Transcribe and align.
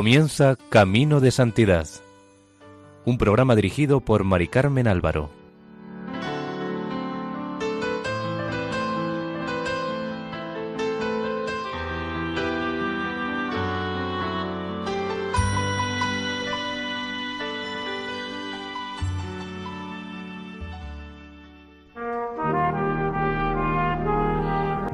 Comienza 0.00 0.56
Camino 0.70 1.20
de 1.20 1.30
Santidad, 1.30 1.86
un 3.04 3.18
programa 3.18 3.54
dirigido 3.54 4.00
por 4.00 4.24
Mari 4.24 4.48
Carmen 4.48 4.88
Álvaro. 4.88 5.28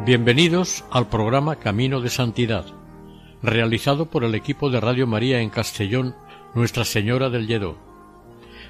Bienvenidos 0.05 0.85
al 0.91 1.09
programa 1.09 1.55
Camino 1.55 2.01
de 2.01 2.11
Santidad, 2.11 2.65
realizado 3.43 4.07
por 4.07 4.25
el 4.25 4.35
equipo 4.35 4.71
de 4.71 4.81
Radio 4.81 5.07
María 5.07 5.41
en 5.41 5.51
Castellón, 5.51 6.15
Nuestra 6.55 6.85
Señora 6.85 7.31
del 7.31 7.47
Lledó. 7.47 7.79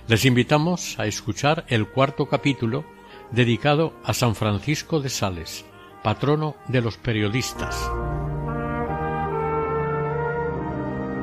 Les 0.09 0.25
invitamos 0.25 0.99
a 0.99 1.07
escuchar 1.07 1.65
el 1.69 1.89
cuarto 1.89 2.27
capítulo 2.27 2.85
dedicado 3.31 3.93
a 4.05 4.15
San 4.15 4.35
Francisco 4.35 5.01
de 5.01 5.09
Sales, 5.09 5.65
patrono 6.03 6.57
de 6.69 6.81
los 6.81 6.97
periodistas. 6.97 7.91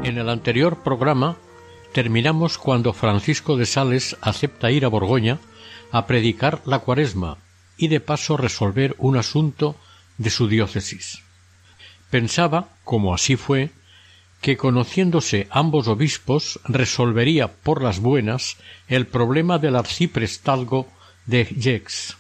En 0.04 0.18
el 0.18 0.30
anterior 0.30 0.84
programa 0.84 1.38
terminamos 1.94 2.58
cuando 2.58 2.92
Francisco 2.92 3.56
de 3.56 3.66
Sales 3.66 4.18
acepta 4.20 4.72
ir 4.72 4.84
a 4.84 4.90
Borgoña 4.90 5.40
a 5.92 6.08
predicar 6.08 6.62
la 6.66 6.80
cuaresma 6.80 7.38
y 7.78 7.88
de 7.88 8.02
paso 8.02 8.36
resolver 8.36 8.96
un 8.98 9.16
asunto 9.16 9.78
de 10.18 10.30
su 10.30 10.48
diócesis. 10.48 11.23
Pensaba, 12.14 12.68
como 12.84 13.16
así 13.16 13.38
fue, 13.38 13.72
que 14.40 14.56
conociéndose 14.56 15.48
ambos 15.50 15.88
obispos 15.88 16.60
resolvería 16.66 17.48
por 17.48 17.82
las 17.82 18.02
buenas 18.02 18.58
el 18.88 19.08
problema 19.08 19.58
del 19.58 19.76
arciprestalgo 19.76 20.88
de 21.26 21.44
Gex. 21.46 22.16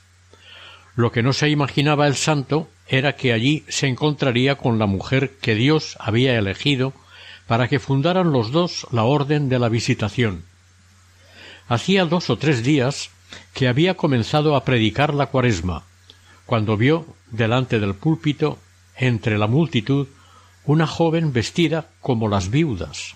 Lo 0.96 1.12
que 1.12 1.22
no 1.22 1.32
se 1.32 1.50
imaginaba 1.50 2.08
el 2.08 2.16
santo 2.16 2.72
era 2.88 3.16
que 3.16 3.34
allí 3.34 3.66
se 3.68 3.86
encontraría 3.86 4.56
con 4.56 4.80
la 4.80 4.88
mujer 4.88 5.38
que 5.40 5.54
Dios 5.54 5.96
había 6.00 6.40
elegido 6.40 6.94
para 7.46 7.68
que 7.68 7.78
fundaran 7.78 8.32
los 8.32 8.52
dos 8.52 8.88
la 8.90 9.04
orden 9.04 9.48
de 9.48 9.60
la 9.60 9.70
visitación. 9.70 10.44
Hacía 11.68 12.06
dos 12.06 12.32
o 12.32 12.38
tres 12.40 12.64
días 12.64 13.12
que 13.54 13.68
había 13.68 13.94
comenzado 13.94 14.56
a 14.56 14.66
predicar 14.66 15.14
la 15.14 15.28
cuaresma, 15.28 15.84
cuando 16.48 16.78
vio 16.78 17.06
delante 17.30 17.80
del 17.80 17.94
púlpito, 17.94 18.58
entre 18.98 19.38
la 19.38 19.48
multitud, 19.48 20.08
una 20.66 20.88
joven 20.88 21.34
vestida 21.34 21.90
como 22.00 22.28
las 22.30 22.50
viudas. 22.50 23.16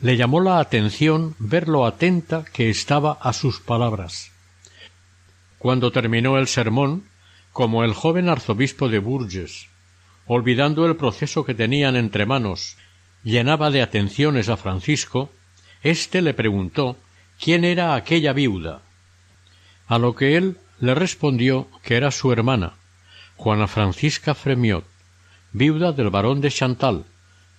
Le 0.00 0.16
llamó 0.16 0.40
la 0.40 0.58
atención 0.58 1.34
ver 1.38 1.68
lo 1.68 1.86
atenta 1.86 2.44
que 2.44 2.68
estaba 2.68 3.12
a 3.20 3.32
sus 3.32 3.60
palabras. 3.60 4.32
Cuando 5.58 5.92
terminó 5.92 6.36
el 6.36 6.46
sermón, 6.46 7.04
como 7.52 7.84
el 7.84 7.94
joven 7.94 8.28
arzobispo 8.28 8.88
de 8.88 8.98
Bourges, 8.98 9.68
olvidando 10.26 10.86
el 10.86 10.96
proceso 10.96 11.44
que 11.44 11.54
tenían 11.54 11.96
entre 11.96 12.26
manos, 12.26 12.76
llenaba 13.22 13.70
de 13.70 13.80
atenciones 13.80 14.48
a 14.48 14.56
Francisco, 14.56 15.30
éste 15.82 16.20
le 16.20 16.34
preguntó 16.34 16.96
quién 17.40 17.64
era 17.64 17.94
aquella 17.94 18.32
viuda. 18.32 18.82
A 19.86 19.98
lo 19.98 20.14
que 20.14 20.36
él 20.36 20.58
le 20.80 20.94
respondió 20.94 21.68
que 21.82 21.96
era 21.96 22.10
su 22.10 22.32
hermana, 22.32 22.74
Juana 23.36 23.66
Francisca 23.68 24.34
Fremiot, 24.34 24.84
viuda 25.54 25.92
del 25.92 26.10
barón 26.10 26.42
de 26.42 26.50
Chantal, 26.50 27.06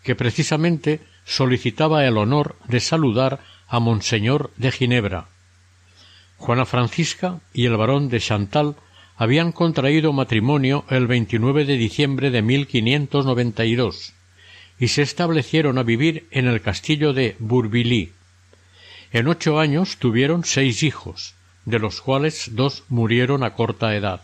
que 0.04 0.16
precisamente 0.16 1.00
solicitaba 1.26 2.06
el 2.06 2.18
honor 2.18 2.56
de 2.68 2.80
saludar 2.80 3.40
a 3.68 3.80
Monseñor 3.80 4.52
de 4.58 4.72
Ginebra. 4.72 5.30
Juana 6.38 6.66
Francisca 6.66 7.40
y 7.54 7.66
el 7.66 7.78
barón 7.78 8.10
de 8.10 8.20
Chantal 8.20 8.76
habían 9.16 9.54
contraído 9.54 10.12
matrimonio 10.12 10.84
el 10.90 11.08
29 11.08 11.66
de 11.66 11.78
diciembre 11.78 12.30
de 12.30 12.42
1592 12.42 14.14
y 14.78 14.90
se 14.90 15.02
establecieron 15.02 15.78
a 15.78 15.84
vivir 15.84 16.28
en 16.32 16.48
el 16.48 16.62
castillo 16.62 17.14
de 17.14 17.38
Bourbilly. 17.40 18.12
En 19.14 19.30
ocho 19.30 19.58
años 19.58 19.96
tuvieron 19.98 20.44
seis 20.44 20.84
hijos, 20.84 21.34
de 21.64 21.80
los 21.80 22.02
cuales 22.02 22.50
dos 22.52 22.84
murieron 22.90 23.44
a 23.44 23.54
corta 23.54 23.96
edad. 23.96 24.22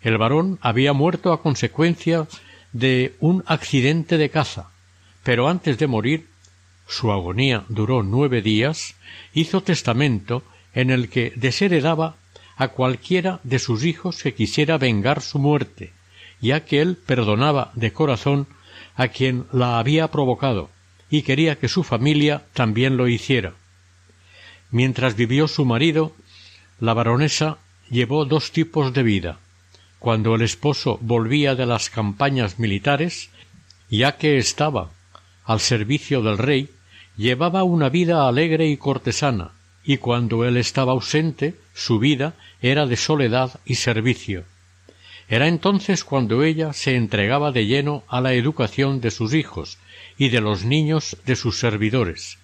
El 0.00 0.16
varón 0.16 0.58
había 0.62 0.94
muerto 0.94 1.34
a 1.34 1.42
consecuencia 1.42 2.26
de 2.72 3.14
un 3.20 3.42
accidente 3.46 4.18
de 4.18 4.30
caza, 4.30 4.70
pero 5.22 5.48
antes 5.48 5.78
de 5.78 5.86
morir 5.86 6.28
su 6.86 7.12
agonía 7.12 7.64
duró 7.68 8.02
nueve 8.02 8.42
días, 8.42 8.94
hizo 9.32 9.62
testamento 9.62 10.42
en 10.74 10.90
el 10.90 11.08
que 11.08 11.32
desheredaba 11.36 12.16
a 12.56 12.68
cualquiera 12.68 13.40
de 13.42 13.58
sus 13.58 13.84
hijos 13.84 14.22
que 14.22 14.34
quisiera 14.34 14.78
vengar 14.78 15.22
su 15.22 15.38
muerte, 15.38 15.92
ya 16.40 16.64
que 16.64 16.80
él 16.80 16.96
perdonaba 16.96 17.70
de 17.74 17.92
corazón 17.92 18.46
a 18.96 19.08
quien 19.08 19.46
la 19.52 19.78
había 19.78 20.08
provocado, 20.08 20.70
y 21.10 21.22
quería 21.22 21.58
que 21.58 21.68
su 21.68 21.82
familia 21.82 22.44
también 22.52 22.96
lo 22.96 23.08
hiciera. 23.08 23.54
Mientras 24.70 25.16
vivió 25.16 25.48
su 25.48 25.64
marido, 25.64 26.14
la 26.78 26.94
baronesa 26.94 27.58
llevó 27.88 28.24
dos 28.24 28.52
tipos 28.52 28.92
de 28.92 29.02
vida 29.02 29.38
cuando 30.00 30.34
el 30.34 30.42
esposo 30.42 30.98
volvía 31.02 31.54
de 31.54 31.66
las 31.66 31.90
campañas 31.90 32.58
militares, 32.58 33.28
ya 33.90 34.16
que 34.16 34.38
estaba 34.38 34.90
al 35.44 35.60
servicio 35.60 36.22
del 36.22 36.38
rey, 36.38 36.70
llevaba 37.18 37.64
una 37.64 37.90
vida 37.90 38.26
alegre 38.26 38.66
y 38.66 38.78
cortesana, 38.78 39.52
y 39.84 39.98
cuando 39.98 40.46
él 40.46 40.56
estaba 40.56 40.92
ausente, 40.92 41.54
su 41.74 41.98
vida 41.98 42.34
era 42.62 42.86
de 42.86 42.96
soledad 42.96 43.60
y 43.66 43.74
servicio. 43.74 44.44
Era 45.28 45.48
entonces 45.48 46.02
cuando 46.02 46.42
ella 46.42 46.72
se 46.72 46.96
entregaba 46.96 47.52
de 47.52 47.66
lleno 47.66 48.02
a 48.08 48.22
la 48.22 48.32
educación 48.32 49.02
de 49.02 49.10
sus 49.10 49.34
hijos 49.34 49.78
y 50.16 50.30
de 50.30 50.40
los 50.40 50.64
niños 50.64 51.18
de 51.26 51.36
sus 51.36 51.58
servidores. 51.58 52.38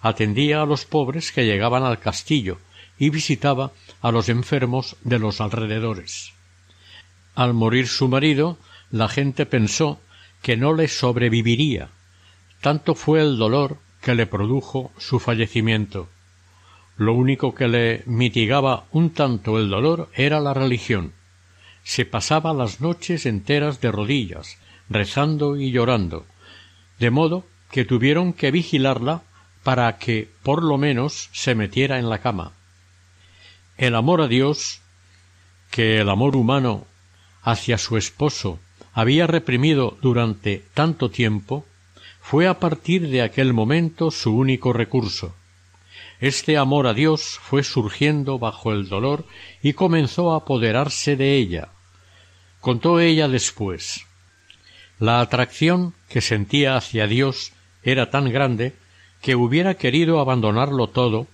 Atendía 0.00 0.60
a 0.60 0.66
los 0.66 0.84
pobres 0.84 1.30
que 1.30 1.46
llegaban 1.46 1.84
al 1.84 2.00
castillo 2.00 2.58
y 2.98 3.10
visitaba 3.10 3.70
a 4.02 4.10
los 4.10 4.28
enfermos 4.28 4.96
de 5.04 5.20
los 5.20 5.40
alrededores. 5.40 6.35
Al 7.36 7.52
morir 7.52 7.86
su 7.86 8.08
marido, 8.08 8.56
la 8.90 9.08
gente 9.08 9.44
pensó 9.44 10.00
que 10.40 10.56
no 10.56 10.72
le 10.72 10.88
sobreviviría. 10.88 11.90
Tanto 12.62 12.94
fue 12.94 13.20
el 13.20 13.36
dolor 13.36 13.76
que 14.00 14.14
le 14.14 14.26
produjo 14.26 14.90
su 14.96 15.20
fallecimiento. 15.20 16.08
Lo 16.96 17.12
único 17.12 17.54
que 17.54 17.68
le 17.68 18.02
mitigaba 18.06 18.84
un 18.90 19.10
tanto 19.10 19.58
el 19.58 19.68
dolor 19.68 20.08
era 20.14 20.40
la 20.40 20.54
religión. 20.54 21.12
Se 21.84 22.06
pasaba 22.06 22.54
las 22.54 22.80
noches 22.80 23.26
enteras 23.26 23.82
de 23.82 23.92
rodillas, 23.92 24.56
rezando 24.88 25.58
y 25.58 25.72
llorando, 25.72 26.24
de 26.98 27.10
modo 27.10 27.44
que 27.70 27.84
tuvieron 27.84 28.32
que 28.32 28.50
vigilarla 28.50 29.22
para 29.62 29.98
que 29.98 30.30
por 30.42 30.62
lo 30.62 30.78
menos 30.78 31.28
se 31.32 31.54
metiera 31.54 31.98
en 31.98 32.08
la 32.08 32.18
cama. 32.18 32.52
El 33.76 33.94
amor 33.94 34.22
a 34.22 34.26
Dios, 34.26 34.80
que 35.70 36.00
el 36.00 36.08
amor 36.08 36.34
humano 36.34 36.86
hacia 37.46 37.78
su 37.78 37.96
esposo 37.96 38.58
había 38.92 39.28
reprimido 39.28 39.96
durante 40.02 40.64
tanto 40.74 41.10
tiempo, 41.10 41.64
fue 42.20 42.48
a 42.48 42.58
partir 42.58 43.08
de 43.08 43.22
aquel 43.22 43.52
momento 43.52 44.10
su 44.10 44.36
único 44.36 44.72
recurso. 44.72 45.36
Este 46.20 46.56
amor 46.56 46.88
a 46.88 46.92
Dios 46.92 47.38
fue 47.40 47.62
surgiendo 47.62 48.40
bajo 48.40 48.72
el 48.72 48.88
dolor 48.88 49.24
y 49.62 49.74
comenzó 49.74 50.32
a 50.32 50.38
apoderarse 50.38 51.14
de 51.14 51.36
ella. 51.36 51.68
Contó 52.60 52.98
ella 52.98 53.28
después. 53.28 54.04
La 54.98 55.20
atracción 55.20 55.94
que 56.08 56.20
sentía 56.20 56.76
hacia 56.76 57.06
Dios 57.06 57.52
era 57.84 58.10
tan 58.10 58.32
grande 58.32 58.74
que 59.22 59.36
hubiera 59.36 59.74
querido 59.74 60.18
abandonarlo 60.18 60.88
todo 60.88 61.28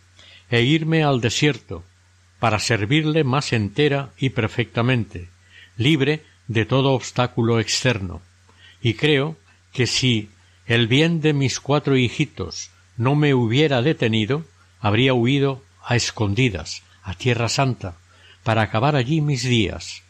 e 0.51 0.61
irme 0.61 1.05
al 1.05 1.23
desierto 1.23 1.85
para 2.39 2.59
servirle 2.59 3.25
más 3.25 3.55
entera 3.55 4.11
y 4.19 4.31
perfectamente, 4.31 5.32
libre 5.77 6.25
de 6.49 6.65
todo 6.65 6.93
obstáculo 6.93 7.61
externo, 7.61 8.23
y 8.81 8.95
creo 8.95 9.37
que 9.73 9.87
si 9.87 10.31
el 10.67 10.87
bien 10.87 11.21
de 11.21 11.33
mis 11.33 11.61
cuatro 11.61 11.97
hijitos 11.97 12.71
no 12.97 13.15
me 13.15 13.35
hubiera 13.35 13.83
detenido, 13.83 14.45
habría 14.81 15.15
huido 15.15 15.63
a 15.83 15.97
escondidas, 15.97 16.83
a 17.03 17.15
Tierra 17.15 17.49
Santa, 17.49 17.97
para 18.45 18.63
acabar 18.63 18.97
allí 18.97 19.21
mis 19.21 19.43
días. 19.45 20.03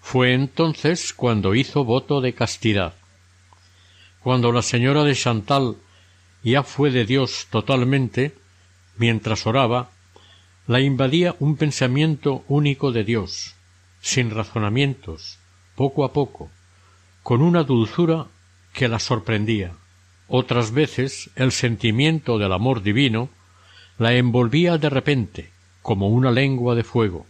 Fue 0.00 0.34
entonces 0.34 1.12
cuando 1.12 1.54
hizo 1.54 1.84
voto 1.84 2.20
de 2.20 2.32
castidad. 2.32 2.94
Cuando 4.20 4.52
la 4.52 4.62
señora 4.62 5.02
de 5.02 5.14
Chantal 5.14 5.76
ya 6.44 6.62
fue 6.62 6.90
de 6.90 7.04
Dios 7.04 7.48
totalmente, 7.50 8.32
mientras 8.96 9.46
oraba, 9.46 9.90
la 10.68 10.80
invadía 10.80 11.34
un 11.40 11.56
pensamiento 11.56 12.44
único 12.46 12.92
de 12.92 13.04
Dios, 13.04 13.55
sin 14.06 14.30
razonamientos, 14.30 15.40
poco 15.74 16.04
a 16.04 16.12
poco, 16.12 16.48
con 17.24 17.42
una 17.42 17.64
dulzura 17.64 18.28
que 18.72 18.86
la 18.86 19.00
sorprendía. 19.00 19.72
Otras 20.28 20.70
veces 20.70 21.30
el 21.34 21.50
sentimiento 21.50 22.38
del 22.38 22.52
amor 22.52 22.84
divino 22.84 23.30
la 23.98 24.14
envolvía 24.14 24.78
de 24.78 24.90
repente, 24.90 25.50
como 25.82 26.08
una 26.08 26.30
lengua 26.30 26.76
de 26.76 26.84
fuego. 26.84 27.26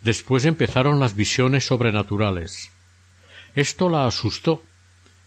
Después 0.00 0.44
empezaron 0.44 1.00
las 1.00 1.16
visiones 1.16 1.66
sobrenaturales. 1.66 2.70
Esto 3.56 3.88
la 3.88 4.06
asustó 4.06 4.62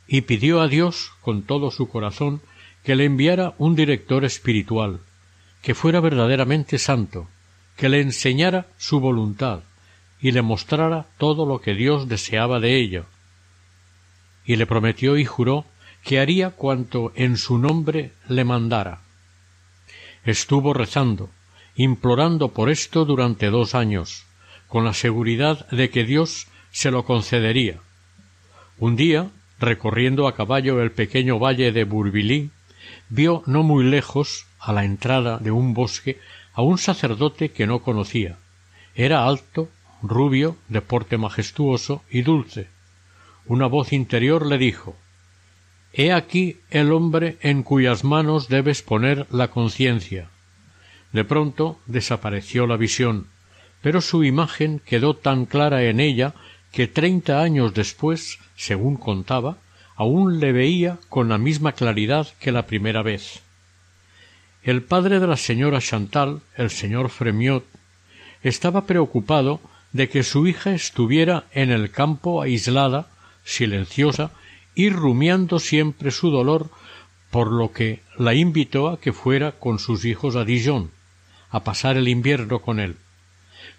y 0.07 0.21
pidió 0.21 0.62
a 0.62 0.69
Dios 0.69 1.12
con 1.19 1.44
todo 1.44 1.69
su 1.71 1.89
corazón 1.89 2.41
que 2.85 2.95
le 2.95 3.03
enviara 3.03 3.56
un 3.57 3.75
director 3.75 4.24
espiritual, 4.24 5.01
que 5.62 5.75
fuera 5.75 6.00
verdaderamente 6.00 6.77
santo, 6.77 7.27
que 7.75 7.89
le 7.89 8.00
enseñara 8.00 8.67
su 8.77 9.01
voluntad 9.01 9.63
y 10.21 10.31
le 10.31 10.41
mostrara 10.41 11.07
todo 11.18 11.45
lo 11.45 11.62
que 11.62 11.73
Dios 11.73 12.07
deseaba 12.07 12.59
de 12.59 12.77
ella. 12.77 13.03
Y 14.45 14.56
le 14.56 14.68
prometió 14.68 15.18
y 15.18 15.25
juró 15.25 15.65
que 16.03 16.19
haría 16.19 16.51
cuanto 16.51 17.12
en 17.15 17.38
su 17.38 17.57
nombre 17.57 18.13
le 18.27 18.44
mandara. 18.44 19.01
Estuvo 20.23 20.73
rezando, 20.73 21.29
implorando 21.75 22.50
por 22.50 22.69
esto 22.69 23.06
durante 23.06 23.50
dos 23.50 23.73
años, 23.73 24.25
con 24.68 24.85
la 24.85 24.94
seguridad 24.94 25.68
de 25.69 25.89
que 25.89 26.06
Dios 26.06 26.47
se 26.71 26.91
lo 26.91 27.03
concedería. 27.06 27.79
Un 28.77 28.95
día, 28.95 29.29
recorriendo 29.59 30.27
a 30.27 30.35
caballo 30.35 30.81
el 30.81 30.91
pequeño 30.91 31.39
valle 31.39 31.71
de 31.71 31.83
Bourbilly, 31.83 32.51
vio 33.09 33.44
no 33.45 33.63
muy 33.63 33.83
lejos, 33.83 34.45
a 34.59 34.74
la 34.74 34.85
entrada 34.85 35.39
de 35.39 35.50
un 35.51 35.74
bosque, 35.74 36.19
a 36.53 36.62
un 36.62 36.77
sacerdote 36.77 37.50
que 37.50 37.65
no 37.65 37.79
conocía. 37.79 38.38
Era 38.94 39.25
alto, 39.25 39.69
rubio, 40.01 40.57
de 40.68 40.81
porte 40.81 41.18
majestuoso 41.18 42.03
y 42.09 42.21
dulce. 42.21 42.68
Una 43.45 43.68
voz 43.68 43.94
interior 43.94 44.45
le 44.45 44.57
dijo 44.57 44.95
He 45.94 46.12
aquí 46.12 46.57
el 46.69 46.92
hombre 46.92 47.38
en 47.42 47.63
cuyas 47.63 48.03
manos 48.03 48.48
debes 48.48 48.81
poner 48.81 49.27
la 49.30 49.50
conciencia. 49.50 50.30
De 51.12 51.25
pronto 51.25 51.80
desapareció 51.86 52.65
la 52.65 52.77
visión, 52.77 53.27
pero 53.81 54.00
su 54.00 54.24
imagen 54.24 54.80
quedó 54.86 55.15
tan 55.15 55.45
clara 55.45 55.83
en 55.83 56.00
ella 56.00 56.33
que 56.71 56.88
treinta 56.88 57.42
años 57.42 57.74
después, 57.74 58.39
según 58.56 58.95
contaba, 58.95 59.57
aún 59.95 60.39
le 60.39 60.53
veía 60.53 60.98
con 61.09 61.27
la 61.30 61.38
misma 61.38 61.74
claridad 61.74 62.27
que 62.39 62.51
la 62.51 62.65
primera 62.65 63.01
vez. 63.01 63.42
El 64.63 64.83
padre 64.83 65.19
de 65.19 65.27
la 65.27 65.38
señora 65.38 65.81
Chantal, 65.81 66.42
el 66.56 66.69
señor 66.69 67.09
Fremiot, 67.09 67.65
estaba 68.44 68.86
preocupado 68.86 69.59
de 69.93 70.09
que 70.09 70.23
su 70.23 70.47
hija 70.47 70.73
estuviera 70.73 71.45
en 71.51 71.71
el 71.71 71.91
campo 71.91 72.41
aislada, 72.41 73.09
silenciosa 73.43 74.31
y 74.75 74.89
rumiando 74.89 75.59
siempre 75.59 76.11
su 76.11 76.29
dolor, 76.29 76.69
por 77.29 77.51
lo 77.51 77.71
que 77.71 78.01
la 78.17 78.33
invitó 78.33 78.89
a 78.89 78.99
que 78.99 79.13
fuera 79.13 79.53
con 79.53 79.79
sus 79.79 80.05
hijos 80.05 80.35
a 80.35 80.45
Dijon, 80.45 80.91
a 81.49 81.63
pasar 81.63 81.97
el 81.97 82.07
invierno 82.07 82.59
con 82.59 82.79
él, 82.79 82.95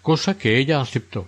cosa 0.01 0.37
que 0.37 0.57
ella 0.57 0.81
aceptó. 0.81 1.27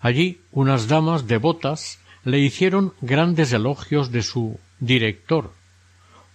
Allí 0.00 0.40
unas 0.52 0.88
damas 0.88 1.26
devotas 1.26 1.98
le 2.24 2.38
hicieron 2.38 2.94
grandes 3.00 3.52
elogios 3.52 4.10
de 4.12 4.22
su 4.22 4.58
director, 4.78 5.52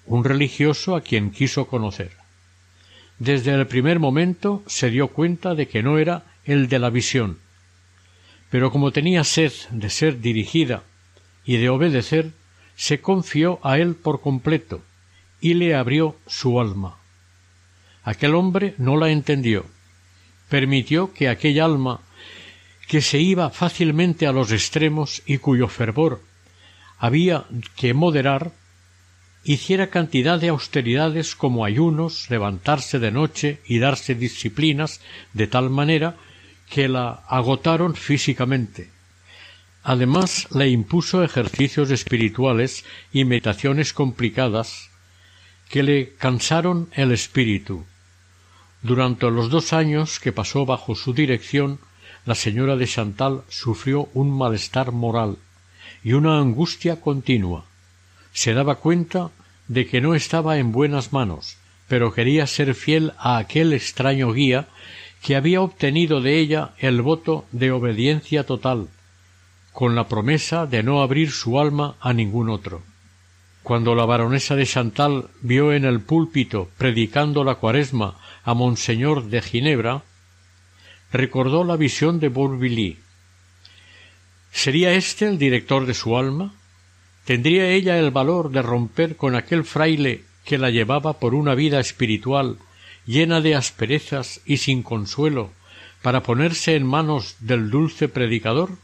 un 0.06 0.24
religioso 0.24 0.96
a 0.96 1.02
quien 1.02 1.32
quiso 1.32 1.66
conocer. 1.66 2.12
Desde 3.18 3.54
el 3.54 3.66
primer 3.66 4.00
momento 4.00 4.64
se 4.68 4.90
dio 4.90 5.08
cuenta 5.08 5.56
de 5.56 5.68
que 5.68 5.82
no 5.82 5.98
era 5.98 6.26
el 6.44 6.68
de 6.68 6.80
la 6.80 6.90
visión, 6.90 7.40
pero 8.56 8.72
como 8.72 8.94
tenía 8.94 9.26
sed 9.26 9.52
de 9.72 9.90
ser 9.90 10.22
dirigida 10.22 10.84
y 11.44 11.58
de 11.58 11.68
obedecer, 11.68 12.32
se 12.78 13.02
confió 13.02 13.60
a 13.64 13.80
él 13.80 13.96
por 13.96 14.22
completo 14.22 14.82
y 15.42 15.56
le 15.56 15.76
abrió 15.76 16.16
su 16.26 16.62
alma. 16.62 16.96
Aquel 18.06 18.34
hombre 18.34 18.74
no 18.78 18.96
la 18.96 19.10
entendió. 19.10 19.66
Permitió 20.48 21.12
que 21.12 21.28
aquella 21.28 21.66
alma, 21.66 22.00
que 22.88 23.02
se 23.02 23.20
iba 23.20 23.50
fácilmente 23.50 24.26
a 24.26 24.32
los 24.32 24.54
extremos 24.54 25.22
y 25.26 25.40
cuyo 25.40 25.68
fervor 25.68 26.22
había 26.98 27.44
que 27.76 27.94
moderar, 27.94 28.54
hiciera 29.44 29.90
cantidad 29.90 30.40
de 30.40 30.48
austeridades 30.48 31.36
como 31.36 31.66
ayunos, 31.66 32.30
levantarse 32.30 33.00
de 33.00 33.12
noche 33.12 33.60
y 33.68 33.80
darse 33.80 34.16
disciplinas 34.16 35.02
de 35.34 35.48
tal 35.48 35.70
manera 35.70 36.16
que 36.70 36.88
la 36.88 37.24
agotaron 37.28 37.96
físicamente, 37.96 38.90
Además, 39.88 40.48
le 40.52 40.68
impuso 40.70 41.24
ejercicios 41.24 41.92
espirituales 41.92 42.84
y 43.14 43.24
meditaciones 43.24 43.94
complicadas 43.94 44.90
que 45.70 45.84
le 45.84 46.16
cansaron 46.16 46.90
el 46.94 47.12
espíritu. 47.12 47.86
Durante 48.82 49.30
los 49.30 49.52
dos 49.52 49.74
años 49.74 50.20
que 50.20 50.32
pasó 50.32 50.66
bajo 50.66 50.96
su 50.96 51.14
dirección, 51.14 51.80
la 52.26 52.34
señora 52.34 52.78
de 52.78 52.88
Chantal 52.88 53.44
sufrió 53.48 54.10
un 54.16 54.36
malestar 54.36 54.92
moral 54.92 55.38
y 56.04 56.14
una 56.14 56.40
angustia 56.40 57.00
continua. 57.00 57.66
Se 58.34 58.56
daba 58.56 58.78
cuenta 58.78 59.30
de 59.68 59.86
que 59.86 60.02
no 60.02 60.16
estaba 60.16 60.58
en 60.58 60.72
buenas 60.72 61.14
manos, 61.14 61.58
pero 61.88 62.12
quería 62.12 62.48
ser 62.48 62.74
fiel 62.74 63.14
a 63.20 63.38
aquel 63.38 63.72
extraño 63.72 64.34
guía 64.34 64.68
que 65.26 65.36
había 65.36 65.60
obtenido 65.60 66.22
de 66.22 66.38
ella 66.38 66.76
el 66.78 67.02
voto 67.02 67.46
de 67.52 67.72
obediencia 67.72 68.44
total, 68.44 68.90
con 69.74 69.96
la 69.96 70.08
promesa 70.08 70.68
de 70.68 70.84
no 70.84 71.02
abrir 71.02 71.32
su 71.32 71.60
alma 71.60 71.96
a 72.00 72.14
ningún 72.14 72.48
otro. 72.48 72.84
Cuando 73.64 73.96
la 73.96 74.06
baronesa 74.06 74.56
de 74.56 74.68
Chantal 74.68 75.30
vio 75.42 75.74
en 75.74 75.84
el 75.84 76.02
púlpito 76.02 76.70
predicando 76.78 77.44
la 77.44 77.56
cuaresma 77.56 78.20
a 78.44 78.54
Monseñor 78.54 79.24
de 79.24 79.42
Ginebra, 79.42 80.04
recordó 81.12 81.64
la 81.64 81.76
visión 81.76 82.20
de 82.20 82.30
Bourbilly. 82.30 83.00
¿Sería 84.52 84.94
éste 84.94 85.26
el 85.26 85.40
director 85.40 85.88
de 85.88 85.96
su 85.96 86.20
alma? 86.20 86.54
¿Tendría 87.26 87.70
ella 87.70 87.98
el 87.98 88.12
valor 88.12 88.52
de 88.52 88.62
romper 88.62 89.16
con 89.16 89.34
aquel 89.34 89.64
fraile 89.64 90.24
que 90.46 90.60
la 90.60 90.70
llevaba 90.70 91.14
por 91.14 91.34
una 91.34 91.56
vida 91.56 91.80
espiritual 91.80 92.60
llena 93.06 93.42
de 93.42 93.56
asperezas 93.56 94.42
y 94.46 94.58
sin 94.58 94.84
consuelo 94.84 95.52
para 96.02 96.24
ponerse 96.24 96.76
en 96.76 96.86
manos 96.86 97.36
del 97.40 97.70
dulce 97.70 98.08
predicador? 98.08 98.78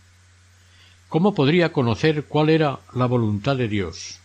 ¿Cómo 1.09 1.35
podría 1.35 1.71
conocer 1.71 2.25
cuál 2.25 2.49
era 2.49 2.79
la 2.93 3.05
voluntad 3.05 3.55
de 3.57 3.67
Dios? 3.67 4.19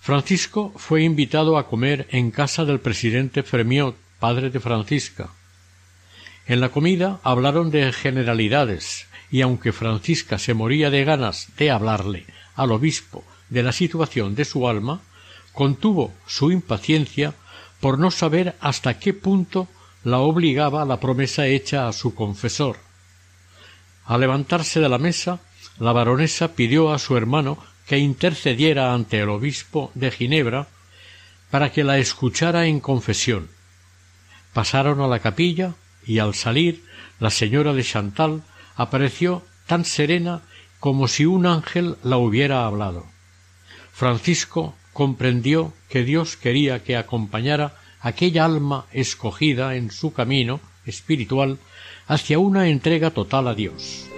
Francisco 0.00 0.72
fue 0.76 1.02
invitado 1.02 1.56
a 1.56 1.68
comer 1.68 2.08
en 2.10 2.30
casa 2.30 2.64
del 2.64 2.80
presidente 2.80 3.42
Fremiot, 3.42 3.96
padre 4.18 4.50
de 4.50 4.60
Francisca. 4.60 5.30
En 6.46 6.60
la 6.60 6.70
comida 6.70 7.20
hablaron 7.22 7.70
de 7.70 7.92
generalidades, 7.92 9.06
y 9.30 9.40
aunque 9.42 9.72
Francisca 9.72 10.38
se 10.38 10.54
moría 10.54 10.90
de 10.90 11.04
ganas 11.04 11.48
de 11.56 11.70
hablarle 11.70 12.26
al 12.54 12.72
obispo 12.72 13.24
de 13.48 13.62
la 13.62 13.72
situación 13.72 14.34
de 14.34 14.44
su 14.44 14.68
alma, 14.68 15.00
contuvo 15.52 16.12
su 16.26 16.50
impaciencia 16.50 17.34
por 17.82 17.98
no 17.98 18.12
saber 18.12 18.54
hasta 18.60 19.00
qué 19.00 19.12
punto 19.12 19.66
la 20.04 20.18
obligaba 20.20 20.84
la 20.84 21.00
promesa 21.00 21.48
hecha 21.48 21.88
a 21.88 21.92
su 21.92 22.14
confesor. 22.14 22.76
Al 24.06 24.20
levantarse 24.20 24.78
de 24.78 24.88
la 24.88 24.98
mesa, 24.98 25.40
la 25.80 25.90
baronesa 25.90 26.54
pidió 26.54 26.92
a 26.92 27.00
su 27.00 27.16
hermano 27.16 27.58
que 27.88 27.98
intercediera 27.98 28.94
ante 28.94 29.18
el 29.18 29.30
obispo 29.30 29.90
de 29.94 30.12
Ginebra 30.12 30.68
para 31.50 31.72
que 31.72 31.82
la 31.82 31.98
escuchara 31.98 32.66
en 32.66 32.78
confesión. 32.78 33.50
Pasaron 34.52 35.00
a 35.00 35.08
la 35.08 35.18
capilla 35.18 35.74
y 36.06 36.20
al 36.20 36.34
salir 36.34 36.84
la 37.18 37.30
señora 37.30 37.72
de 37.72 37.82
Chantal 37.82 38.44
apareció 38.76 39.42
tan 39.66 39.84
serena 39.84 40.42
como 40.78 41.08
si 41.08 41.26
un 41.26 41.46
ángel 41.46 41.96
la 42.04 42.18
hubiera 42.18 42.64
hablado. 42.64 43.06
Francisco 43.92 44.76
comprendió 44.92 45.72
que 45.92 46.04
Dios 46.04 46.38
quería 46.38 46.82
que 46.82 46.96
acompañara 46.96 47.76
aquella 48.00 48.46
alma 48.46 48.86
escogida 48.92 49.76
en 49.76 49.90
su 49.90 50.14
camino 50.14 50.58
espiritual 50.86 51.58
hacia 52.06 52.38
una 52.38 52.70
entrega 52.70 53.10
total 53.10 53.46
a 53.46 53.54
Dios. 53.54 54.08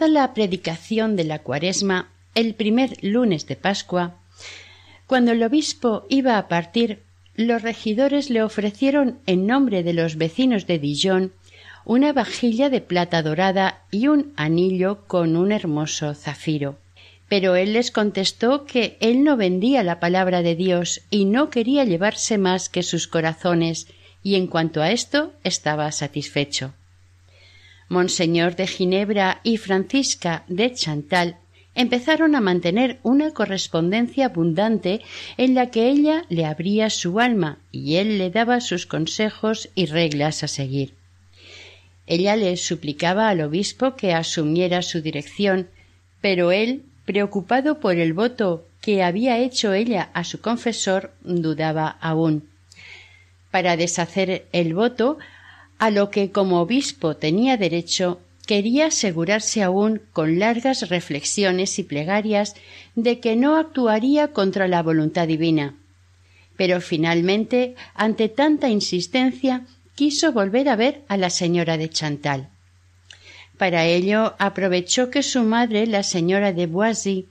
La 0.00 0.32
predicación 0.32 1.16
de 1.16 1.24
la 1.24 1.40
cuaresma, 1.40 2.08
el 2.34 2.54
primer 2.54 2.96
lunes 3.04 3.46
de 3.46 3.56
Pascua, 3.56 4.14
cuando 5.06 5.32
el 5.32 5.42
obispo 5.42 6.06
iba 6.08 6.38
a 6.38 6.48
partir, 6.48 7.02
los 7.36 7.60
regidores 7.60 8.30
le 8.30 8.42
ofrecieron 8.42 9.18
en 9.26 9.46
nombre 9.46 9.82
de 9.82 9.92
los 9.92 10.16
vecinos 10.16 10.66
de 10.66 10.78
Dijon 10.78 11.32
una 11.84 12.14
vajilla 12.14 12.70
de 12.70 12.80
plata 12.80 13.22
dorada 13.22 13.82
y 13.90 14.08
un 14.08 14.32
anillo 14.36 15.04
con 15.06 15.36
un 15.36 15.52
hermoso 15.52 16.14
zafiro. 16.14 16.78
Pero 17.28 17.54
él 17.54 17.74
les 17.74 17.90
contestó 17.90 18.64
que 18.64 18.96
él 19.00 19.22
no 19.22 19.36
vendía 19.36 19.82
la 19.82 20.00
palabra 20.00 20.40
de 20.40 20.56
Dios 20.56 21.02
y 21.10 21.26
no 21.26 21.50
quería 21.50 21.84
llevarse 21.84 22.38
más 22.38 22.70
que 22.70 22.82
sus 22.82 23.06
corazones, 23.06 23.88
y 24.22 24.36
en 24.36 24.46
cuanto 24.46 24.80
a 24.80 24.90
esto 24.90 25.32
estaba 25.44 25.92
satisfecho. 25.92 26.72
Monseñor 27.92 28.56
de 28.56 28.66
Ginebra 28.66 29.42
y 29.42 29.58
Francisca 29.58 30.44
de 30.48 30.72
Chantal 30.72 31.36
empezaron 31.74 32.34
a 32.34 32.40
mantener 32.40 32.98
una 33.02 33.32
correspondencia 33.32 34.26
abundante 34.26 35.02
en 35.36 35.54
la 35.54 35.70
que 35.70 35.90
ella 35.90 36.24
le 36.30 36.46
abría 36.46 36.88
su 36.88 37.20
alma 37.20 37.58
y 37.70 37.96
él 37.96 38.16
le 38.16 38.30
daba 38.30 38.62
sus 38.62 38.86
consejos 38.86 39.68
y 39.74 39.84
reglas 39.84 40.42
a 40.42 40.48
seguir. 40.48 40.94
Ella 42.06 42.34
le 42.34 42.56
suplicaba 42.56 43.28
al 43.28 43.42
obispo 43.42 43.94
que 43.94 44.14
asumiera 44.14 44.80
su 44.80 45.02
dirección, 45.02 45.68
pero 46.22 46.50
él, 46.50 46.84
preocupado 47.04 47.78
por 47.78 47.98
el 47.98 48.14
voto 48.14 48.66
que 48.80 49.02
había 49.02 49.36
hecho 49.36 49.74
ella 49.74 50.08
a 50.14 50.24
su 50.24 50.40
confesor, 50.40 51.12
dudaba 51.22 51.88
aún. 52.00 52.48
Para 53.50 53.76
deshacer 53.76 54.46
el 54.52 54.72
voto, 54.72 55.18
a 55.82 55.90
lo 55.90 56.10
que 56.10 56.30
como 56.30 56.60
obispo 56.60 57.16
tenía 57.16 57.56
derecho, 57.56 58.20
quería 58.46 58.86
asegurarse 58.86 59.64
aún 59.64 60.00
con 60.12 60.38
largas 60.38 60.88
reflexiones 60.88 61.76
y 61.80 61.82
plegarias 61.82 62.54
de 62.94 63.18
que 63.18 63.34
no 63.34 63.56
actuaría 63.56 64.28
contra 64.28 64.68
la 64.68 64.80
voluntad 64.80 65.26
divina. 65.26 65.74
Pero 66.56 66.80
finalmente, 66.80 67.74
ante 67.96 68.28
tanta 68.28 68.68
insistencia, 68.68 69.66
quiso 69.96 70.30
volver 70.30 70.68
a 70.68 70.76
ver 70.76 71.02
a 71.08 71.16
la 71.16 71.30
señora 71.30 71.76
de 71.76 71.88
Chantal. 71.88 72.48
Para 73.58 73.84
ello 73.84 74.36
aprovechó 74.38 75.10
que 75.10 75.24
su 75.24 75.42
madre, 75.42 75.88
la 75.88 76.04
señora 76.04 76.52
de 76.52 76.68
Boisy, 76.68 77.26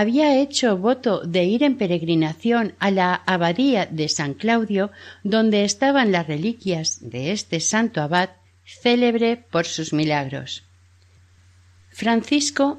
había 0.00 0.40
hecho 0.40 0.78
voto 0.78 1.22
de 1.22 1.42
ir 1.42 1.64
en 1.64 1.76
peregrinación 1.76 2.76
a 2.78 2.92
la 2.92 3.14
abadía 3.26 3.84
de 3.86 4.08
San 4.08 4.34
Claudio, 4.34 4.92
donde 5.24 5.64
estaban 5.64 6.12
las 6.12 6.28
reliquias 6.28 6.98
de 7.00 7.32
este 7.32 7.58
santo 7.58 8.00
abad, 8.00 8.30
célebre 8.64 9.44
por 9.50 9.66
sus 9.66 9.92
milagros. 9.92 10.62
Francisco 11.90 12.78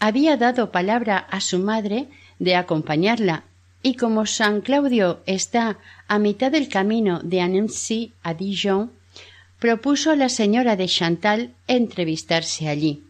había 0.00 0.36
dado 0.36 0.72
palabra 0.72 1.18
a 1.18 1.40
su 1.40 1.60
madre 1.60 2.08
de 2.40 2.56
acompañarla 2.56 3.44
y 3.80 3.94
como 3.94 4.26
San 4.26 4.60
Claudio 4.60 5.22
está 5.26 5.78
a 6.08 6.18
mitad 6.18 6.50
del 6.50 6.68
camino 6.68 7.20
de 7.22 7.40
Annecy 7.40 8.14
a 8.24 8.34
Dijon, 8.34 8.90
propuso 9.60 10.10
a 10.10 10.16
la 10.16 10.28
señora 10.28 10.74
de 10.74 10.88
Chantal 10.88 11.54
entrevistarse 11.68 12.66
allí. 12.66 13.04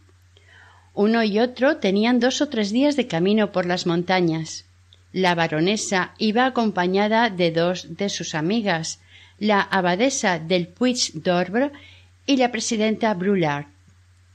Uno 1.01 1.23
y 1.23 1.39
otro 1.39 1.77
tenían 1.77 2.19
dos 2.19 2.41
o 2.41 2.49
tres 2.49 2.73
días 2.73 2.97
de 2.97 3.07
camino 3.07 3.53
por 3.53 3.67
las 3.67 3.87
montañas. 3.87 4.65
La 5.13 5.37
baronesa 5.37 6.13
iba 6.19 6.45
acompañada 6.45 7.31
de 7.31 7.53
dos 7.53 7.97
de 7.97 8.09
sus 8.09 8.35
amigas, 8.35 8.99
la 9.39 9.61
abadesa 9.61 10.41
del 10.41 10.67
Puig 10.67 11.13
d'Orbre 11.15 11.71
y 12.27 12.37
la 12.37 12.51
presidenta 12.51 13.15
Brulard. 13.15 13.67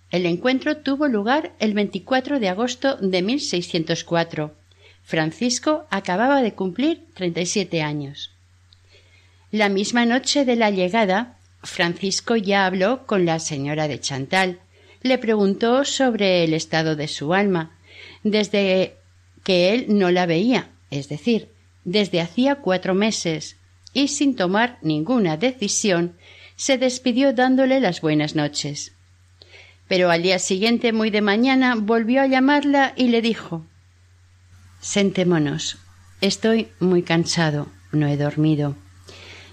El 0.09 0.25
encuentro 0.25 0.77
tuvo 0.77 1.09
lugar 1.09 1.51
el 1.59 1.73
24 1.73 2.39
de 2.39 2.47
agosto 2.47 2.95
de 2.95 3.21
1604. 3.21 4.55
Francisco 5.03 5.85
acababa 5.89 6.41
de 6.41 6.53
cumplir 6.53 7.01
treinta 7.13 7.41
y 7.41 7.45
siete 7.45 7.81
años. 7.81 8.31
La 9.51 9.67
misma 9.67 10.05
noche 10.05 10.45
de 10.45 10.55
la 10.55 10.71
llegada, 10.71 11.35
Francisco 11.61 12.37
ya 12.37 12.65
habló 12.65 13.05
con 13.05 13.25
la 13.25 13.39
señora 13.39 13.89
de 13.89 13.99
Chantal. 13.99 14.59
Le 15.03 15.17
preguntó 15.17 15.85
sobre 15.85 16.43
el 16.43 16.53
estado 16.53 16.95
de 16.95 17.07
su 17.07 17.33
alma, 17.33 17.77
desde 18.23 18.95
que 19.43 19.73
él 19.73 19.85
no 19.89 20.09
la 20.11 20.25
veía, 20.25 20.69
es 20.89 21.09
decir, 21.09 21.49
desde 21.83 22.21
hacía 22.21 22.55
cuatro 22.55 22.93
meses, 22.93 23.57
y 23.93 24.07
sin 24.07 24.35
tomar 24.35 24.79
ninguna 24.81 25.37
decisión, 25.37 26.15
se 26.55 26.77
despidió 26.77 27.33
dándole 27.33 27.79
las 27.79 28.01
buenas 28.01 28.35
noches. 28.35 28.93
Pero 29.87 30.09
al 30.09 30.23
día 30.23 30.39
siguiente, 30.39 30.93
muy 30.93 31.09
de 31.09 31.21
mañana, 31.21 31.75
volvió 31.75 32.21
a 32.21 32.27
llamarla 32.27 32.93
y 32.95 33.09
le 33.09 33.21
dijo 33.21 33.65
Sentémonos. 34.79 35.77
Estoy 36.21 36.69
muy 36.79 37.03
cansado, 37.03 37.67
no 37.91 38.07
he 38.07 38.17
dormido. 38.17 38.75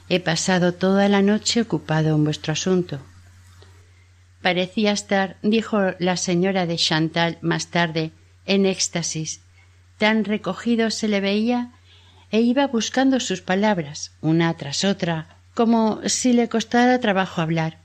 He 0.09 0.21
pasado 0.21 0.75
toda 0.75 1.09
la 1.09 1.23
noche 1.23 1.61
ocupado 1.61 2.15
en 2.15 2.25
vuestro 2.25 2.53
asunto. 2.53 3.01
Parecía 4.43 4.93
estar, 4.93 5.37
dijo 5.43 5.79
la 5.99 6.17
señora 6.17 6.67
de 6.67 6.77
Chantal 6.77 7.39
más 7.43 7.69
tarde, 7.69 8.13
en 8.47 8.65
éxtasis. 8.65 9.41
Tan 9.99 10.25
recogido 10.25 10.91
se 10.91 11.09
le 11.09 11.21
veía 11.21 11.73
e 12.31 12.41
iba 12.41 12.67
buscando 12.67 13.21
sus 13.21 13.43
palabras, 13.43 14.13
una 14.21 14.55
tras 14.55 14.85
otra, 14.85 15.37
como 15.55 16.01
si 16.07 16.33
le 16.33 16.49
costara 16.49 17.01
trabajo 17.01 17.43
hablar. 17.43 17.79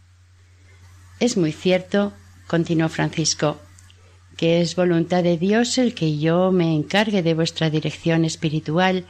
Es 1.20 1.36
muy 1.36 1.52
cierto, 1.52 2.14
continuó 2.48 2.90
Francisco, 2.90 3.60
que 4.38 4.62
es 4.62 4.76
voluntad 4.76 5.24
de 5.24 5.38
Dios 5.38 5.78
el 5.78 5.94
que 5.94 6.18
yo 6.18 6.52
me 6.52 6.74
encargue 6.76 7.24
de 7.24 7.34
vuestra 7.34 7.70
dirección 7.70 8.24
espiritual 8.24 9.06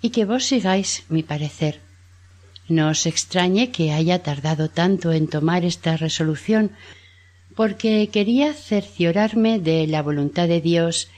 y 0.00 0.10
que 0.10 0.24
vos 0.24 0.44
sigáis 0.44 1.04
mi 1.08 1.22
parecer. 1.22 1.85
No 2.68 2.88
os 2.88 3.06
extrañe 3.06 3.70
que 3.70 3.92
haya 3.92 4.22
tardado 4.22 4.68
tanto 4.68 5.12
en 5.12 5.28
tomar 5.28 5.64
esta 5.64 5.96
resolución, 5.96 6.72
porque 7.54 8.08
quería 8.12 8.52
cerciorarme 8.52 9.58
de 9.58 9.86
la 9.86 10.02
voluntad 10.02 10.48
de 10.48 10.60
Dios 10.60 11.08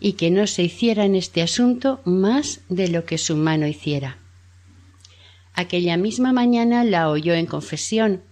y 0.00 0.12
que 0.12 0.30
no 0.30 0.46
se 0.46 0.62
hiciera 0.62 1.04
en 1.04 1.14
este 1.14 1.42
asunto 1.42 2.00
más 2.04 2.60
de 2.68 2.88
lo 2.88 3.04
que 3.04 3.18
su 3.18 3.36
mano 3.36 3.66
hiciera. 3.66 4.18
Aquella 5.54 5.96
misma 5.96 6.32
mañana 6.32 6.84
la 6.84 7.08
oyó 7.08 7.34
en 7.34 7.46
confesión, 7.46 8.22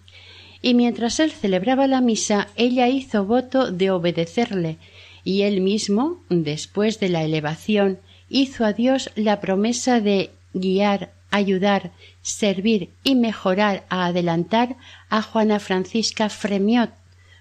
y 0.63 0.75
mientras 0.75 1.19
él 1.19 1.33
celebraba 1.33 1.87
la 1.87 2.01
misa 2.01 2.49
ella 2.57 2.89
hizo 2.89 3.25
voto 3.25 3.73
de 3.73 3.91
obedecerle, 3.91 4.79
y 5.25 5.43
él 5.43 5.61
mismo, 5.61 6.23
después 6.29 7.01
de 7.01 7.09
la 7.09 7.25
elevación, 7.25 7.99
hizo 8.29 8.65
a 8.65 8.73
Dios 8.73 9.11
la 9.17 9.41
promesa 9.41 10.01
de 10.01 10.31
guiar, 10.53 11.13
ayudar, 11.31 11.93
servir 12.23 12.91
y 13.03 13.15
mejorar 13.15 13.85
a 13.89 14.07
adelantar 14.07 14.77
a 15.09 15.23
Juana 15.23 15.61
Francisca 15.61 16.29
Fremiot, 16.29 16.91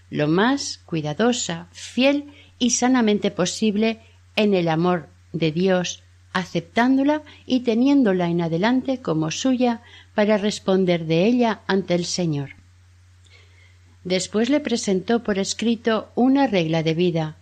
lo 0.09 0.27
más 0.27 0.79
cuidadosa, 0.85 1.67
fiel 1.71 2.31
y 2.59 2.71
sanamente 2.71 3.31
posible 3.31 3.99
en 4.35 4.53
el 4.53 4.67
amor 4.67 5.07
de 5.33 5.51
Dios, 5.51 6.03
aceptándola 6.33 7.21
y 7.45 7.61
teniéndola 7.61 8.27
en 8.27 8.41
adelante 8.41 9.01
como 9.01 9.31
suya 9.31 9.81
para 10.13 10.37
responder 10.37 11.05
de 11.05 11.25
ella 11.25 11.61
ante 11.67 11.95
el 11.95 12.05
Señor. 12.05 12.51
Después 14.03 14.49
le 14.49 14.59
presentó 14.59 15.23
por 15.23 15.39
escrito 15.39 16.11
una 16.13 16.45
regla 16.47 16.83
de 16.83 16.93
vida. 16.93 17.37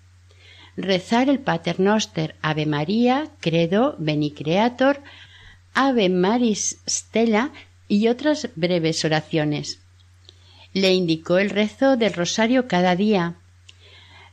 Rezar 0.78 1.30
el 1.30 1.40
Paternoster 1.40 2.36
Ave 2.42 2.66
María, 2.66 3.28
Credo, 3.42 3.96
Beni 4.00 4.32
Creator, 4.32 5.02
Ave 5.74 6.10
Maris 6.10 6.80
Stella 6.88 7.52
y 7.88 8.08
otras 8.08 8.50
breves 8.56 9.04
oraciones. 9.06 9.80
Le 10.74 10.94
indicó 10.94 11.38
el 11.38 11.50
rezo 11.50 11.98
del 11.98 12.14
rosario 12.14 12.68
cada 12.68 12.96
día, 12.96 13.36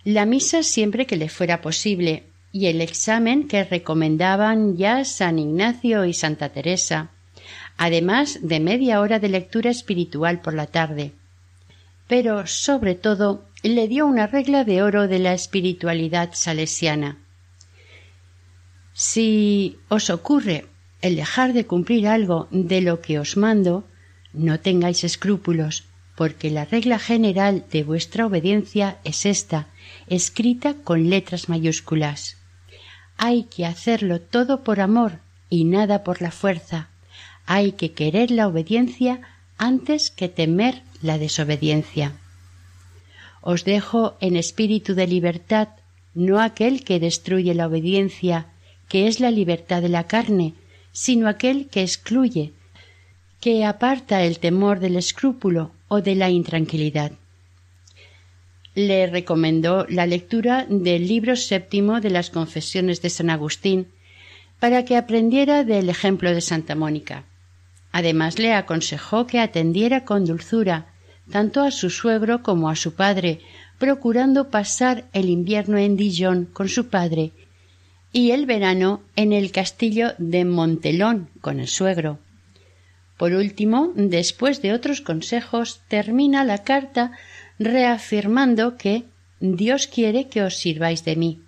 la 0.04 0.25
misa 0.25 0.62
siempre 0.62 1.06
que 1.06 1.16
le 1.16 1.28
fuera 1.28 1.61
posible 1.61 2.25
y 2.52 2.66
el 2.66 2.80
examen 2.80 3.47
que 3.47 3.64
recomendaban 3.64 4.76
ya 4.76 5.04
San 5.04 5.38
Ignacio 5.38 6.06
y 6.06 6.14
Santa 6.14 6.49
Teresa, 6.49 7.11
además 7.76 8.38
de 8.42 8.61
media 8.61 9.00
hora 9.00 9.18
de 9.18 9.28
lectura 9.28 9.70
espiritual 9.70 10.40
por 10.40 10.54
la 10.54 10.66
tarde 10.66 11.12
pero 12.11 12.44
sobre 12.49 12.97
todo 12.97 13.44
le 13.62 13.87
dio 13.87 14.04
una 14.04 14.26
regla 14.26 14.64
de 14.64 14.82
oro 14.82 15.06
de 15.06 15.20
la 15.20 15.32
espiritualidad 15.32 16.30
salesiana. 16.32 17.18
Si 18.92 19.78
os 19.88 20.11
ocurre 20.11 20.66
el 21.02 21.16
dejar 21.16 21.52
de 21.52 21.66
cumplir 21.66 22.07
algo 22.07 22.49
de 22.50 22.80
lo 22.80 23.00
que 23.00 23.19
os 23.19 23.37
mando, 23.37 23.85
no 24.33 24.61
tengáis 24.61 25.04
escrúpulos, 25.04 25.85
porque 26.16 26.50
la 26.50 26.66
regla 26.66 26.99
general 26.99 27.64
de 27.71 27.83
vuestra 27.83 28.26
obediencia 28.26 28.99
es 29.04 29.25
esta, 29.25 29.69
escrita 30.07 30.75
con 30.75 31.09
letras 31.09 31.49
mayúsculas. 31.49 32.37
Hay 33.16 33.45
que 33.45 33.64
hacerlo 33.66 34.21
todo 34.21 34.62
por 34.62 34.80
amor 34.80 35.21
y 35.49 35.64
nada 35.64 36.04
por 36.04 36.21
la 36.21 36.30
fuerza. 36.30 36.88
Hay 37.47 37.73
que 37.73 37.92
querer 37.92 38.30
la 38.30 38.49
obediencia 38.49 39.21
antes 39.57 40.11
que 40.11 40.28
temer 40.28 40.83
la 41.02 41.19
desobediencia. 41.19 42.12
Os 43.40 43.64
dejo 43.64 44.16
en 44.21 44.37
espíritu 44.37 44.95
de 44.95 45.07
libertad, 45.07 45.69
no 46.14 46.40
aquel 46.40 46.85
que 46.85 47.00
destruye 47.00 47.54
la 47.54 47.66
obediencia, 47.66 48.47
que 48.88 49.07
es 49.07 49.21
la 49.21 49.30
libertad 49.30 49.80
de 49.80 49.88
la 49.88 50.07
carne, 50.07 50.54
sino 50.92 51.28
aquel 51.28 51.68
que 51.68 51.82
excluye, 51.82 52.52
que 53.40 53.64
aparta 53.64 54.23
el 54.23 54.38
temor 54.38 54.80
del 54.80 54.97
escrúpulo 54.97 55.73
o 55.88 56.00
de 56.02 56.14
la 56.14 56.30
intranquilidad. 56.30 57.12
Le 58.75 59.06
recomendó 59.06 59.87
la 59.88 60.06
lectura 60.06 60.66
del 60.68 61.09
libro 61.09 61.37
séptimo 61.37 62.00
de 62.00 62.11
las 62.11 62.30
Confesiones 62.30 63.02
de 63.02 63.11
San 63.11 63.30
Agustín 63.30 63.88
para 64.59 64.85
que 64.85 64.97
aprendiera 64.97 65.64
del 65.64 65.88
ejemplo 65.88 66.32
de 66.32 66.40
Santa 66.40 66.75
Mónica. 66.75 67.25
Además 67.92 68.38
le 68.38 68.52
aconsejó 68.52 69.26
que 69.26 69.40
atendiera 69.40 70.04
con 70.04 70.25
dulzura 70.25 70.87
tanto 71.30 71.62
a 71.62 71.70
su 71.70 71.90
suegro 71.90 72.42
como 72.42 72.68
a 72.68 72.76
su 72.76 72.94
padre, 72.94 73.40
procurando 73.78 74.50
pasar 74.50 75.04
el 75.12 75.28
invierno 75.30 75.78
en 75.78 75.97
Dijon 75.97 76.47
con 76.52 76.68
su 76.68 76.88
padre 76.88 77.32
y 78.12 78.33
el 78.33 78.47
verano 78.47 79.02
en 79.17 79.33
el 79.33 79.52
castillo 79.52 80.14
de 80.19 80.45
Montelón 80.45 81.29
con 81.40 81.61
el 81.61 81.69
suegro. 81.69 82.19
Por 83.17 83.33
último, 83.33 83.93
después 83.95 84.62
de 84.62 84.73
otros 84.73 85.00
consejos, 85.00 85.83
termina 85.88 86.43
la 86.45 86.64
carta 86.64 87.12
reafirmando 87.59 88.76
que 88.76 89.05
Dios 89.40 89.87
quiere 89.87 90.29
que 90.29 90.43
os 90.43 90.57
sirváis 90.57 91.05
de 91.05 91.17
mí. 91.17 91.40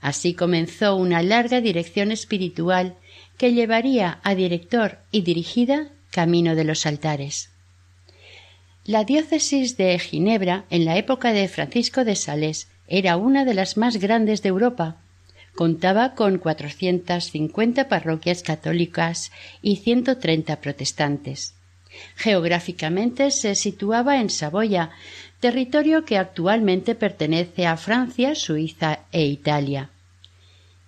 Así 0.00 0.34
comenzó 0.34 0.96
una 0.96 1.22
larga 1.22 1.60
dirección 1.60 2.10
espiritual 2.10 2.96
que 3.38 3.52
llevaría 3.52 4.20
a 4.22 4.34
director 4.34 4.98
y 5.10 5.22
dirigida 5.22 5.88
camino 6.10 6.54
de 6.54 6.64
los 6.64 6.86
altares. 6.86 7.50
La 8.84 9.04
diócesis 9.04 9.76
de 9.78 9.98
Ginebra, 9.98 10.66
en 10.68 10.84
la 10.84 10.98
época 10.98 11.32
de 11.32 11.48
Francisco 11.48 12.04
de 12.04 12.16
Sales, 12.16 12.68
era 12.86 13.16
una 13.16 13.46
de 13.46 13.54
las 13.54 13.78
más 13.78 13.96
grandes 13.96 14.42
de 14.42 14.50
Europa. 14.50 15.00
Contaba 15.54 16.14
con 16.14 16.38
450 16.38 17.88
parroquias 17.88 18.42
católicas 18.42 19.30
y 19.62 19.76
130 19.76 20.60
protestantes. 20.60 21.54
Geográficamente 22.16 23.30
se 23.30 23.54
situaba 23.54 24.20
en 24.20 24.30
Saboya, 24.30 24.90
territorio 25.38 26.04
que 26.04 26.18
actualmente 26.18 26.96
pertenece 26.96 27.66
a 27.66 27.76
Francia, 27.76 28.34
Suiza 28.34 29.00
e 29.12 29.26
Italia. 29.26 29.90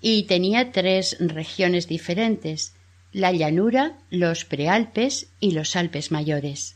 Y 0.01 0.25
tenía 0.25 0.73
tres 0.73 1.17
regiones 1.21 1.87
diferentes 1.87 2.73
la 3.13 3.33
llanura, 3.33 3.97
los 4.11 4.45
prealpes 4.45 5.29
y 5.41 5.53
los 5.53 5.75
Alpes 5.77 6.11
mayores. 6.11 6.75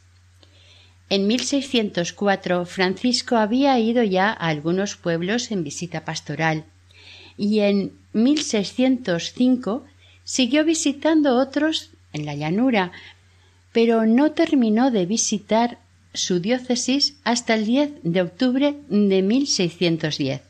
En 1.11 1.27
1604 1.27 2.65
Francisco 2.67 3.37
había 3.37 3.79
ido 3.79 4.05
ya 4.05 4.29
a 4.29 4.49
algunos 4.49 4.97
pueblos 4.97 5.51
en 5.51 5.65
visita 5.65 6.05
pastoral 6.05 6.65
y 7.41 7.61
en 7.61 7.93
1605 8.13 9.83
siguió 10.25 10.63
visitando 10.63 11.39
otros 11.39 11.89
en 12.13 12.27
la 12.27 12.35
llanura, 12.35 12.93
pero 13.73 14.05
no 14.05 14.33
terminó 14.33 14.91
de 14.91 15.07
visitar 15.07 15.79
su 16.13 16.41
diócesis 16.41 17.17
hasta 17.25 17.55
el 17.55 17.65
10 17.65 17.93
de 18.03 18.21
octubre 18.21 18.77
de 18.91 19.23
1610. 19.23 20.43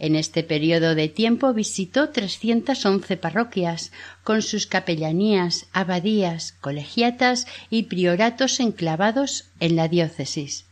En 0.00 0.16
este 0.16 0.42
periodo 0.42 0.96
de 0.96 1.08
tiempo 1.08 1.54
visitó 1.54 2.08
311 2.08 3.16
parroquias, 3.16 3.92
con 4.24 4.42
sus 4.42 4.66
capellanías, 4.66 5.68
abadías, 5.72 6.52
colegiatas 6.60 7.46
y 7.70 7.84
prioratos 7.84 8.58
enclavados 8.58 9.44
en 9.60 9.76
la 9.76 9.86
diócesis. 9.86 10.65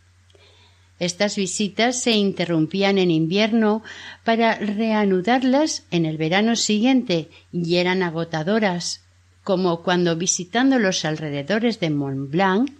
Estas 0.99 1.37
visitas 1.37 2.01
se 2.01 2.13
interrumpían 2.13 2.99
en 2.99 3.11
invierno 3.11 3.83
para 4.23 4.55
reanudarlas 4.55 5.85
en 5.91 6.07
el 6.07 6.17
verano 6.17 6.55
siguiente 6.55 7.29
y 7.53 7.77
eran 7.77 8.03
agotadoras, 8.03 9.03
como 9.43 9.83
cuando 9.83 10.17
visitando 10.17 10.79
los 10.79 11.05
alrededores 11.05 11.81
de 11.81 11.91
Mont 11.91 12.31
Blanc, 12.31 12.71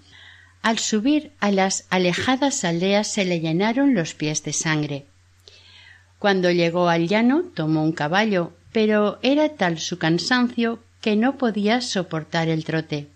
al 0.63 0.79
subir 0.79 1.33
a 1.41 1.51
las 1.51 1.87
alejadas 1.91 2.65
aldeas 2.65 3.13
se 3.13 3.25
le 3.25 3.41
llenaron 3.41 3.95
los 3.95 4.15
pies 4.15 4.43
de 4.45 4.55
sangre. 4.55 5.05
Cuando 6.19 6.51
llegó 6.51 6.89
al 6.89 7.07
llano 7.07 7.43
tomó 7.55 7.83
un 7.83 7.93
caballo, 7.93 8.53
pero 8.73 9.19
era 9.23 9.51
tal 9.51 9.79
su 9.79 9.99
cansancio 9.99 10.83
que 11.03 11.17
no 11.17 11.37
podía 11.37 11.83
soportar 11.83 12.49
el 12.49 12.65
trote. 12.65 13.09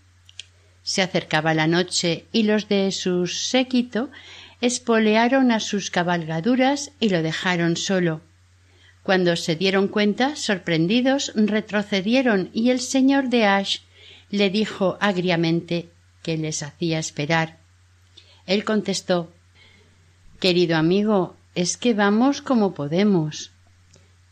Se 0.83 1.01
acercaba 1.01 1.55
la 1.55 1.67
noche 1.67 2.27
y 2.33 2.43
los 2.43 2.69
de 2.69 2.93
su 2.93 3.27
séquito 3.27 4.11
espolearon 4.61 5.53
a 5.53 5.61
sus 5.61 5.91
cabalgaduras 5.91 6.91
y 7.01 7.11
lo 7.11 7.23
dejaron 7.23 7.77
solo. 7.77 8.21
Cuando 9.03 9.37
se 9.37 9.57
dieron 9.57 9.89
cuenta, 9.89 10.37
sorprendidos, 10.37 11.33
retrocedieron 11.35 12.51
y 12.53 12.71
el 12.71 12.81
señor 12.81 13.29
de 13.29 13.47
Ash 13.47 13.79
le 14.31 14.51
dijo 14.51 14.99
agriamente 15.01 15.89
que 16.23 16.37
les 16.37 16.63
hacía 16.63 16.99
esperar. 16.99 17.59
Él 18.47 18.65
contestó 18.65 19.33
Querido 20.41 20.77
amigo, 20.77 21.37
es 21.55 21.77
que 21.77 21.95
vamos 21.95 22.43
como 22.43 22.75
podemos. 22.75 23.51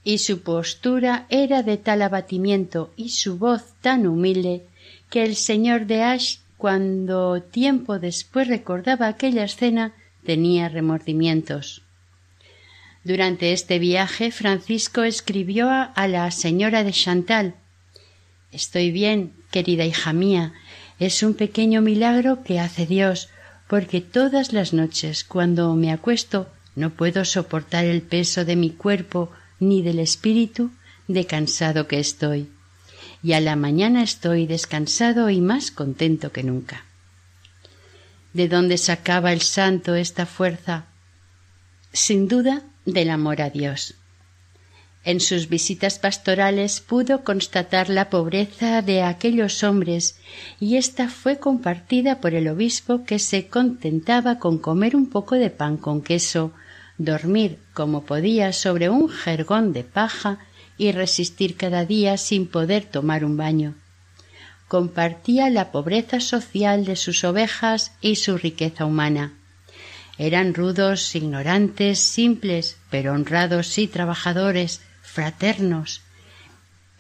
Y 0.05 0.19
su 0.19 0.43
postura 0.43 1.27
era 1.31 1.65
de 1.65 1.77
tal 1.79 2.03
abatimiento 2.03 2.93
y 2.97 3.09
su 3.09 3.39
voz 3.39 3.75
tan 3.81 4.07
humilde 4.07 4.65
que 5.11 5.25
el 5.25 5.35
señor 5.35 5.87
de 5.87 6.03
Ash, 6.03 6.37
cuando 6.57 7.43
tiempo 7.43 7.99
después 7.99 8.47
recordaba 8.47 9.09
aquella 9.09 9.45
escena, 9.45 9.95
tenía 10.27 10.69
remordimientos. 10.69 11.83
Durante 13.05 13.53
este 13.53 13.79
viaje 13.79 14.31
Francisco 14.33 15.05
escribió 15.05 15.71
a 15.71 16.09
la 16.09 16.31
señora 16.31 16.85
de 16.85 16.93
Chantal 16.93 17.55
Estoy 18.57 18.91
bien, 18.91 19.35
querida 19.51 19.85
hija 19.85 20.15
mía, 20.15 20.55
es 20.99 21.23
un 21.23 21.35
pequeño 21.35 21.83
milagro 21.83 22.43
que 22.43 22.59
hace 22.59 22.87
Dios, 22.87 23.29
porque 23.69 24.01
todas 24.01 24.55
las 24.55 24.73
noches 24.73 25.25
cuando 25.25 25.75
me 25.75 25.93
acuesto 25.93 26.49
no 26.75 26.89
puedo 26.89 27.27
soportar 27.27 27.85
el 27.85 28.01
peso 28.01 28.47
de 28.47 28.57
mi 28.57 28.71
cuerpo 28.71 29.31
ni 29.61 29.83
del 29.83 29.99
espíritu 29.99 30.71
de 31.07 31.27
cansado 31.27 31.87
que 31.87 31.99
estoy. 31.99 32.49
Y 33.23 33.35
a 33.35 33.41
la 33.41 33.57
mañana 33.57 34.03
estoy 34.03 34.47
descansado 34.47 35.29
y 35.29 35.43
más 35.43 35.71
contento 35.71 36.33
que 36.33 36.43
nunca. 36.43 36.86
¿De 38.37 38.49
dónde 38.49 38.77
sacaba 38.77 39.33
el 39.33 39.41
santo 39.41 39.95
esta 39.95 40.27
fuerza? 40.27 40.85
Sin 41.91 42.29
duda, 42.29 42.65
del 42.85 43.09
amor 43.09 43.41
a 43.41 43.49
Dios. 43.49 43.95
En 45.05 45.21
sus 45.21 45.49
visitas 45.49 45.99
pastorales 45.99 46.83
pudo 46.83 47.25
constatar 47.25 47.89
la 47.89 48.11
pobreza 48.11 48.83
de 48.83 49.01
aquellos 49.03 49.65
hombres 49.65 50.19
y 50.61 50.77
ésta 50.77 51.09
fue 51.09 51.39
compartida 51.39 52.21
por 52.21 52.35
el 52.35 52.49
obispo 52.49 53.05
que 53.05 53.19
se 53.19 53.47
contentaba 53.49 54.39
con 54.39 54.59
comer 54.59 54.97
un 54.97 55.09
poco 55.09 55.37
de 55.37 55.49
pan 55.49 55.79
con 55.79 56.03
queso 56.03 56.53
dormir 56.99 57.59
como 57.73 58.05
podía 58.05 58.53
sobre 58.53 58.91
un 58.91 59.09
jergón 59.09 59.73
de 59.73 59.83
paja 59.85 60.41
y 60.77 60.93
resistir 60.93 61.57
cada 61.57 61.87
día 61.87 62.19
sin 62.19 62.47
poder 62.47 62.85
tomar 62.85 63.25
un 63.25 63.39
baño. 63.39 63.77
Compartía 64.69 65.49
la 65.51 65.71
pobreza 65.71 66.21
social 66.21 66.85
de 66.85 66.97
sus 66.97 67.23
ovejas 67.25 67.93
y 68.01 68.17
su 68.17 68.37
riqueza 68.37 68.85
humana. 68.85 69.33
Eran 70.19 70.55
rudos, 70.55 71.15
ignorantes, 71.15 72.01
simples, 72.01 72.79
pero 72.91 73.13
honrados 73.13 73.79
y 73.79 73.87
trabajadores, 73.87 74.81
fraternos. 75.03 76.03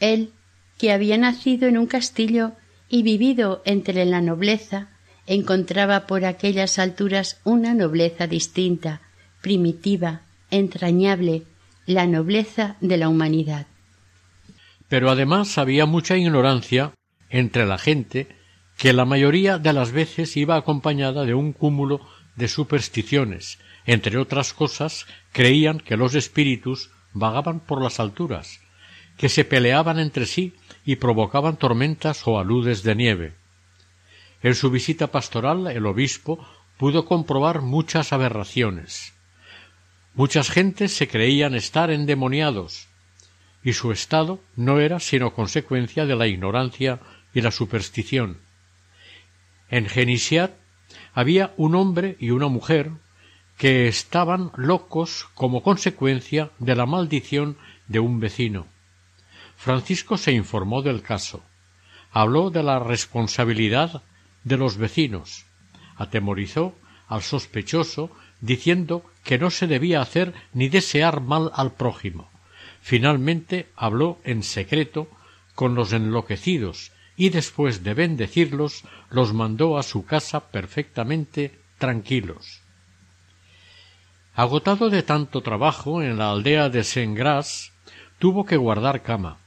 Él, 0.00 0.30
que 0.78 0.92
había 0.92 1.16
nacido 1.16 1.66
en 1.66 1.78
un 1.78 1.86
castillo 1.86 2.52
y 2.88 3.02
vivido 3.02 3.62
entre 3.64 4.04
la 4.04 4.20
nobleza, 4.20 4.88
encontraba 5.26 6.06
por 6.06 6.24
aquellas 6.24 6.78
alturas 6.78 7.40
una 7.42 7.74
nobleza 7.74 8.26
distinta, 8.26 9.00
primitiva, 9.40 10.20
entrañable, 10.50 11.42
la 11.86 12.06
nobleza 12.06 12.76
de 12.80 12.96
la 12.96 13.08
humanidad. 13.08 13.66
Pero 14.88 15.10
además 15.10 15.58
había 15.58 15.86
mucha 15.86 16.16
ignorancia 16.16 16.92
entre 17.38 17.66
la 17.66 17.76
gente 17.76 18.28
que 18.78 18.94
la 18.94 19.04
mayoría 19.04 19.58
de 19.58 19.74
las 19.74 19.92
veces 19.92 20.36
iba 20.38 20.56
acompañada 20.56 21.24
de 21.24 21.34
un 21.34 21.52
cúmulo 21.52 22.00
de 22.34 22.48
supersticiones. 22.48 23.58
Entre 23.84 24.16
otras 24.16 24.54
cosas, 24.54 25.06
creían 25.32 25.78
que 25.78 25.98
los 25.98 26.14
espíritus 26.14 26.90
vagaban 27.12 27.60
por 27.60 27.82
las 27.82 28.00
alturas, 28.00 28.60
que 29.18 29.28
se 29.28 29.44
peleaban 29.44 29.98
entre 29.98 30.24
sí 30.24 30.54
y 30.84 30.96
provocaban 30.96 31.56
tormentas 31.56 32.26
o 32.26 32.38
aludes 32.38 32.82
de 32.82 32.94
nieve. 32.94 33.34
En 34.42 34.54
su 34.54 34.70
visita 34.70 35.08
pastoral 35.08 35.66
el 35.66 35.84
obispo 35.84 36.38
pudo 36.78 37.04
comprobar 37.04 37.60
muchas 37.60 38.14
aberraciones. 38.14 39.12
Muchas 40.14 40.50
gentes 40.50 40.92
se 40.92 41.06
creían 41.06 41.54
estar 41.54 41.90
endemoniados, 41.90 42.88
y 43.62 43.74
su 43.74 43.92
estado 43.92 44.40
no 44.54 44.80
era 44.80 45.00
sino 45.00 45.34
consecuencia 45.34 46.06
de 46.06 46.16
la 46.16 46.26
ignorancia 46.26 47.00
y 47.36 47.42
la 47.42 47.50
superstición. 47.50 48.38
En 49.68 49.90
Genisiat 49.90 50.52
había 51.12 51.52
un 51.58 51.74
hombre 51.74 52.16
y 52.18 52.30
una 52.30 52.48
mujer 52.48 52.92
que 53.58 53.88
estaban 53.88 54.52
locos 54.56 55.28
como 55.34 55.62
consecuencia 55.62 56.50
de 56.58 56.74
la 56.74 56.86
maldición 56.86 57.58
de 57.88 58.00
un 58.00 58.20
vecino. 58.20 58.66
Francisco 59.54 60.16
se 60.16 60.32
informó 60.32 60.80
del 60.80 61.02
caso. 61.02 61.42
Habló 62.10 62.48
de 62.48 62.62
la 62.62 62.78
responsabilidad 62.78 64.02
de 64.44 64.56
los 64.56 64.78
vecinos. 64.78 65.44
Atemorizó 65.96 66.74
al 67.06 67.22
sospechoso 67.22 68.10
diciendo 68.40 69.04
que 69.24 69.36
no 69.38 69.50
se 69.50 69.66
debía 69.66 70.00
hacer 70.00 70.32
ni 70.54 70.70
desear 70.70 71.20
mal 71.20 71.50
al 71.52 71.72
prójimo. 71.72 72.30
Finalmente 72.80 73.68
habló 73.76 74.20
en 74.24 74.42
secreto 74.42 75.10
con 75.54 75.74
los 75.74 75.92
enloquecidos 75.92 76.95
y 77.16 77.30
después 77.30 77.82
de 77.82 77.94
bendecirlos 77.94 78.84
los 79.10 79.32
mandó 79.32 79.78
a 79.78 79.82
su 79.82 80.04
casa 80.04 80.50
perfectamente 80.50 81.58
tranquilos. 81.78 82.60
Agotado 84.34 84.90
de 84.90 85.02
tanto 85.02 85.40
trabajo 85.40 86.02
en 86.02 86.18
la 86.18 86.30
aldea 86.30 86.68
de 86.68 86.84
saint 86.84 87.18
tuvo 88.18 88.44
que 88.44 88.56
guardar 88.56 89.02
cama. 89.02 89.38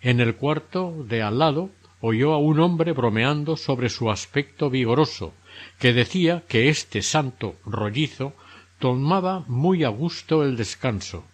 En 0.00 0.20
el 0.20 0.36
cuarto 0.36 1.04
de 1.06 1.20
al 1.22 1.38
lado 1.38 1.70
oyó 2.00 2.32
a 2.32 2.38
un 2.38 2.60
hombre 2.60 2.92
bromeando 2.92 3.58
sobre 3.58 3.90
su 3.90 4.10
aspecto 4.10 4.70
vigoroso, 4.70 5.34
que 5.78 5.92
decía 5.92 6.44
que 6.48 6.70
este 6.70 7.02
santo 7.02 7.56
rollizo 7.66 8.32
tomaba 8.78 9.44
muy 9.46 9.84
a 9.84 9.90
gusto 9.90 10.42
el 10.42 10.56
descanso. 10.56 11.26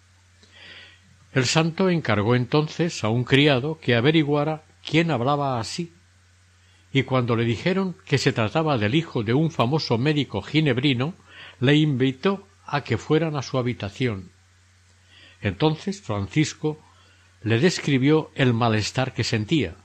El 1.31 1.45
santo 1.45 1.89
encargó 1.89 2.35
entonces 2.35 3.05
a 3.05 3.09
un 3.09 3.23
criado 3.23 3.79
que 3.79 3.95
averiguara 3.95 4.63
quién 4.87 5.11
hablaba 5.11 5.59
así, 5.59 5.93
y 6.93 7.03
cuando 7.03 7.35
le 7.35 7.43
dijeron 7.43 7.95
que 8.05 8.17
se 8.17 8.31
trataba 8.31 8.77
del 8.77 8.95
hijo 8.95 9.23
de 9.23 9.33
un 9.33 9.51
famoso 9.51 9.97
médico 9.97 10.41
ginebrino, 10.41 11.13
le 11.59 11.75
invitó 11.75 12.47
a 12.65 12.81
que 12.81 12.97
fueran 12.97 13.35
a 13.35 13.41
su 13.41 13.57
habitación. 13.57 14.31
Entonces 15.41 16.01
Francisco 16.01 16.79
le 17.43 17.59
describió 17.59 18.31
el 18.35 18.53
malestar 18.53 19.13
que 19.13 19.23
sentía, 19.23 19.75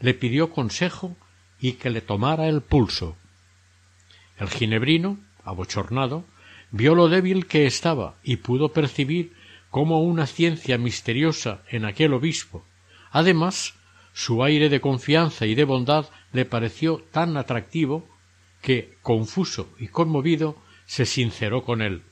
le 0.00 0.14
pidió 0.14 0.50
consejo 0.50 1.16
y 1.60 1.72
que 1.72 1.90
le 1.90 2.00
tomara 2.00 2.48
el 2.48 2.62
pulso. 2.62 3.16
El 4.38 4.48
ginebrino, 4.48 5.18
abochornado, 5.44 6.24
vio 6.70 6.94
lo 6.94 7.08
débil 7.08 7.46
que 7.46 7.66
estaba 7.66 8.16
y 8.22 8.36
pudo 8.36 8.72
percibir 8.72 9.34
como 9.70 10.02
una 10.02 10.26
ciencia 10.26 10.78
misteriosa 10.78 11.62
en 11.68 11.84
aquel 11.84 12.14
obispo. 12.14 12.64
Además, 13.10 13.74
su 14.16 14.42
aire 14.42 14.70
de 14.70 14.80
confianza 14.80 15.44
y 15.44 15.54
de 15.54 15.64
bondad 15.64 16.06
le 16.32 16.46
pareció 16.46 17.04
tan 17.12 17.36
atractivo 17.36 18.08
que, 18.62 18.96
confuso 19.02 19.68
y 19.78 19.88
conmovido, 19.88 20.56
se 20.86 21.04
sinceró 21.04 21.64
con 21.64 21.82
él. 21.82 22.02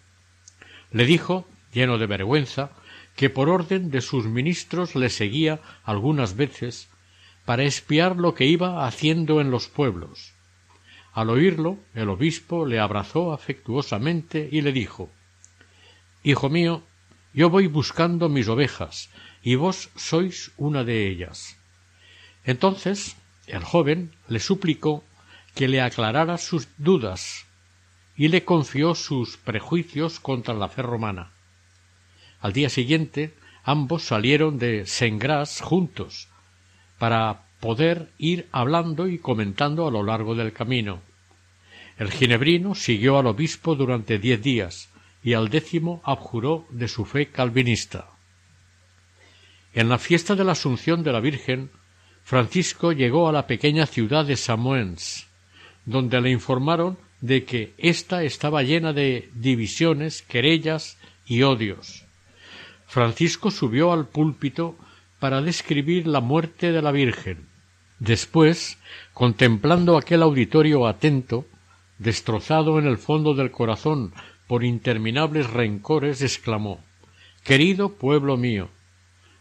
Le 0.90 1.06
dijo, 1.06 1.48
lleno 1.72 1.96
de 1.96 2.06
vergüenza, 2.06 2.72
que 3.16 3.30
por 3.30 3.48
orden 3.48 3.90
de 3.90 4.02
sus 4.02 4.26
ministros 4.26 4.94
le 4.94 5.08
seguía 5.08 5.62
algunas 5.82 6.36
veces 6.36 6.90
para 7.46 7.62
espiar 7.62 8.16
lo 8.16 8.34
que 8.34 8.44
iba 8.44 8.86
haciendo 8.86 9.40
en 9.40 9.50
los 9.50 9.68
pueblos. 9.68 10.34
Al 11.14 11.30
oírlo, 11.30 11.78
el 11.94 12.10
obispo 12.10 12.66
le 12.66 12.80
abrazó 12.80 13.32
afectuosamente 13.32 14.46
y 14.52 14.60
le 14.60 14.72
dijo 14.72 15.10
Hijo 16.22 16.50
mío, 16.50 16.82
yo 17.32 17.48
voy 17.48 17.66
buscando 17.66 18.28
mis 18.28 18.46
ovejas, 18.48 19.08
y 19.42 19.54
vos 19.54 19.88
sois 19.96 20.52
una 20.58 20.84
de 20.84 21.08
ellas. 21.08 21.58
Entonces 22.44 23.16
el 23.46 23.64
joven 23.64 24.12
le 24.28 24.40
suplicó 24.40 25.04
que 25.54 25.68
le 25.68 25.80
aclarara 25.80 26.38
sus 26.38 26.68
dudas 26.78 27.46
y 28.16 28.28
le 28.28 28.44
confió 28.44 28.94
sus 28.94 29.37
prejuicios 29.37 30.20
contra 30.20 30.54
la 30.54 30.68
fe 30.68 30.83
romana. 30.83 31.30
Al 32.40 32.52
día 32.52 32.68
siguiente 32.68 33.35
ambos 33.64 34.04
salieron 34.04 34.59
de 34.59 34.87
Sengras 34.87 35.61
juntos 35.61 36.28
para 36.98 37.44
poder 37.61 38.11
ir 38.18 38.48
hablando 38.52 39.09
y 39.09 39.18
comentando 39.18 39.87
a 39.87 39.90
lo 39.90 40.02
largo 40.02 40.35
del 40.35 40.52
camino. 40.52 41.00
El 41.98 42.11
ginebrino 42.11 42.74
siguió 42.74 43.18
al 43.18 43.26
obispo 43.26 43.74
durante 43.74 44.18
diez 44.18 44.42
días 44.42 44.88
y 45.22 45.33
al 45.33 45.48
décimo 45.48 46.02
abjuró 46.04 46.66
de 46.70 46.88
su 46.88 47.04
fe 47.04 47.28
calvinista. 47.28 48.11
En 49.72 49.88
la 49.88 49.98
fiesta 49.98 50.35
de 50.35 50.44
la 50.44 50.52
Asunción 50.52 51.02
de 51.02 51.12
la 51.12 51.20
Virgen, 51.20 51.70
Francisco 52.24 52.92
llegó 52.92 53.28
a 53.28 53.32
la 53.32 53.46
pequeña 53.46 53.84
ciudad 53.84 54.24
de 54.24 54.37
Samoens, 54.37 55.26
donde 55.84 56.22
le 56.22 56.30
informaron 56.30 56.96
de 57.20 57.44
que 57.44 57.74
ésta 57.76 58.22
estaba 58.24 58.62
llena 58.62 58.94
de 58.94 59.28
divisiones, 59.34 60.22
querellas 60.22 60.96
y 61.26 61.42
odios. 61.42 62.06
Francisco 62.87 63.50
subió 63.50 63.92
al 63.92 64.08
púlpito 64.08 64.74
para 65.18 65.42
describir 65.42 66.06
la 66.06 66.20
muerte 66.20 66.72
de 66.72 66.80
la 66.80 66.92
Virgen. 66.92 67.46
Después, 67.98 68.78
contemplando 69.12 69.98
aquel 69.98 70.22
auditorio 70.22 70.87
atento, 70.87 71.44
destrozado 71.98 72.78
en 72.78 72.87
el 72.87 72.96
fondo 72.96 73.34
del 73.34 73.50
corazón 73.50 74.14
por 74.46 74.64
interminables 74.64 75.50
rencores, 75.50 76.22
exclamó 76.22 76.80
Querido 77.42 77.90
pueblo 77.96 78.38
mío, 78.38 78.70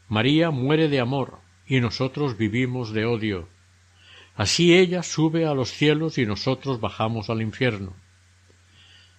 María 0.10 0.52
muere 0.52 0.89
de 0.89 1.00
amor 1.00 1.43
y 1.67 1.80
nosotros 1.80 2.38
vivimos 2.38 2.91
de 2.91 3.06
odio. 3.06 3.47
Así 4.36 4.73
ella 4.73 5.04
sube 5.04 5.45
a 5.45 5.54
los 5.54 5.71
cielos 5.71 6.17
y 6.17 6.26
nosotros 6.26 6.80
bajamos 6.80 7.30
al 7.30 7.41
infierno. 7.41 7.93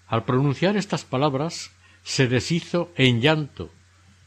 Al 0.07 0.25
pronunciar 0.25 0.77
estas 0.77 1.05
palabras 1.05 1.71
se 2.03 2.29
deshizo 2.29 2.91
en 2.97 3.21
llanto 3.21 3.71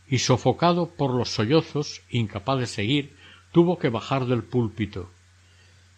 y 0.07 0.19
sofocado 0.19 0.87
por 0.87 1.13
los 1.13 1.29
sollozos, 1.29 2.01
incapaz 2.09 2.59
de 2.59 2.67
seguir, 2.67 3.15
tuvo 3.51 3.77
que 3.77 3.89
bajar 3.89 4.25
del 4.25 4.43
púlpito. 4.43 5.11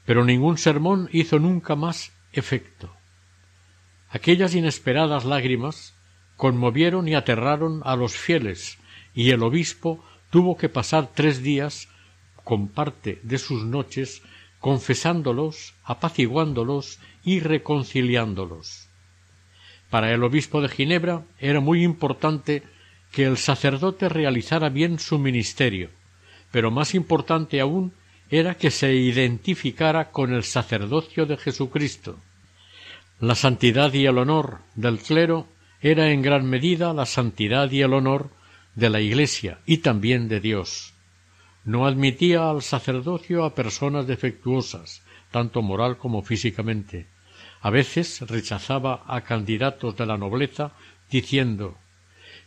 Pero 0.05 0.25
ningún 0.25 0.57
sermón 0.57 1.09
hizo 1.11 1.39
nunca 1.39 1.75
más 1.75 2.11
efecto. 2.33 2.91
Aquellas 4.09 4.55
inesperadas 4.55 5.25
lágrimas 5.25 5.93
conmovieron 6.35 7.07
y 7.07 7.13
aterraron 7.13 7.81
a 7.85 7.95
los 7.95 8.13
fieles, 8.13 8.79
y 9.13 9.29
el 9.29 9.43
obispo 9.43 10.03
tuvo 10.31 10.57
que 10.57 10.69
pasar 10.69 11.11
tres 11.13 11.43
días 11.43 11.87
parte 12.67 13.19
de 13.21 13.37
sus 13.37 13.63
noches 13.63 14.23
confesándolos, 14.59 15.73
apaciguándolos 15.83 16.99
y 17.23 17.39
reconciliándolos. 17.39 18.87
Para 19.89 20.11
el 20.11 20.23
obispo 20.23 20.61
de 20.61 20.69
Ginebra 20.69 21.23
era 21.39 21.59
muy 21.59 21.83
importante 21.83 22.63
que 23.11 23.25
el 23.25 23.37
sacerdote 23.37 24.09
realizara 24.09 24.69
bien 24.69 24.99
su 24.99 25.17
ministerio, 25.17 25.89
pero 26.51 26.71
más 26.71 26.93
importante 26.93 27.59
aún 27.59 27.93
era 28.29 28.55
que 28.55 28.69
se 28.69 28.93
identificara 28.93 30.11
con 30.11 30.33
el 30.33 30.43
sacerdocio 30.43 31.25
de 31.25 31.37
Jesucristo. 31.37 32.17
La 33.19 33.35
santidad 33.35 33.93
y 33.93 34.05
el 34.05 34.17
honor 34.17 34.59
del 34.75 34.99
clero 34.99 35.47
era 35.81 36.11
en 36.11 36.21
gran 36.21 36.45
medida 36.45 36.93
la 36.93 37.05
santidad 37.05 37.71
y 37.71 37.81
el 37.81 37.93
honor 37.93 38.29
de 38.75 38.89
la 38.89 39.01
Iglesia 39.01 39.59
y 39.65 39.77
también 39.77 40.27
de 40.27 40.39
Dios 40.39 40.93
no 41.69 41.85
admitía 41.85 42.49
al 42.49 42.63
sacerdocio 42.63 43.45
a 43.45 43.53
personas 43.53 44.07
defectuosas, 44.07 45.03
tanto 45.29 45.61
moral 45.61 45.99
como 45.99 46.23
físicamente. 46.23 47.05
A 47.61 47.69
veces 47.69 48.21
rechazaba 48.21 49.03
a 49.05 49.21
candidatos 49.21 49.95
de 49.95 50.07
la 50.07 50.17
nobleza 50.17 50.71
diciendo 51.11 51.77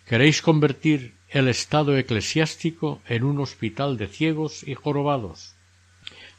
¿Queréis 0.08 0.42
convertir 0.42 1.14
el 1.28 1.46
estado 1.46 1.96
eclesiástico 1.96 3.00
en 3.06 3.22
un 3.22 3.38
hospital 3.38 3.96
de 3.96 4.08
ciegos 4.08 4.66
y 4.66 4.74
jorobados? 4.74 5.54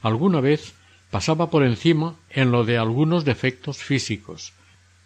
Alguna 0.01 0.41
vez 0.41 0.73
pasaba 1.09 1.49
por 1.49 1.63
encima 1.63 2.17
en 2.29 2.51
lo 2.51 2.65
de 2.65 2.77
algunos 2.77 3.23
defectos 3.23 3.77
físicos, 3.77 4.51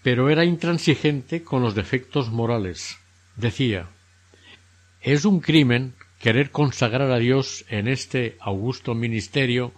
pero 0.01 0.31
era 0.31 0.45
intransigente 0.45 1.43
con 1.43 1.61
los 1.61 1.75
defectos 1.75 2.31
morales. 2.31 2.97
Decía 3.35 3.87
Es 4.99 5.25
un 5.25 5.41
crimen 5.41 5.93
querer 6.19 6.51
consagrar 6.51 7.11
a 7.11 7.17
Dios 7.17 7.65
en 7.69 7.87
este 7.87 8.37
augusto 8.39 8.95
ministerio 8.95 9.71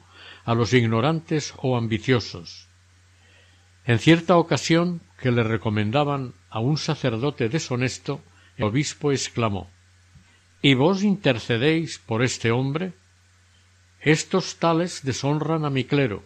a 0.45 0.53
los 0.53 0.73
ignorantes 0.73 1.53
o 1.57 1.77
ambiciosos. 1.77 2.67
En 3.85 3.99
cierta 3.99 4.37
ocasión 4.37 5.01
que 5.19 5.31
le 5.31 5.43
recomendaban 5.43 6.33
a 6.49 6.59
un 6.59 6.77
sacerdote 6.77 7.49
deshonesto, 7.49 8.21
el 8.57 8.65
obispo 8.65 9.11
exclamó 9.11 9.69
¿Y 10.61 10.73
vos 10.73 11.03
intercedéis 11.03 11.99
por 11.99 12.21
este 12.21 12.51
hombre? 12.51 12.93
Estos 14.01 14.57
tales 14.57 15.03
deshonran 15.03 15.65
a 15.65 15.69
mi 15.69 15.85
clero. 15.85 16.23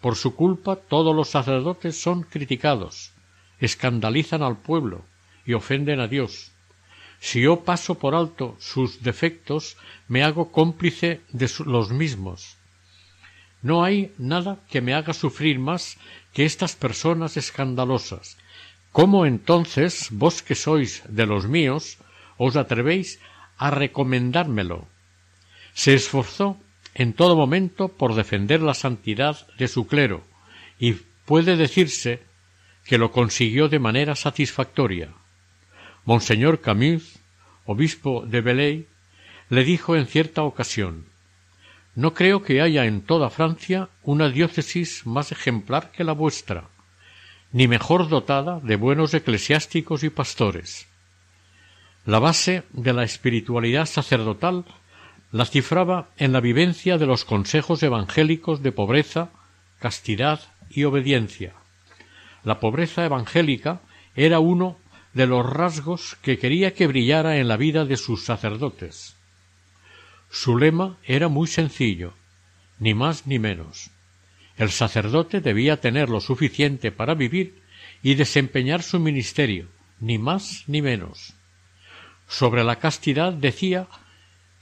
Por 0.00 0.16
su 0.16 0.34
culpa 0.34 0.76
todos 0.76 1.14
los 1.14 1.30
sacerdotes 1.30 2.00
son 2.00 2.22
criticados, 2.22 3.12
escandalizan 3.58 4.42
al 4.42 4.56
pueblo 4.56 5.04
y 5.44 5.54
ofenden 5.54 6.00
a 6.00 6.08
Dios. 6.08 6.52
Si 7.20 7.42
yo 7.42 7.60
paso 7.60 7.96
por 7.96 8.14
alto 8.14 8.56
sus 8.58 9.02
defectos, 9.02 9.76
me 10.08 10.24
hago 10.24 10.50
cómplice 10.50 11.20
de 11.30 11.50
los 11.66 11.90
mismos. 11.90 12.56
No 13.62 13.84
hay 13.84 14.12
nada 14.16 14.58
que 14.70 14.80
me 14.80 14.94
haga 14.94 15.12
sufrir 15.12 15.58
más 15.58 15.98
que 16.32 16.46
estas 16.46 16.74
personas 16.76 17.36
escandalosas. 17.36 18.38
¿Cómo 18.90 19.26
entonces 19.26 20.08
vos 20.10 20.42
que 20.42 20.54
sois 20.54 21.02
de 21.08 21.26
los 21.26 21.46
míos 21.46 21.98
os 22.38 22.56
atrevéis 22.56 23.20
a 23.58 23.70
recomendármelo? 23.70 24.88
Se 25.74 25.94
esforzó 25.94 26.58
en 26.94 27.12
todo 27.12 27.36
momento 27.36 27.88
por 27.88 28.14
defender 28.14 28.62
la 28.62 28.74
santidad 28.74 29.46
de 29.58 29.68
su 29.68 29.86
clero, 29.86 30.24
y 30.78 30.94
puede 31.26 31.56
decirse 31.56 32.22
que 32.84 32.98
lo 32.98 33.12
consiguió 33.12 33.68
de 33.68 33.78
manera 33.78 34.16
satisfactoria. 34.16 35.12
Monseñor 36.04 36.60
Camus, 36.60 37.18
obispo 37.66 38.24
de 38.26 38.40
Belay, 38.40 38.86
le 39.48 39.64
dijo 39.64 39.96
en 39.96 40.06
cierta 40.06 40.42
ocasión 40.42 41.06
No 41.94 42.14
creo 42.14 42.42
que 42.42 42.60
haya 42.60 42.86
en 42.86 43.02
toda 43.02 43.30
Francia 43.30 43.88
una 44.02 44.28
diócesis 44.28 45.06
más 45.06 45.32
ejemplar 45.32 45.90
que 45.90 46.04
la 46.04 46.12
vuestra, 46.12 46.68
ni 47.52 47.68
mejor 47.68 48.08
dotada 48.08 48.60
de 48.60 48.76
buenos 48.76 49.12
eclesiásticos 49.14 50.04
y 50.04 50.10
pastores. 50.10 50.86
La 52.06 52.18
base 52.18 52.62
de 52.72 52.92
la 52.92 53.04
espiritualidad 53.04 53.86
sacerdotal 53.86 54.64
la 55.32 55.44
cifraba 55.44 56.08
en 56.16 56.32
la 56.32 56.40
vivencia 56.40 56.98
de 56.98 57.06
los 57.06 57.24
consejos 57.24 57.82
evangélicos 57.82 58.62
de 58.62 58.72
pobreza, 58.72 59.30
castidad 59.78 60.40
y 60.70 60.84
obediencia. 60.84 61.52
La 62.42 62.58
pobreza 62.58 63.04
evangélica 63.04 63.80
era 64.16 64.40
uno 64.40 64.76
de 65.12 65.26
los 65.26 65.44
rasgos 65.44 66.16
que 66.22 66.38
quería 66.38 66.74
que 66.74 66.86
brillara 66.86 67.38
en 67.38 67.48
la 67.48 67.56
vida 67.56 67.84
de 67.84 67.96
sus 67.96 68.24
sacerdotes. 68.24 69.16
Su 70.30 70.56
lema 70.56 70.96
era 71.04 71.28
muy 71.28 71.48
sencillo, 71.48 72.14
ni 72.78 72.94
más 72.94 73.26
ni 73.26 73.38
menos. 73.38 73.90
El 74.56 74.70
sacerdote 74.70 75.40
debía 75.40 75.80
tener 75.80 76.08
lo 76.08 76.20
suficiente 76.20 76.92
para 76.92 77.14
vivir 77.14 77.60
y 78.02 78.14
desempeñar 78.14 78.82
su 78.82 79.00
ministerio, 79.00 79.68
ni 79.98 80.18
más 80.18 80.64
ni 80.66 80.82
menos. 80.82 81.34
Sobre 82.28 82.62
la 82.62 82.76
castidad 82.76 83.32
decía 83.32 83.88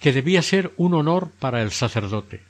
que 0.00 0.12
debía 0.12 0.42
ser 0.42 0.72
un 0.76 0.94
honor 0.94 1.30
para 1.38 1.62
el 1.62 1.70
sacerdote. 1.70 2.42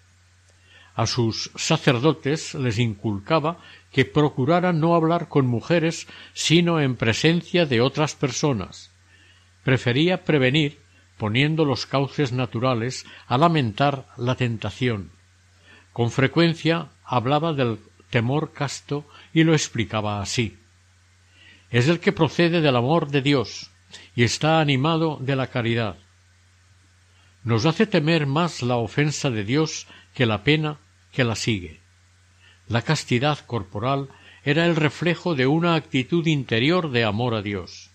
A 0.94 1.06
sus 1.06 1.50
sacerdotes 1.56 2.54
les 2.54 2.78
inculcaba 2.78 3.58
que 3.92 4.04
procuraran 4.04 4.80
no 4.80 4.94
hablar 4.94 5.28
con 5.28 5.46
mujeres 5.46 6.06
sino 6.34 6.80
en 6.80 6.96
presencia 6.96 7.66
de 7.66 7.80
otras 7.80 8.14
personas. 8.14 8.90
Prefería 9.64 10.24
prevenir 10.24 10.78
poniendo 11.16 11.64
los 11.64 11.86
cauces 11.86 12.32
naturales 12.32 13.04
a 13.26 13.36
lamentar 13.38 14.06
la 14.16 14.36
tentación. 14.36 15.10
Con 15.92 16.10
frecuencia 16.10 16.88
hablaba 17.04 17.52
del 17.52 17.78
temor 18.10 18.52
casto 18.52 19.04
y 19.34 19.44
lo 19.44 19.52
explicaba 19.52 20.22
así. 20.22 20.56
Es 21.70 21.88
el 21.88 22.00
que 22.00 22.12
procede 22.12 22.60
del 22.60 22.76
amor 22.76 23.08
de 23.08 23.20
Dios 23.20 23.70
y 24.14 24.22
está 24.22 24.60
animado 24.60 25.18
de 25.20 25.36
la 25.36 25.48
caridad. 25.48 25.96
Nos 27.44 27.66
hace 27.66 27.86
temer 27.86 28.26
más 28.26 28.62
la 28.62 28.76
ofensa 28.76 29.30
de 29.30 29.44
Dios 29.44 29.86
que 30.14 30.26
la 30.26 30.44
pena 30.44 30.78
que 31.12 31.24
la 31.24 31.34
sigue. 31.34 31.77
La 32.68 32.82
castidad 32.82 33.38
corporal 33.46 34.08
era 34.44 34.66
el 34.66 34.76
reflejo 34.76 35.34
de 35.34 35.46
una 35.46 35.74
actitud 35.74 36.26
interior 36.26 36.90
de 36.90 37.04
amor 37.04 37.34
a 37.34 37.42
Dios. 37.42 37.90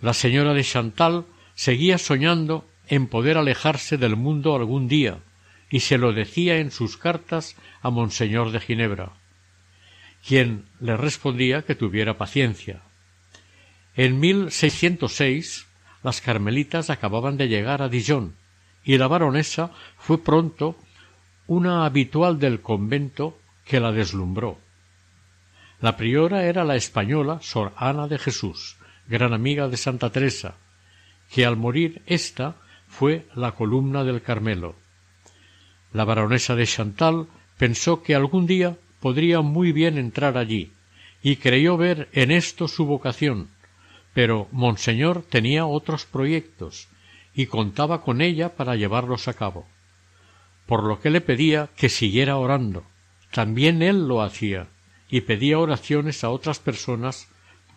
La 0.00 0.14
señora 0.14 0.54
de 0.54 0.64
Chantal 0.64 1.26
seguía 1.54 1.98
soñando 1.98 2.66
en 2.88 3.06
poder 3.06 3.36
alejarse 3.36 3.96
del 3.96 4.16
mundo 4.16 4.54
algún 4.54 4.88
día, 4.88 5.18
y 5.70 5.80
se 5.80 5.98
lo 5.98 6.12
decía 6.12 6.58
en 6.58 6.70
sus 6.70 6.96
cartas 6.96 7.56
a 7.80 7.90
Monseñor 7.90 8.52
de 8.52 8.60
Ginebra, 8.60 9.12
quien 10.26 10.66
le 10.80 10.96
respondía 10.96 11.62
que 11.62 11.74
tuviera 11.74 12.18
paciencia. 12.18 12.82
En 13.96 14.20
1606 14.20 15.66
las 16.02 16.20
carmelitas 16.20 16.90
acababan 16.90 17.36
de 17.36 17.48
llegar 17.48 17.82
a 17.82 17.88
Dijon, 17.88 18.36
y 18.84 18.98
la 18.98 19.06
baronesa 19.06 19.70
fue 19.98 20.22
pronto 20.22 20.76
una 21.46 21.84
habitual 21.84 22.38
del 22.38 22.60
convento 22.60 23.38
que 23.64 23.80
la 23.80 23.92
deslumbró. 23.92 24.58
La 25.80 25.96
priora 25.96 26.44
era 26.44 26.64
la 26.64 26.76
española 26.76 27.40
Sor 27.42 27.72
Ana 27.76 28.06
de 28.06 28.18
Jesús, 28.18 28.76
gran 29.08 29.32
amiga 29.32 29.68
de 29.68 29.76
Santa 29.76 30.10
Teresa, 30.10 30.54
que 31.32 31.44
al 31.44 31.56
morir 31.56 32.02
ésta 32.06 32.56
fue 32.86 33.26
la 33.34 33.52
columna 33.52 34.04
del 34.04 34.22
Carmelo. 34.22 34.76
La 35.92 36.04
baronesa 36.04 36.54
de 36.54 36.66
Chantal 36.66 37.26
pensó 37.58 38.02
que 38.02 38.14
algún 38.14 38.46
día 38.46 38.76
podría 39.00 39.40
muy 39.40 39.72
bien 39.72 39.98
entrar 39.98 40.38
allí, 40.38 40.72
y 41.22 41.36
creyó 41.36 41.76
ver 41.76 42.08
en 42.12 42.30
esto 42.30 42.68
su 42.68 42.86
vocación, 42.86 43.48
pero 44.14 44.48
Monseñor 44.52 45.22
tenía 45.22 45.66
otros 45.66 46.04
proyectos, 46.04 46.88
y 47.34 47.46
contaba 47.46 48.02
con 48.02 48.20
ella 48.20 48.50
para 48.50 48.76
llevarlos 48.76 49.26
a 49.26 49.34
cabo 49.34 49.66
por 50.66 50.84
lo 50.84 51.00
que 51.00 51.10
le 51.10 51.20
pedía 51.20 51.70
que 51.76 51.88
siguiera 51.88 52.36
orando. 52.36 52.84
También 53.32 53.82
él 53.82 54.08
lo 54.08 54.22
hacía, 54.22 54.68
y 55.08 55.22
pedía 55.22 55.58
oraciones 55.58 56.24
a 56.24 56.30
otras 56.30 56.58
personas 56.58 57.28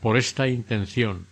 por 0.01 0.17
esta 0.17 0.47
intención. 0.47 1.27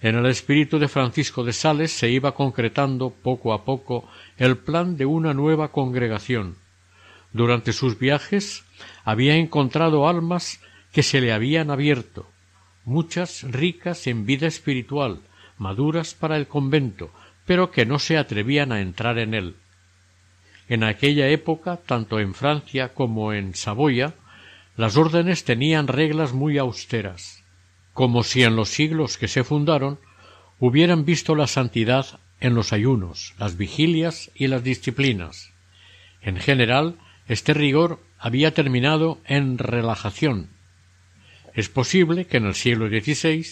En 0.00 0.14
el 0.16 0.26
espíritu 0.26 0.78
de 0.78 0.88
Francisco 0.88 1.44
de 1.44 1.52
Sales 1.52 1.90
se 1.90 2.10
iba 2.10 2.34
concretando 2.34 3.10
poco 3.10 3.54
a 3.54 3.64
poco 3.64 4.08
el 4.36 4.58
plan 4.58 4.96
de 4.96 5.06
una 5.06 5.32
nueva 5.32 5.72
congregación. 5.72 6.56
Durante 7.32 7.72
sus 7.72 7.98
viajes 7.98 8.64
había 9.04 9.36
encontrado 9.36 10.08
almas 10.08 10.60
que 10.92 11.02
se 11.02 11.20
le 11.20 11.32
habían 11.32 11.70
abierto, 11.70 12.28
muchas 12.84 13.42
ricas 13.42 14.06
en 14.06 14.26
vida 14.26 14.46
espiritual, 14.46 15.20
maduras 15.58 16.14
para 16.14 16.36
el 16.36 16.46
convento, 16.46 17.10
pero 17.46 17.70
que 17.70 17.86
no 17.86 17.98
se 17.98 18.16
atrevían 18.16 18.72
a 18.72 18.80
entrar 18.80 19.18
en 19.18 19.34
él. 19.34 19.56
En 20.68 20.82
aquella 20.82 21.28
época, 21.28 21.76
tanto 21.76 22.18
en 22.18 22.34
Francia 22.34 22.92
como 22.92 23.32
en 23.32 23.54
Saboya, 23.54 24.14
las 24.76 24.96
órdenes 24.96 25.44
tenían 25.44 25.86
reglas 25.86 26.32
muy 26.32 26.58
austeras, 26.58 27.42
como 27.92 28.24
si 28.24 28.42
en 28.42 28.56
los 28.56 28.68
siglos 28.68 29.16
que 29.16 29.28
se 29.28 29.44
fundaron 29.44 29.98
hubieran 30.58 31.04
visto 31.04 31.34
la 31.34 31.46
santidad 31.46 32.20
en 32.40 32.54
los 32.54 32.72
ayunos, 32.72 33.34
las 33.38 33.56
vigilias 33.56 34.30
y 34.34 34.48
las 34.48 34.62
disciplinas. 34.62 35.52
En 36.20 36.38
general, 36.38 36.96
este 37.28 37.54
rigor 37.54 38.00
había 38.18 38.52
terminado 38.52 39.18
en 39.24 39.58
relajación. 39.58 40.50
Es 41.54 41.68
posible 41.68 42.26
que 42.26 42.36
en 42.36 42.46
el 42.46 42.54
siglo 42.54 42.88
XVI 42.88 43.46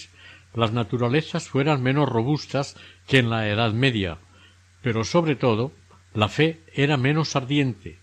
las 0.55 0.73
naturalezas 0.73 1.49
fueran 1.49 1.83
menos 1.83 2.09
robustas 2.09 2.77
que 3.07 3.19
en 3.19 3.31
la 3.31 3.49
Edad 3.49 3.73
Media, 3.73 4.19
pero 4.83 5.05
sobre 5.05 5.37
todo 5.37 5.73
la 6.15 6.29
fe 6.29 6.61
era 6.73 6.97
menos 6.97 7.37
ardiente 7.37 7.99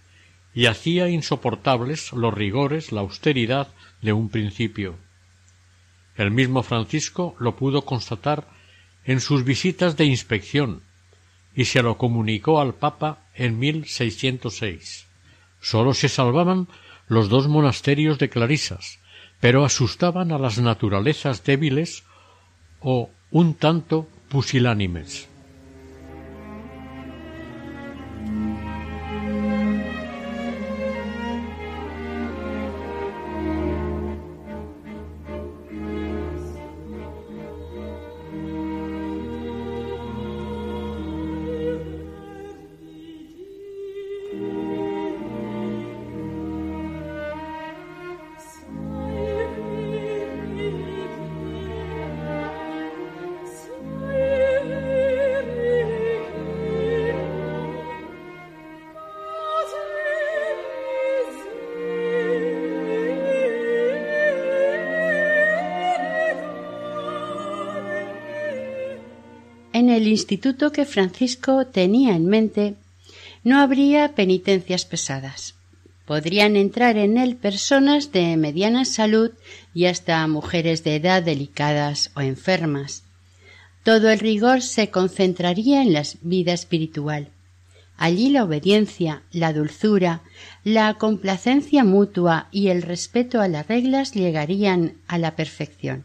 y 0.54 0.66
hacía 0.66 1.10
insoportables 1.10 2.12
los 2.12 2.34
rigores, 2.34 2.92
la 2.92 3.02
austeridad 3.02 3.70
de 4.02 4.14
un 4.14 4.30
principio. 4.30 4.96
El 6.18 6.32
mismo 6.32 6.62
Francisco 6.62 7.36
lo 7.40 7.56
pudo 7.56 7.84
constatar 7.84 8.48
en 9.06 9.22
sus 9.22 9.46
visitas 9.46 9.96
de 9.96 10.06
inspección 10.06 10.82
y 11.56 11.66
se 11.66 11.82
lo 11.82 11.98
comunicó 11.98 12.60
al 12.60 12.74
Papa 12.74 13.26
en 13.34 13.58
1606. 13.58 15.08
Sólo 15.62 15.94
se 15.94 16.10
salvaban 16.10 16.68
los 17.08 17.30
dos 17.30 17.48
monasterios 17.48 18.20
de 18.20 18.30
Clarisas, 18.30 19.00
pero 19.40 19.64
asustaban 19.64 20.32
a 20.32 20.38
las 20.38 20.60
naturalezas 20.60 21.44
débiles 21.44 22.04
o 22.82 23.10
un 23.32 23.54
tanto 23.54 24.08
pusilánimes. 24.30 25.31
El 69.90 70.08
instituto 70.08 70.72
que 70.72 70.86
Francisco 70.86 71.66
tenía 71.66 72.16
en 72.16 72.28
mente, 72.28 72.76
no 73.44 73.60
habría 73.60 74.14
penitencias 74.16 74.86
pesadas. 74.86 75.56
Podrían 76.06 76.56
entrar 76.56 76.98
en 76.98 77.18
él 77.18 77.36
personas 77.36 78.12
de 78.12 78.36
mediana 78.38 78.86
salud 78.86 79.32
y 79.74 79.86
hasta 79.86 80.26
mujeres 80.28 80.84
de 80.84 80.98
edad 80.98 81.24
delicadas 81.24 82.12
o 82.16 82.22
enfermas. 82.22 83.04
todo 83.84 84.12
el 84.12 84.20
rigor 84.20 84.62
se 84.62 84.92
concentraría 84.92 85.82
en 85.82 85.94
la 85.94 86.04
vida 86.22 86.54
espiritual. 86.54 87.30
Allí 87.98 88.30
la 88.30 88.44
obediencia, 88.44 89.24
la 89.32 89.54
dulzura, 89.54 90.22
la 90.64 90.96
complacencia 90.96 91.84
mutua 91.84 92.48
y 92.52 92.68
el 92.68 92.84
respeto 92.84 93.42
a 93.42 93.48
las 93.48 93.68
reglas 93.68 94.14
llegarían 94.14 94.98
a 95.08 95.18
la 95.18 95.36
perfección. 95.36 96.04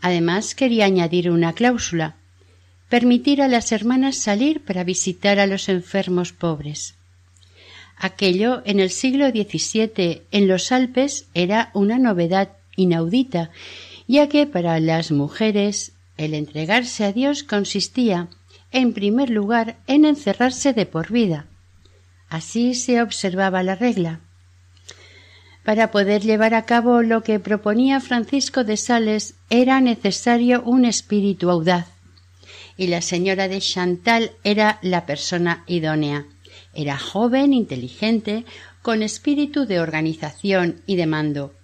Además 0.00 0.54
quería 0.54 0.86
añadir 0.86 1.30
una 1.30 1.52
cláusula 1.52 2.16
permitir 2.88 3.42
a 3.42 3.48
las 3.48 3.72
hermanas 3.72 4.16
salir 4.16 4.64
para 4.64 4.84
visitar 4.84 5.38
a 5.38 5.46
los 5.46 5.68
enfermos 5.68 6.32
pobres. 6.32 6.94
Aquello 7.96 8.62
en 8.64 8.80
el 8.80 8.90
siglo 8.90 9.28
XVII 9.28 10.22
en 10.30 10.48
los 10.48 10.70
Alpes 10.72 11.26
era 11.34 11.70
una 11.74 11.98
novedad 11.98 12.50
inaudita, 12.76 13.50
ya 14.06 14.28
que 14.28 14.46
para 14.46 14.78
las 14.80 15.10
mujeres 15.10 15.92
el 16.16 16.34
entregarse 16.34 17.04
a 17.04 17.12
Dios 17.12 17.42
consistía, 17.42 18.28
en 18.70 18.92
primer 18.92 19.30
lugar, 19.30 19.78
en 19.86 20.04
encerrarse 20.04 20.72
de 20.72 20.86
por 20.86 21.10
vida. 21.10 21.46
Así 22.28 22.74
se 22.74 23.02
observaba 23.02 23.62
la 23.62 23.74
regla. 23.74 24.20
Para 25.64 25.90
poder 25.90 26.22
llevar 26.22 26.54
a 26.54 26.64
cabo 26.64 27.02
lo 27.02 27.22
que 27.22 27.40
proponía 27.40 28.00
Francisco 28.00 28.64
de 28.64 28.76
Sales 28.76 29.34
era 29.50 29.80
necesario 29.80 30.62
un 30.62 30.84
espíritu 30.84 31.50
audaz, 31.50 31.97
y 32.78 32.86
la 32.86 33.02
señora 33.02 33.48
de 33.48 33.60
Chantal 33.60 34.30
era 34.44 34.78
la 34.82 35.04
persona 35.04 35.64
idónea. 35.66 36.26
Era 36.72 36.96
joven, 36.96 37.52
inteligente, 37.52 38.46
con 38.82 39.02
espíritu 39.02 39.66
de 39.66 39.80
organización 39.80 40.80
y 40.86 40.94
de 40.94 41.06
mando. 41.06 41.54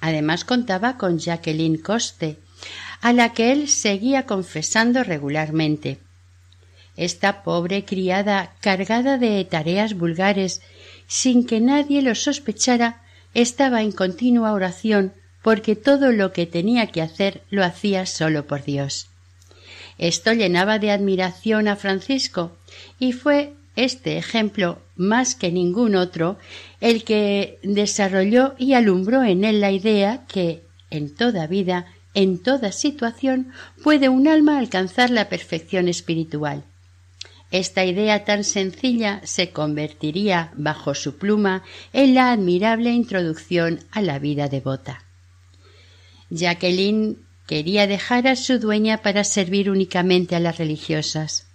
Además 0.00 0.44
contaba 0.44 0.96
con 0.96 1.18
Jacqueline 1.18 1.78
Coste, 1.78 2.38
a 3.02 3.12
la 3.12 3.34
que 3.34 3.52
él 3.52 3.68
seguía 3.68 4.24
confesando 4.24 5.04
regularmente. 5.04 5.98
Esta 6.96 7.42
pobre 7.42 7.84
criada 7.84 8.54
cargada 8.60 9.18
de 9.18 9.44
tareas 9.44 9.94
vulgares, 9.94 10.62
sin 11.06 11.46
que 11.46 11.60
nadie 11.60 12.00
lo 12.00 12.14
sospechara, 12.14 13.02
estaba 13.34 13.82
en 13.82 13.92
continua 13.92 14.52
oración 14.52 15.12
porque 15.42 15.76
todo 15.76 16.10
lo 16.12 16.32
que 16.32 16.46
tenía 16.46 16.86
que 16.86 17.02
hacer 17.02 17.42
lo 17.50 17.64
hacía 17.64 18.06
solo 18.06 18.46
por 18.46 18.64
Dios. 18.64 19.10
Esto 19.98 20.32
llenaba 20.32 20.78
de 20.78 20.90
admiración 20.90 21.68
a 21.68 21.76
Francisco 21.76 22.56
y 22.98 23.12
fue 23.12 23.54
este 23.76 24.18
ejemplo, 24.18 24.78
más 24.96 25.34
que 25.34 25.50
ningún 25.50 25.96
otro, 25.96 26.38
el 26.80 27.04
que 27.04 27.58
desarrolló 27.62 28.54
y 28.58 28.74
alumbró 28.74 29.24
en 29.24 29.44
él 29.44 29.60
la 29.60 29.72
idea 29.72 30.24
que, 30.28 30.62
en 30.90 31.14
toda 31.14 31.46
vida, 31.46 31.86
en 32.14 32.38
toda 32.40 32.70
situación, 32.70 33.52
puede 33.82 34.08
un 34.08 34.28
alma 34.28 34.58
alcanzar 34.58 35.10
la 35.10 35.28
perfección 35.28 35.88
espiritual. 35.88 36.64
Esta 37.50 37.84
idea 37.84 38.24
tan 38.24 38.44
sencilla 38.44 39.20
se 39.24 39.50
convertiría, 39.50 40.52
bajo 40.56 40.94
su 40.94 41.16
pluma, 41.16 41.62
en 41.92 42.14
la 42.14 42.32
admirable 42.32 42.90
introducción 42.90 43.80
a 43.90 44.02
la 44.02 44.18
vida 44.18 44.48
devota. 44.48 45.04
Jacqueline 46.30 47.18
Quería 47.46 47.86
dejar 47.86 48.26
a 48.26 48.36
su 48.36 48.58
dueña 48.58 49.02
para 49.02 49.22
servir 49.22 49.70
únicamente 49.70 50.34
a 50.34 50.40
las 50.40 50.58
religiosas. 50.58 51.46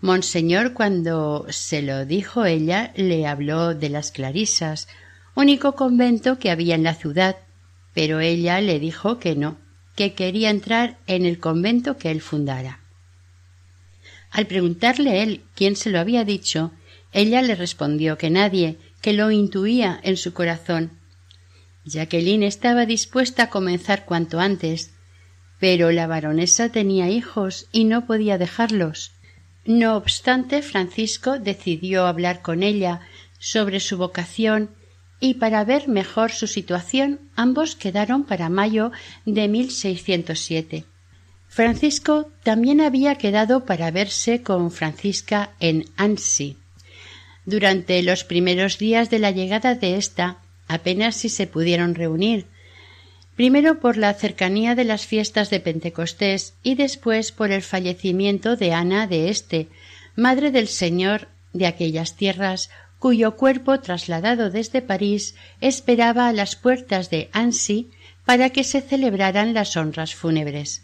Monseñor, 0.00 0.72
cuando 0.72 1.46
se 1.50 1.82
lo 1.82 2.06
dijo 2.06 2.44
ella, 2.44 2.92
le 2.96 3.26
habló 3.26 3.74
de 3.74 3.90
las 3.90 4.12
Clarisas, 4.12 4.88
único 5.34 5.74
convento 5.74 6.38
que 6.38 6.50
había 6.50 6.74
en 6.74 6.84
la 6.84 6.94
ciudad, 6.94 7.36
pero 7.92 8.20
ella 8.20 8.60
le 8.60 8.78
dijo 8.78 9.18
que 9.18 9.34
no, 9.34 9.58
que 9.96 10.14
quería 10.14 10.48
entrar 10.48 10.96
en 11.06 11.26
el 11.26 11.38
convento 11.38 11.98
que 11.98 12.10
él 12.10 12.20
fundara. 12.20 12.80
Al 14.30 14.46
preguntarle 14.46 15.22
él 15.22 15.42
quién 15.54 15.76
se 15.76 15.90
lo 15.90 15.98
había 15.98 16.24
dicho, 16.24 16.70
ella 17.12 17.42
le 17.42 17.56
respondió 17.56 18.16
que 18.16 18.30
nadie, 18.30 18.78
que 19.00 19.12
lo 19.12 19.30
intuía 19.30 19.98
en 20.02 20.16
su 20.16 20.32
corazón. 20.32 20.92
Jacqueline 21.84 22.44
estaba 22.44 22.86
dispuesta 22.86 23.44
a 23.44 23.50
comenzar 23.50 24.04
cuanto 24.04 24.38
antes, 24.38 24.92
pero 25.60 25.92
la 25.92 26.06
baronesa 26.06 26.70
tenía 26.70 27.08
hijos 27.10 27.68
y 27.70 27.84
no 27.84 28.06
podía 28.06 28.38
dejarlos. 28.38 29.12
No 29.64 29.96
obstante, 29.96 30.62
Francisco 30.62 31.38
decidió 31.38 32.06
hablar 32.06 32.40
con 32.40 32.62
ella 32.62 33.00
sobre 33.38 33.78
su 33.78 33.98
vocación 33.98 34.70
y 35.20 35.34
para 35.34 35.62
ver 35.64 35.86
mejor 35.86 36.32
su 36.32 36.46
situación 36.46 37.20
ambos 37.36 37.76
quedaron 37.76 38.24
para 38.24 38.48
mayo 38.48 38.90
de 39.26 39.48
1607. 39.48 40.86
Francisco 41.46 42.30
también 42.42 42.80
había 42.80 43.16
quedado 43.16 43.66
para 43.66 43.90
verse 43.90 44.42
con 44.42 44.70
Francisca 44.70 45.50
en 45.60 45.84
Annecy. 45.96 46.56
Durante 47.44 48.02
los 48.02 48.24
primeros 48.24 48.78
días 48.78 49.10
de 49.10 49.18
la 49.18 49.30
llegada 49.30 49.74
de 49.74 49.96
ésta 49.96 50.38
apenas 50.68 51.16
si 51.16 51.28
se 51.28 51.46
pudieron 51.46 51.94
reunir, 51.94 52.46
primero 53.40 53.80
por 53.80 53.96
la 53.96 54.12
cercanía 54.12 54.74
de 54.74 54.84
las 54.84 55.06
fiestas 55.06 55.48
de 55.48 55.60
Pentecostés 55.60 56.52
y 56.62 56.74
después 56.74 57.32
por 57.32 57.52
el 57.52 57.62
fallecimiento 57.62 58.54
de 58.54 58.74
Ana 58.74 59.06
de 59.06 59.30
Este, 59.30 59.68
madre 60.14 60.50
del 60.50 60.68
Señor 60.68 61.28
de 61.54 61.66
aquellas 61.66 62.16
tierras, 62.16 62.68
cuyo 62.98 63.36
cuerpo 63.36 63.80
trasladado 63.80 64.50
desde 64.50 64.82
París 64.82 65.36
esperaba 65.62 66.28
a 66.28 66.34
las 66.34 66.54
puertas 66.54 67.08
de 67.08 67.30
Annecy 67.32 67.88
para 68.26 68.50
que 68.50 68.62
se 68.62 68.82
celebraran 68.82 69.54
las 69.54 69.74
honras 69.74 70.14
fúnebres. 70.14 70.82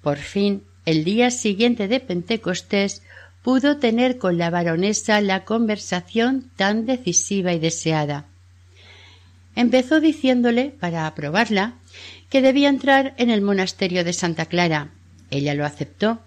Por 0.00 0.16
fin, 0.16 0.62
el 0.86 1.04
día 1.04 1.30
siguiente 1.30 1.88
de 1.88 2.00
Pentecostés, 2.00 3.02
pudo 3.42 3.76
tener 3.76 4.16
con 4.16 4.38
la 4.38 4.48
baronesa 4.48 5.20
la 5.20 5.44
conversación 5.44 6.50
tan 6.56 6.86
decisiva 6.86 7.52
y 7.52 7.58
deseada 7.58 8.24
empezó 9.56 10.00
diciéndole, 10.00 10.72
para 10.78 11.06
aprobarla, 11.06 11.74
que 12.30 12.42
debía 12.42 12.68
entrar 12.68 13.14
en 13.16 13.30
el 13.30 13.42
monasterio 13.42 14.04
de 14.04 14.12
Santa 14.12 14.46
Clara. 14.46 14.90
Ella 15.30 15.54
lo 15.54 15.64
aceptó, 15.64 16.20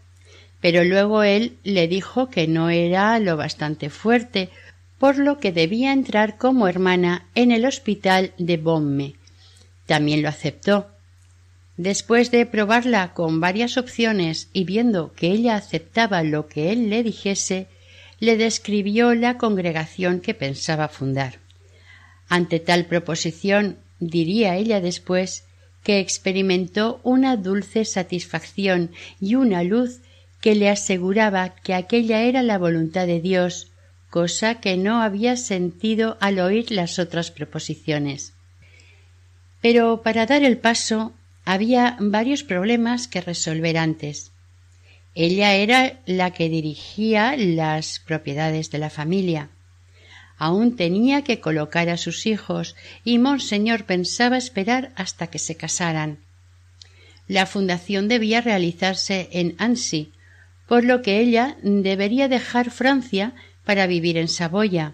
pero 0.60 0.84
luego 0.84 1.24
él 1.24 1.58
le 1.63 1.88
dijo 1.88 2.30
que 2.30 2.48
no 2.48 2.70
era 2.70 3.18
lo 3.20 3.38
bastante 3.38 3.89
fuerte, 3.89 4.50
por 4.98 5.18
lo 5.18 5.39
que 5.39 5.54
debía 5.54 5.94
entrar 5.94 6.38
como 6.38 6.68
hermana 6.68 7.26
en 7.36 7.52
el 7.52 7.65
hospital 7.65 8.34
de 8.38 8.58
Bomme. 8.58 9.15
También 9.86 10.22
lo 10.22 10.28
aceptó. 10.28 10.88
Después 11.78 12.32
de 12.32 12.46
probarla 12.46 13.13
con 13.13 13.39
varias 13.39 13.78
opciones 13.78 14.50
y 14.52 14.65
viendo 14.65 15.13
que 15.13 15.28
ella 15.28 15.56
aceptaba 15.56 16.24
lo 16.24 16.48
que 16.48 16.74
él 16.74 16.89
le 16.89 17.04
dijese, 17.04 17.68
le 18.20 18.36
describió 18.36 19.15
la 19.15 19.38
congregación 19.38 20.20
que 20.20 20.34
pensaba 20.34 20.89
fundar. 20.89 21.39
Ante 22.30 22.60
tal 22.60 22.86
proposición, 22.86 23.78
diría 24.00 24.56
ella 24.56 24.80
después, 24.80 25.44
que 25.84 26.00
experimentó 26.00 27.00
una 27.04 27.36
dulce 27.36 27.86
satisfacción 27.86 28.92
y 29.20 29.36
una 29.36 29.63
luz 29.63 30.02
que 30.39 30.56
le 30.56 30.70
aseguraba 30.70 31.56
que 31.56 31.74
aquella 31.74 32.22
era 32.22 32.44
la 32.44 32.58
voluntad 32.58 33.08
de 33.08 33.20
Dios, 33.20 33.72
cosa 34.10 34.62
que 34.62 34.78
no 34.78 35.02
había 35.02 35.36
sentido 35.38 36.18
al 36.20 36.39
oír 36.39 36.72
las 36.72 37.00
otras 37.00 37.32
proposiciones. 37.32 38.34
Pero 39.62 40.02
para 40.04 40.26
dar 40.26 40.44
el 40.44 40.58
paso 40.58 41.13
había 41.46 41.98
varios 42.00 42.44
problemas 42.44 43.08
que 43.08 43.22
resolver 43.22 43.78
antes. 43.78 44.32
Ella 45.15 45.56
era 45.56 46.00
la 46.06 46.32
que 46.32 46.48
dirigía 46.48 47.36
las 47.36 48.00
propiedades 48.00 48.69
de 48.69 48.77
la 48.77 48.90
familia 48.90 49.50
aún 50.40 50.75
tenía 50.77 51.23
que 51.23 51.40
colocar 51.40 51.90
a 51.90 51.98
sus 51.98 52.25
hijos 52.25 52.75
y 53.04 53.19
monseñor 53.19 53.83
pensaba 53.83 54.37
esperar 54.37 54.92
hasta 54.96 55.27
que 55.27 55.37
se 55.37 55.56
casaran. 55.56 56.19
La 57.27 57.46
fundación 57.46 58.08
debía 58.08 58.42
realizarse 58.42 59.29
en 59.33 59.54
Annecy, 59.60 60.13
por 60.67 60.83
lo 60.85 61.02
que 61.04 61.19
ella 61.19 61.58
debería 61.62 62.27
dejar 62.27 62.71
Francia 62.71 63.33
para 63.65 63.85
vivir 63.85 64.17
en 64.17 64.29
Saboya. 64.29 64.94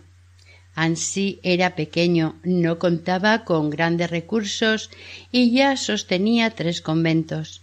Annecy 0.74 1.39
era 1.43 1.76
pequeño, 1.76 2.38
no 2.43 2.80
contaba 2.80 3.46
con 3.46 3.70
grandes 3.70 4.10
recursos 4.10 4.89
y 5.32 5.52
ya 5.52 5.78
sostenía 5.78 6.50
tres 6.50 6.82
conventos. 6.82 7.62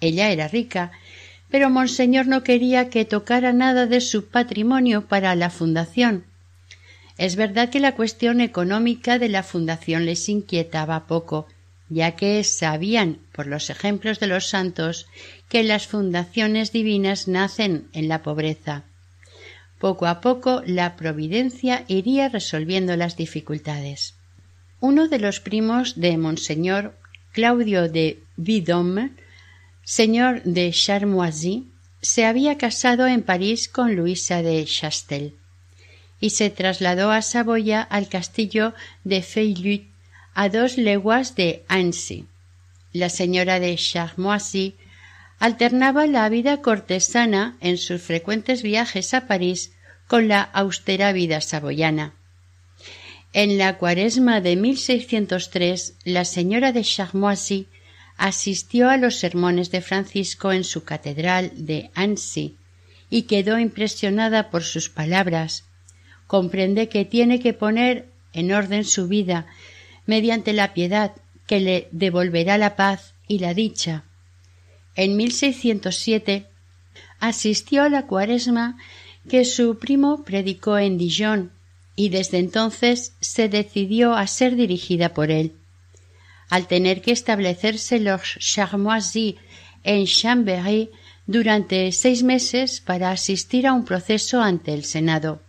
Ella 0.00 0.30
era 0.30 0.48
rica, 0.48 0.90
pero 1.50 1.68
monseñor 1.68 2.26
no 2.26 2.42
quería 2.42 2.88
que 2.88 3.04
tocara 3.04 3.52
nada 3.52 3.86
de 3.86 4.00
su 4.00 4.28
patrimonio 4.28 5.06
para 5.06 5.34
la 5.34 5.50
fundación, 5.50 6.24
es 7.20 7.36
verdad 7.36 7.68
que 7.68 7.80
la 7.80 7.94
cuestión 7.96 8.40
económica 8.40 9.18
de 9.18 9.28
la 9.28 9.42
fundación 9.42 10.06
les 10.06 10.26
inquietaba 10.30 11.06
poco, 11.06 11.46
ya 11.90 12.16
que 12.16 12.42
sabían, 12.44 13.18
por 13.32 13.46
los 13.46 13.68
ejemplos 13.68 14.20
de 14.20 14.26
los 14.26 14.48
santos, 14.48 15.06
que 15.50 15.62
las 15.62 15.86
fundaciones 15.86 16.72
divinas 16.72 17.28
nacen 17.28 17.88
en 17.92 18.08
la 18.08 18.22
pobreza. 18.22 18.84
Poco 19.78 20.06
a 20.06 20.22
poco 20.22 20.62
la 20.64 20.96
providencia 20.96 21.84
iría 21.88 22.30
resolviendo 22.30 22.96
las 22.96 23.18
dificultades. 23.18 24.14
Uno 24.80 25.06
de 25.06 25.18
los 25.18 25.40
primos 25.40 26.00
de 26.00 26.16
Monseñor, 26.16 26.96
Claudio 27.32 27.90
de 27.90 28.22
Vidom, 28.38 29.10
señor 29.84 30.42
de 30.44 30.72
Charmoisy, 30.72 31.70
se 32.00 32.24
había 32.24 32.56
casado 32.56 33.06
en 33.06 33.20
París 33.20 33.68
con 33.68 33.94
Luisa 33.94 34.40
de 34.40 34.64
Chastel 34.64 35.34
y 36.20 36.30
se 36.30 36.50
trasladó 36.50 37.10
a 37.10 37.22
Saboya 37.22 37.82
al 37.82 38.08
castillo 38.08 38.74
de 39.04 39.22
Feylut 39.22 39.82
a 40.34 40.48
dos 40.48 40.76
leguas 40.76 41.34
de 41.34 41.64
Annecy. 41.68 42.26
La 42.92 43.08
señora 43.08 43.60
de 43.60 43.74
Charmoisy 43.76 44.76
alternaba 45.38 46.06
la 46.06 46.28
vida 46.28 46.60
cortesana 46.60 47.56
en 47.60 47.78
sus 47.78 48.02
frecuentes 48.02 48.62
viajes 48.62 49.14
a 49.14 49.26
París 49.26 49.72
con 50.06 50.28
la 50.28 50.42
austera 50.42 51.12
vida 51.12 51.40
saboyana. 51.40 52.14
En 53.32 53.58
la 53.58 53.78
cuaresma 53.78 54.40
de 54.40 54.56
1603, 54.56 55.94
la 56.04 56.24
señora 56.24 56.72
de 56.72 56.82
Charmoisy 56.82 57.68
asistió 58.16 58.90
a 58.90 58.96
los 58.96 59.16
sermones 59.16 59.70
de 59.70 59.80
Francisco 59.80 60.52
en 60.52 60.64
su 60.64 60.84
catedral 60.84 61.52
de 61.54 61.90
Annecy 61.94 62.56
y 63.08 63.22
quedó 63.22 63.58
impresionada 63.58 64.50
por 64.50 64.62
sus 64.62 64.90
palabras. 64.90 65.64
Comprende 66.30 66.88
que 66.88 67.04
tiene 67.04 67.40
que 67.40 67.54
poner 67.54 68.06
en 68.32 68.52
orden 68.52 68.84
su 68.84 69.08
vida 69.08 69.48
mediante 70.06 70.52
la 70.52 70.72
piedad 70.74 71.10
que 71.48 71.58
le 71.58 71.88
devolverá 71.90 72.56
la 72.56 72.76
paz 72.76 73.14
y 73.26 73.40
la 73.40 73.52
dicha. 73.52 74.04
En 74.94 75.16
1607 75.16 76.46
asistió 77.18 77.82
a 77.82 77.88
la 77.88 78.06
cuaresma 78.06 78.78
que 79.28 79.44
su 79.44 79.80
primo 79.80 80.22
predicó 80.22 80.78
en 80.78 80.98
Dijon 80.98 81.50
y 81.96 82.10
desde 82.10 82.38
entonces 82.38 83.12
se 83.20 83.48
decidió 83.48 84.14
a 84.14 84.28
ser 84.28 84.54
dirigida 84.54 85.14
por 85.14 85.32
él 85.32 85.56
al 86.48 86.68
tener 86.68 87.02
que 87.02 87.10
establecerse 87.10 87.98
los 87.98 88.22
Charmoisy 88.38 89.36
en 89.82 90.06
Chambéry 90.06 90.90
durante 91.26 91.90
seis 91.90 92.22
meses 92.22 92.80
para 92.80 93.10
asistir 93.10 93.66
a 93.66 93.72
un 93.72 93.84
proceso 93.84 94.40
ante 94.40 94.74
el 94.74 94.84
Senado. 94.84 95.40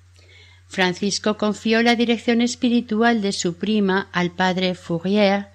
Francisco 0.71 1.37
confió 1.37 1.83
la 1.83 1.95
dirección 1.95 2.41
espiritual 2.41 3.21
de 3.21 3.31
su 3.31 3.57
prima 3.57 4.07
al 4.11 4.31
padre 4.31 4.73
Fourier, 4.73 5.49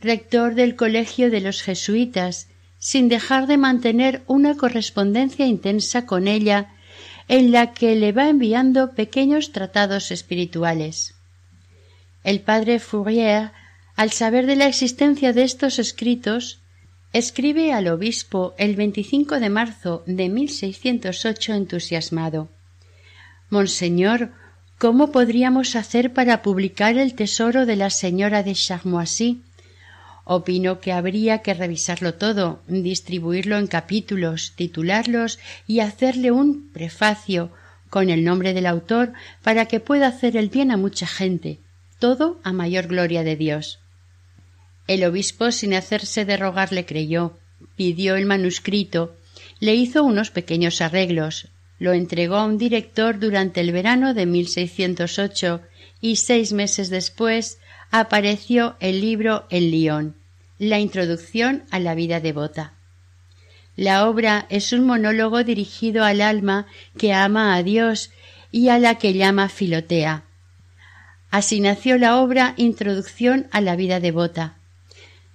rector 0.00 0.54
del 0.54 0.76
Colegio 0.76 1.30
de 1.30 1.40
los 1.40 1.62
Jesuitas, 1.62 2.48
sin 2.78 3.08
dejar 3.08 3.46
de 3.46 3.58
mantener 3.58 4.22
una 4.26 4.56
correspondencia 4.56 5.46
intensa 5.46 6.06
con 6.06 6.28
ella, 6.28 6.70
en 7.28 7.52
la 7.52 7.72
que 7.74 7.94
le 7.96 8.12
va 8.12 8.28
enviando 8.28 8.92
pequeños 8.92 9.52
tratados 9.52 10.10
espirituales. 10.10 11.14
El 12.24 12.40
padre 12.40 12.78
Fourier 12.78 13.50
al 13.96 14.10
saber 14.10 14.46
de 14.46 14.56
la 14.56 14.66
existencia 14.66 15.32
de 15.32 15.42
estos 15.44 15.78
escritos, 15.78 16.60
escribe 17.12 17.72
al 17.72 17.88
obispo 17.88 18.54
el 18.56 18.74
25 18.74 19.38
de 19.38 19.50
marzo 19.50 20.02
de 20.06 20.28
1608 20.28 21.54
entusiasmado. 21.54 22.48
Monseñor, 23.50 24.32
¿cómo 24.82 25.12
podríamos 25.12 25.76
hacer 25.76 26.12
para 26.12 26.42
publicar 26.42 26.98
el 26.98 27.14
tesoro 27.14 27.66
de 27.66 27.76
la 27.76 27.88
señora 27.88 28.42
de 28.42 28.52
Charmoisy? 28.52 29.40
Opino 30.24 30.80
que 30.80 30.90
habría 30.90 31.38
que 31.38 31.54
revisarlo 31.54 32.14
todo, 32.14 32.60
distribuirlo 32.66 33.58
en 33.58 33.68
capítulos, 33.68 34.54
titularlos 34.56 35.38
y 35.68 35.78
hacerle 35.78 36.32
un 36.32 36.68
prefacio 36.72 37.52
con 37.90 38.10
el 38.10 38.24
nombre 38.24 38.54
del 38.54 38.66
autor 38.66 39.12
para 39.44 39.66
que 39.66 39.78
pueda 39.78 40.08
hacer 40.08 40.36
el 40.36 40.48
bien 40.48 40.72
a 40.72 40.76
mucha 40.76 41.06
gente, 41.06 41.60
todo 42.00 42.40
a 42.42 42.52
mayor 42.52 42.88
gloria 42.88 43.22
de 43.22 43.36
Dios. 43.36 43.78
El 44.88 45.04
obispo, 45.04 45.52
sin 45.52 45.74
hacerse 45.74 46.24
de 46.24 46.36
rogar, 46.36 46.72
le 46.72 46.86
creyó, 46.86 47.38
pidió 47.76 48.16
el 48.16 48.26
manuscrito, 48.26 49.14
le 49.60 49.76
hizo 49.76 50.02
unos 50.02 50.32
pequeños 50.32 50.80
arreglos, 50.80 51.51
lo 51.82 51.94
entregó 51.94 52.36
a 52.36 52.44
un 52.44 52.58
director 52.58 53.18
durante 53.18 53.60
el 53.60 53.72
verano 53.72 54.14
de 54.14 54.24
1608 54.24 55.62
y 56.00 56.14
seis 56.14 56.52
meses 56.52 56.90
después 56.90 57.58
apareció 57.90 58.76
el 58.78 59.00
libro 59.00 59.46
en 59.50 59.72
Lyon, 59.72 60.14
la 60.60 60.78
introducción 60.78 61.64
a 61.72 61.80
la 61.80 61.96
vida 61.96 62.20
devota. 62.20 62.74
La 63.74 64.08
obra 64.08 64.46
es 64.48 64.72
un 64.72 64.86
monólogo 64.86 65.42
dirigido 65.42 66.04
al 66.04 66.20
alma 66.20 66.68
que 66.98 67.12
ama 67.12 67.56
a 67.56 67.64
Dios 67.64 68.12
y 68.52 68.68
a 68.68 68.78
la 68.78 68.98
que 68.98 69.12
llama 69.12 69.48
Filotea. 69.48 70.22
Así 71.32 71.58
nació 71.58 71.98
la 71.98 72.18
obra 72.18 72.54
Introducción 72.58 73.48
a 73.50 73.60
la 73.60 73.74
vida 73.74 73.98
devota. 73.98 74.54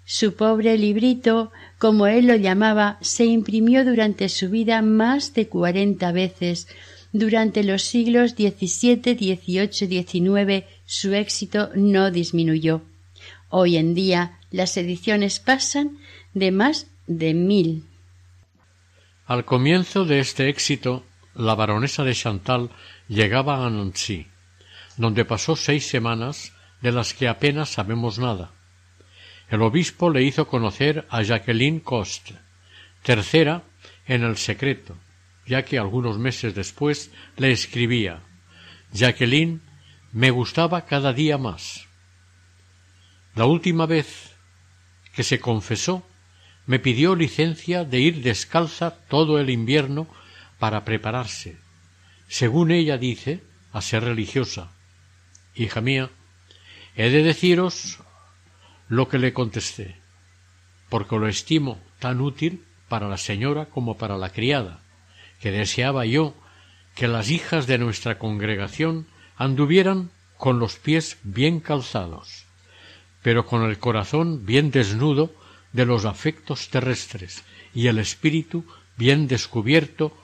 Su 0.09 0.35
pobre 0.35 0.77
librito, 0.77 1.51
como 1.79 2.07
él 2.07 2.27
lo 2.27 2.37
llamaba, 2.37 2.97
se 3.01 3.25
imprimió 3.25 3.83
durante 3.83 4.29
su 4.29 4.49
vida 4.49 4.81
más 4.81 5.33
de 5.33 5.49
cuarenta 5.49 6.13
veces. 6.13 6.69
Durante 7.11 7.61
los 7.65 7.81
siglos 7.81 8.31
XVII, 8.31 9.01
XVIII, 9.03 10.05
XIX 10.05 10.63
su 10.85 11.13
éxito 11.13 11.71
no 11.75 12.09
disminuyó. 12.09 12.83
Hoy 13.49 13.75
en 13.75 13.95
día 13.95 14.39
las 14.49 14.77
ediciones 14.77 15.41
pasan 15.41 15.97
de 16.33 16.51
más 16.51 16.87
de 17.07 17.33
mil. 17.33 17.83
Al 19.25 19.43
comienzo 19.43 20.05
de 20.05 20.21
este 20.21 20.47
éxito, 20.47 21.03
la 21.35 21.53
baronesa 21.53 22.05
de 22.05 22.15
Chantal 22.15 22.69
llegaba 23.09 23.65
a 23.65 23.69
Nancy, 23.69 24.25
donde 24.95 25.25
pasó 25.25 25.57
seis 25.57 25.85
semanas 25.85 26.53
de 26.81 26.93
las 26.93 27.13
que 27.13 27.27
apenas 27.27 27.67
sabemos 27.67 28.19
nada 28.19 28.53
el 29.49 29.61
obispo 29.61 30.09
le 30.09 30.23
hizo 30.23 30.47
conocer 30.47 31.05
a 31.09 31.21
Jacqueline 31.21 31.79
Coste, 31.79 32.35
tercera 33.03 33.63
en 34.05 34.23
el 34.23 34.37
secreto, 34.37 34.97
ya 35.45 35.63
que 35.63 35.79
algunos 35.79 36.17
meses 36.17 36.53
después 36.53 37.11
le 37.37 37.51
escribía 37.51 38.21
Jacqueline 38.93 39.61
me 40.11 40.31
gustaba 40.31 40.85
cada 40.85 41.13
día 41.13 41.37
más. 41.37 41.87
La 43.35 43.45
última 43.45 43.85
vez 43.85 44.35
que 45.13 45.23
se 45.23 45.39
confesó 45.39 46.05
me 46.65 46.79
pidió 46.79 47.15
licencia 47.15 47.83
de 47.83 47.99
ir 47.99 48.21
descalza 48.21 48.91
todo 49.07 49.39
el 49.39 49.49
invierno 49.49 50.07
para 50.59 50.83
prepararse, 50.83 51.57
según 52.27 52.71
ella 52.71 52.97
dice, 52.97 53.41
a 53.71 53.81
ser 53.81 54.03
religiosa. 54.03 54.71
Hija 55.55 55.81
mía, 55.81 56.09
he 56.95 57.09
de 57.09 57.23
deciros 57.23 57.99
lo 58.89 59.09
que 59.09 59.17
le 59.17 59.33
contesté, 59.33 59.95
porque 60.89 61.17
lo 61.17 61.27
estimo 61.27 61.79
tan 61.99 62.21
útil 62.21 62.63
para 62.87 63.09
la 63.09 63.17
señora 63.17 63.65
como 63.65 63.97
para 63.97 64.17
la 64.17 64.29
criada, 64.29 64.81
que 65.41 65.51
deseaba 65.51 66.05
yo 66.05 66.33
que 66.95 67.07
las 67.07 67.29
hijas 67.29 67.67
de 67.67 67.77
nuestra 67.77 68.17
congregación 68.17 69.07
anduvieran 69.35 70.09
con 70.37 70.59
los 70.59 70.77
pies 70.77 71.17
bien 71.23 71.59
calzados, 71.59 72.45
pero 73.21 73.45
con 73.45 73.63
el 73.63 73.77
corazón 73.77 74.45
bien 74.45 74.71
desnudo 74.71 75.33
de 75.73 75.85
los 75.85 76.05
afectos 76.05 76.69
terrestres 76.69 77.43
y 77.73 77.87
el 77.87 77.99
espíritu 77.99 78.65
bien 78.97 79.27
descubierto 79.27 80.15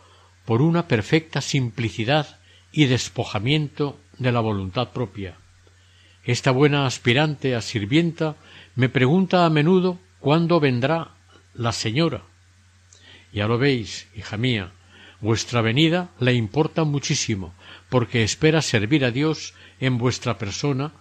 por 0.45 0.61
una 0.61 0.87
perfecta 0.87 1.41
simplicidad 1.41 2.39
y 2.71 2.85
despojamiento 2.85 3.99
de 4.17 4.31
la 4.31 4.39
voluntad 4.39 4.89
propia. 4.89 5.35
Esta 6.23 6.51
buena 6.51 6.85
aspirante 6.85 7.55
a 7.55 7.61
sirvienta 7.61 8.35
me 8.75 8.89
pregunta 8.89 9.45
a 9.45 9.49
menudo 9.49 9.99
cuándo 10.19 10.59
vendrá 10.59 11.11
la 11.53 11.71
señora. 11.71 12.23
Ya 13.31 13.47
lo 13.47 13.57
veis, 13.57 14.07
hija 14.15 14.37
mía, 14.37 14.71
vuestra 15.21 15.61
venida 15.61 16.09
le 16.19 16.33
importa 16.33 16.83
muchísimo, 16.83 17.53
porque 17.89 18.23
espera 18.23 18.61
servir 18.61 19.05
a 19.05 19.11
Dios 19.11 19.53
en 19.79 19.97
vuestra 19.97 20.37
persona 20.37 20.91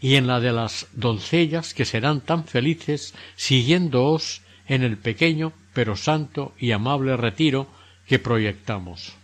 y 0.00 0.14
en 0.14 0.26
la 0.26 0.40
de 0.40 0.52
las 0.52 0.86
doncellas 0.92 1.74
que 1.74 1.84
serán 1.84 2.20
tan 2.20 2.44
felices 2.44 3.14
siguiéndoos 3.36 4.42
en 4.66 4.82
el 4.82 4.96
pequeño 4.96 5.52
pero 5.72 5.96
santo 5.96 6.54
y 6.58 6.72
amable 6.72 7.16
retiro 7.16 7.68
que 8.06 8.18
proyectamos. 8.18 9.14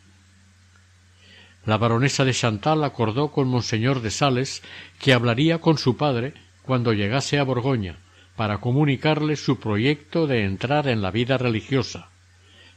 La 1.67 1.79
baronesa 1.79 2.25
de 2.25 2.35
Chantal 2.35 2.85
acordó 2.85 3.33
con 3.33 3.49
monseñor 3.49 4.03
de 4.03 4.11
Sales 4.11 4.63
que 5.01 5.15
hablaría 5.15 5.61
con 5.61 5.79
su 5.79 5.97
padre 5.97 6.35
cuando 6.65 6.93
llegase 6.93 7.39
a 7.39 7.45
Borgoña 7.45 7.99
para 8.37 8.59
comunicarle 8.59 9.37
su 9.37 9.61
proyecto 9.61 10.27
de 10.27 10.45
entrar 10.45 10.89
en 10.89 11.03
la 11.03 11.11
vida 11.11 11.39
religiosa, 11.39 12.09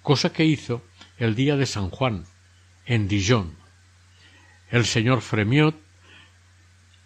cosa 0.03 0.31
que 0.31 0.45
hizo 0.45 0.83
el 1.17 1.35
día 1.35 1.55
de 1.55 1.65
San 1.65 1.89
Juan, 1.89 2.25
en 2.85 3.07
Dijon. 3.07 3.55
El 4.69 4.85
señor 4.85 5.21
Fremiot 5.21 5.75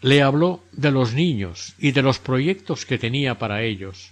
le 0.01 0.23
habló 0.23 0.63
de 0.71 0.91
los 0.91 1.13
niños 1.13 1.75
y 1.77 1.91
de 1.91 2.01
los 2.01 2.19
proyectos 2.19 2.85
que 2.85 2.97
tenía 2.97 3.37
para 3.37 3.61
ellos. 3.61 4.11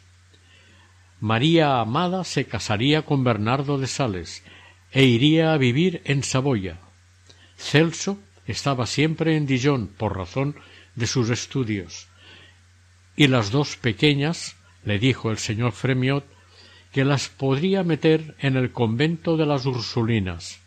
María 1.19 1.81
Amada 1.81 2.23
se 2.23 2.45
casaría 2.45 3.01
con 3.01 3.23
Bernardo 3.23 3.77
de 3.77 3.87
Sales 3.87 4.43
e 4.91 5.03
iría 5.03 5.53
a 5.53 5.57
vivir 5.57 6.01
en 6.05 6.23
Saboya. 6.23 6.79
Celso 7.57 8.19
estaba 8.45 8.85
siempre 8.85 9.35
en 9.35 9.47
Dijon 9.47 9.87
por 9.87 10.15
razón 10.15 10.55
de 10.95 11.07
sus 11.07 11.29
estudios 11.29 12.08
y 13.19 13.27
las 13.27 13.51
dos 13.51 13.75
pequeñas, 13.75 14.55
le 14.85 14.97
dijo 14.97 15.29
el 15.29 15.39
señor 15.39 15.73
Fremiot, 15.73 16.23
que 16.93 17.03
las 17.03 17.27
podría 17.27 17.83
meter 17.83 18.33
en 18.39 18.55
el 18.55 18.71
convento 18.71 19.35
de 19.35 19.45
las 19.45 19.65
Ursulinas. 19.65 20.61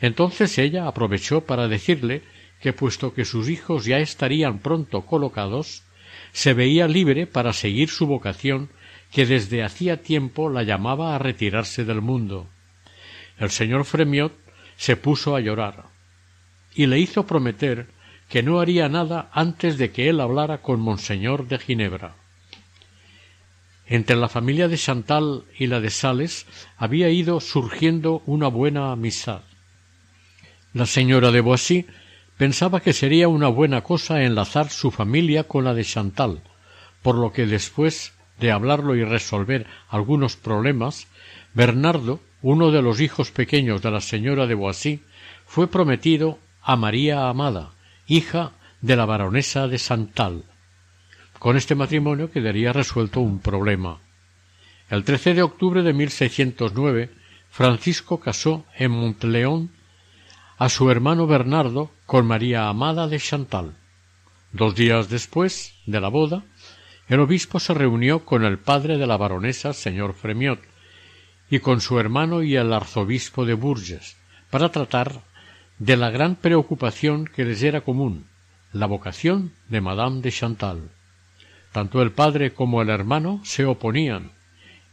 Entonces 0.00 0.58
ella 0.58 0.86
aprovechó 0.86 1.40
para 1.40 1.66
decirle 1.66 2.22
que 2.60 2.72
puesto 2.72 3.14
que 3.14 3.24
sus 3.24 3.48
hijos 3.48 3.84
ya 3.84 3.98
estarían 3.98 4.60
pronto 4.60 5.04
colocados, 5.04 5.82
se 6.30 6.54
veía 6.54 6.86
libre 6.86 7.26
para 7.26 7.52
seguir 7.52 7.88
su 7.88 8.06
vocación 8.06 8.70
que 9.10 9.26
desde 9.26 9.64
hacía 9.64 10.02
tiempo 10.02 10.50
la 10.50 10.62
llamaba 10.62 11.16
a 11.16 11.18
retirarse 11.18 11.84
del 11.84 12.00
mundo. 12.00 12.46
El 13.40 13.50
señor 13.50 13.86
Fremiot 13.86 14.32
se 14.76 14.94
puso 14.94 15.34
a 15.34 15.40
llorar 15.40 15.86
y 16.76 16.86
le 16.86 17.00
hizo 17.00 17.26
prometer 17.26 17.88
que 18.30 18.44
no 18.44 18.60
haría 18.60 18.88
nada 18.88 19.28
antes 19.32 19.76
de 19.76 19.90
que 19.90 20.08
él 20.08 20.20
hablara 20.20 20.62
con 20.62 20.80
Monseñor 20.80 21.48
de 21.48 21.58
Ginebra. 21.58 22.14
Entre 23.86 24.14
la 24.14 24.28
familia 24.28 24.68
de 24.68 24.78
Chantal 24.78 25.42
y 25.58 25.66
la 25.66 25.80
de 25.80 25.90
Sales 25.90 26.46
había 26.76 27.10
ido 27.10 27.40
surgiendo 27.40 28.22
una 28.26 28.46
buena 28.46 28.92
amistad. 28.92 29.40
La 30.72 30.86
señora 30.86 31.32
de 31.32 31.40
Boissy 31.40 31.86
pensaba 32.38 32.80
que 32.80 32.92
sería 32.92 33.26
una 33.26 33.48
buena 33.48 33.80
cosa 33.80 34.22
enlazar 34.22 34.70
su 34.70 34.92
familia 34.92 35.44
con 35.44 35.64
la 35.64 35.74
de 35.74 35.84
Chantal, 35.84 36.40
por 37.02 37.16
lo 37.16 37.32
que 37.32 37.46
después 37.46 38.12
de 38.38 38.52
hablarlo 38.52 38.94
y 38.94 39.02
resolver 39.02 39.66
algunos 39.88 40.36
problemas, 40.36 41.08
Bernardo, 41.52 42.20
uno 42.42 42.70
de 42.70 42.80
los 42.80 43.00
hijos 43.00 43.32
pequeños 43.32 43.82
de 43.82 43.90
la 43.90 44.00
señora 44.00 44.46
de 44.46 44.54
Boissy, 44.54 45.02
fue 45.46 45.66
prometido 45.66 46.38
a 46.62 46.76
María 46.76 47.28
Amada, 47.28 47.72
hija 48.10 48.50
de 48.80 48.96
la 48.96 49.06
baronesa 49.06 49.68
de 49.68 49.78
Chantal. 49.78 50.44
Con 51.38 51.56
este 51.56 51.76
matrimonio 51.76 52.30
quedaría 52.30 52.72
resuelto 52.72 53.20
un 53.20 53.38
problema. 53.38 54.00
El 54.88 55.04
13 55.04 55.34
de 55.34 55.42
octubre 55.42 55.82
de 55.82 55.92
1609, 55.92 57.10
Francisco 57.50 58.18
casó 58.18 58.64
en 58.76 58.90
Montleón 58.90 59.70
a 60.58 60.68
su 60.68 60.90
hermano 60.90 61.28
Bernardo 61.28 61.92
con 62.04 62.26
María 62.26 62.68
Amada 62.68 63.06
de 63.06 63.20
Chantal. 63.20 63.76
Dos 64.52 64.74
días 64.74 65.08
después 65.08 65.74
de 65.86 66.00
la 66.00 66.08
boda, 66.08 66.42
el 67.06 67.20
obispo 67.20 67.60
se 67.60 67.74
reunió 67.74 68.24
con 68.24 68.44
el 68.44 68.58
padre 68.58 68.98
de 68.98 69.06
la 69.06 69.16
baronesa, 69.16 69.72
señor 69.72 70.14
Fremiot, 70.14 70.60
y 71.48 71.60
con 71.60 71.80
su 71.80 72.00
hermano 72.00 72.42
y 72.42 72.56
el 72.56 72.72
arzobispo 72.72 73.44
de 73.44 73.54
Bourges, 73.54 74.16
para 74.50 74.70
tratar 74.70 75.29
de 75.80 75.96
la 75.96 76.10
gran 76.10 76.36
preocupación 76.36 77.24
que 77.24 77.42
les 77.42 77.62
era 77.62 77.80
común, 77.80 78.26
la 78.70 78.84
vocación 78.84 79.52
de 79.70 79.80
Madame 79.80 80.20
de 80.20 80.30
Chantal. 80.30 80.90
Tanto 81.72 82.02
el 82.02 82.12
padre 82.12 82.52
como 82.52 82.82
el 82.82 82.90
hermano 82.90 83.40
se 83.44 83.64
oponían, 83.64 84.30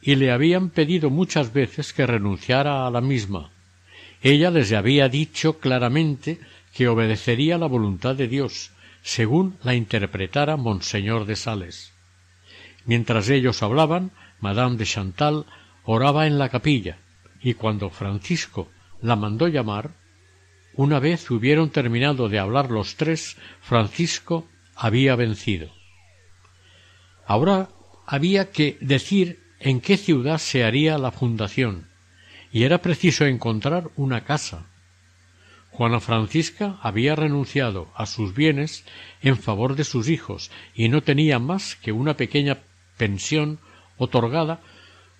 y 0.02 0.16
le 0.16 0.32
habían 0.32 0.70
pedido 0.70 1.10
muchas 1.10 1.52
veces 1.52 1.92
que 1.92 2.08
renunciara 2.08 2.88
a 2.88 2.90
la 2.90 3.02
misma. 3.02 3.52
Ella 4.22 4.50
les 4.50 4.72
había 4.72 5.10
dicho 5.10 5.60
claramente 5.60 6.40
que 6.74 6.88
obedecería 6.88 7.58
la 7.58 7.68
voluntad 7.68 8.16
de 8.16 8.30
Dios, 8.30 8.72
según 9.02 9.58
la 9.64 9.76
interpretara 9.76 10.56
Monseñor 10.56 11.26
de 11.26 11.36
Sales. 11.36 11.92
Mientras 12.86 13.28
ellos 13.30 13.62
hablaban, 13.62 14.12
Madame 14.40 14.78
de 14.78 14.86
Chantal 14.86 15.46
oraba 15.84 16.28
en 16.28 16.40
la 16.40 16.48
capilla, 16.48 16.98
y 17.42 17.56
cuando 17.56 17.90
Francisco 17.90 18.70
la 19.02 19.18
mandó 19.18 19.50
llamar, 19.50 19.92
una 20.78 21.00
vez 21.00 21.30
hubieron 21.32 21.72
terminado 21.72 22.30
de 22.30 22.38
hablar 22.38 22.70
los 22.70 22.98
tres, 22.98 23.36
Francisco 23.62 24.48
había 24.76 25.16
vencido. 25.16 25.72
Ahora 27.26 27.70
había 28.06 28.52
que 28.52 28.78
decir 28.80 29.40
en 29.60 29.82
qué 29.82 29.98
ciudad 29.98 30.38
se 30.38 30.64
haría 30.64 31.00
la 31.00 31.12
fundación, 31.12 31.88
y 32.52 32.64
era 32.64 32.78
preciso 32.84 33.26
encontrar 33.26 33.90
una 33.96 34.24
casa. 34.24 34.68
Juana 35.72 36.00
Francisca 36.00 36.78
había 36.84 37.16
renunciado 37.16 37.92
a 37.96 38.06
sus 38.06 38.36
bienes 38.36 38.86
en 39.22 39.36
favor 39.36 39.76
de 39.76 39.84
sus 39.84 40.10
hijos 40.10 40.52
y 40.76 40.90
no 40.90 41.02
tenía 41.02 41.40
más 41.40 41.76
que 41.76 41.92
una 41.92 42.18
pequeña 42.18 42.60
pensión 42.98 43.60
otorgada 43.98 44.62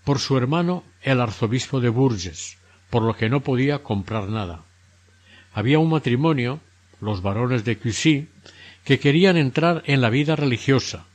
por 0.04 0.20
su 0.20 0.38
hermano 0.38 0.84
el 1.02 1.20
arzobispo 1.20 1.82
de 1.82 1.90
Bourges, 1.90 2.60
por 2.92 3.02
lo 3.02 3.16
que 3.16 3.28
no 3.28 3.42
podía 3.42 3.82
comprar 3.82 4.30
nada 4.30 4.67
había 5.58 5.80
un 5.80 5.90
matrimonio, 5.90 6.60
los 7.02 7.24
varones 7.24 7.66
de 7.66 7.80
Cussy, 7.80 8.28
que 8.84 9.00
querían 9.00 9.38
entrar 9.38 9.82
en 9.88 10.02
la 10.02 10.12
vida 10.12 10.36
religiosa, 10.36 11.08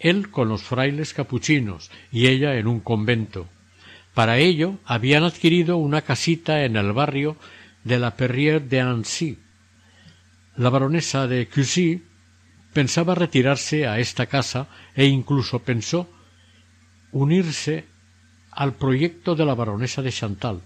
él 0.00 0.32
con 0.32 0.48
los 0.48 0.64
frailes 0.64 1.14
capuchinos 1.14 1.92
y 2.10 2.26
ella 2.26 2.56
en 2.56 2.66
un 2.66 2.80
convento. 2.80 3.46
Para 4.12 4.38
ello 4.38 4.78
habían 4.84 5.22
adquirido 5.22 5.76
una 5.76 6.02
casita 6.02 6.64
en 6.64 6.74
el 6.74 6.92
barrio 6.92 7.36
de 7.84 8.00
la 8.00 8.16
Perrière 8.16 8.66
de 8.66 8.80
Annecy. 8.80 9.38
La 10.56 10.70
baronesa 10.70 11.28
de 11.28 11.46
Cussy 11.46 12.02
pensaba 12.72 13.14
retirarse 13.14 13.86
a 13.86 14.00
esta 14.00 14.26
casa 14.26 14.66
e 14.96 15.04
incluso 15.04 15.60
pensó 15.60 16.10
unirse 17.12 17.84
al 18.50 18.72
proyecto 18.74 19.36
de 19.36 19.46
la 19.46 19.54
baronesa 19.54 20.02
de 20.02 20.10
Chantal, 20.10 20.62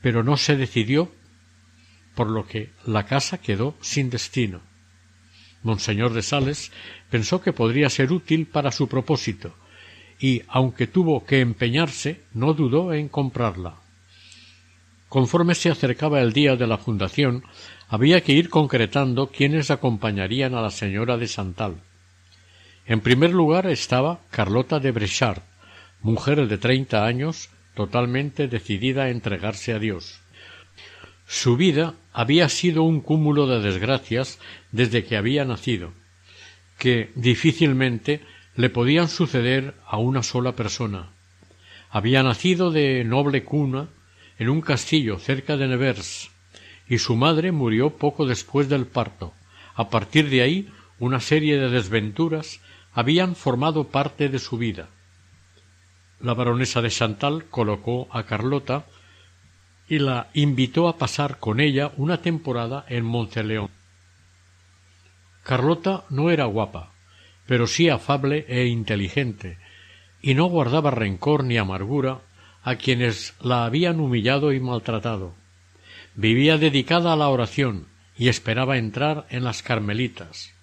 pero 0.00 0.24
no 0.24 0.38
se 0.38 0.56
decidió 0.56 1.19
por 2.20 2.28
lo 2.28 2.46
que 2.46 2.68
la 2.84 3.06
casa 3.06 3.38
quedó 3.38 3.74
sin 3.80 4.10
destino. 4.10 4.60
Monseñor 5.62 6.12
de 6.12 6.20
Sales 6.20 6.70
pensó 7.08 7.40
que 7.40 7.54
podría 7.54 7.88
ser 7.88 8.12
útil 8.12 8.46
para 8.46 8.72
su 8.72 8.88
propósito, 8.88 9.54
y 10.18 10.42
aunque 10.48 10.86
tuvo 10.86 11.24
que 11.24 11.40
empeñarse, 11.40 12.20
no 12.34 12.52
dudó 12.52 12.92
en 12.92 13.08
comprarla. 13.08 13.76
Conforme 15.08 15.54
se 15.54 15.70
acercaba 15.70 16.20
el 16.20 16.34
día 16.34 16.56
de 16.56 16.66
la 16.66 16.76
fundación, 16.76 17.42
había 17.88 18.20
que 18.20 18.34
ir 18.34 18.50
concretando 18.50 19.28
quiénes 19.28 19.70
acompañarían 19.70 20.54
a 20.54 20.60
la 20.60 20.70
señora 20.70 21.16
de 21.16 21.26
Santal. 21.26 21.80
En 22.84 23.00
primer 23.00 23.30
lugar 23.30 23.66
estaba 23.66 24.20
Carlota 24.30 24.78
de 24.78 24.92
Brechard, 24.92 25.40
mujer 26.02 26.46
de 26.48 26.58
treinta 26.58 27.06
años, 27.06 27.48
totalmente 27.74 28.46
decidida 28.46 29.04
a 29.04 29.08
entregarse 29.08 29.72
a 29.72 29.78
Dios. 29.78 30.19
Su 31.32 31.56
vida 31.56 31.94
había 32.12 32.48
sido 32.48 32.82
un 32.82 33.00
cúmulo 33.00 33.46
de 33.46 33.60
desgracias 33.60 34.40
desde 34.72 35.04
que 35.04 35.16
había 35.16 35.44
nacido, 35.44 35.92
que 36.76 37.12
difícilmente 37.14 38.20
le 38.56 38.68
podían 38.68 39.08
suceder 39.08 39.76
a 39.86 39.96
una 39.98 40.24
sola 40.24 40.56
persona. 40.56 41.10
Había 41.88 42.24
nacido 42.24 42.72
de 42.72 43.04
noble 43.04 43.44
cuna 43.44 43.90
en 44.40 44.48
un 44.48 44.60
castillo 44.60 45.20
cerca 45.20 45.56
de 45.56 45.68
Nevers, 45.68 46.32
y 46.88 46.98
su 46.98 47.14
madre 47.14 47.52
murió 47.52 47.90
poco 47.90 48.26
después 48.26 48.68
del 48.68 48.86
parto. 48.86 49.32
A 49.76 49.88
partir 49.88 50.30
de 50.30 50.42
ahí, 50.42 50.68
una 50.98 51.20
serie 51.20 51.58
de 51.58 51.70
desventuras 51.70 52.60
habían 52.92 53.36
formado 53.36 53.84
parte 53.84 54.30
de 54.30 54.40
su 54.40 54.58
vida. 54.58 54.88
La 56.18 56.34
baronesa 56.34 56.82
de 56.82 56.90
Chantal 56.90 57.44
colocó 57.44 58.08
a 58.10 58.24
Carlota 58.24 58.84
y 59.90 59.98
la 59.98 60.28
invitó 60.34 60.86
a 60.88 60.96
pasar 60.96 61.38
con 61.38 61.58
ella 61.58 61.90
una 61.96 62.22
temporada 62.22 62.86
en 62.88 63.04
Monteleón. 63.04 63.70
Carlota 65.42 66.04
no 66.10 66.30
era 66.30 66.44
guapa, 66.44 66.92
pero 67.44 67.66
sí 67.66 67.88
afable 67.88 68.46
e 68.48 68.66
inteligente, 68.66 69.58
y 70.22 70.34
no 70.34 70.46
guardaba 70.46 70.92
rencor 70.92 71.42
ni 71.42 71.58
amargura 71.58 72.20
a 72.62 72.76
quienes 72.76 73.34
la 73.40 73.64
habían 73.64 73.98
humillado 73.98 74.52
y 74.52 74.60
maltratado. 74.60 75.34
Vivía 76.14 76.56
dedicada 76.56 77.12
a 77.12 77.16
la 77.16 77.28
oración 77.28 77.88
y 78.16 78.28
esperaba 78.28 78.78
entrar 78.78 79.26
en 79.28 79.42
las 79.42 79.64
Carmelitas. 79.64 80.54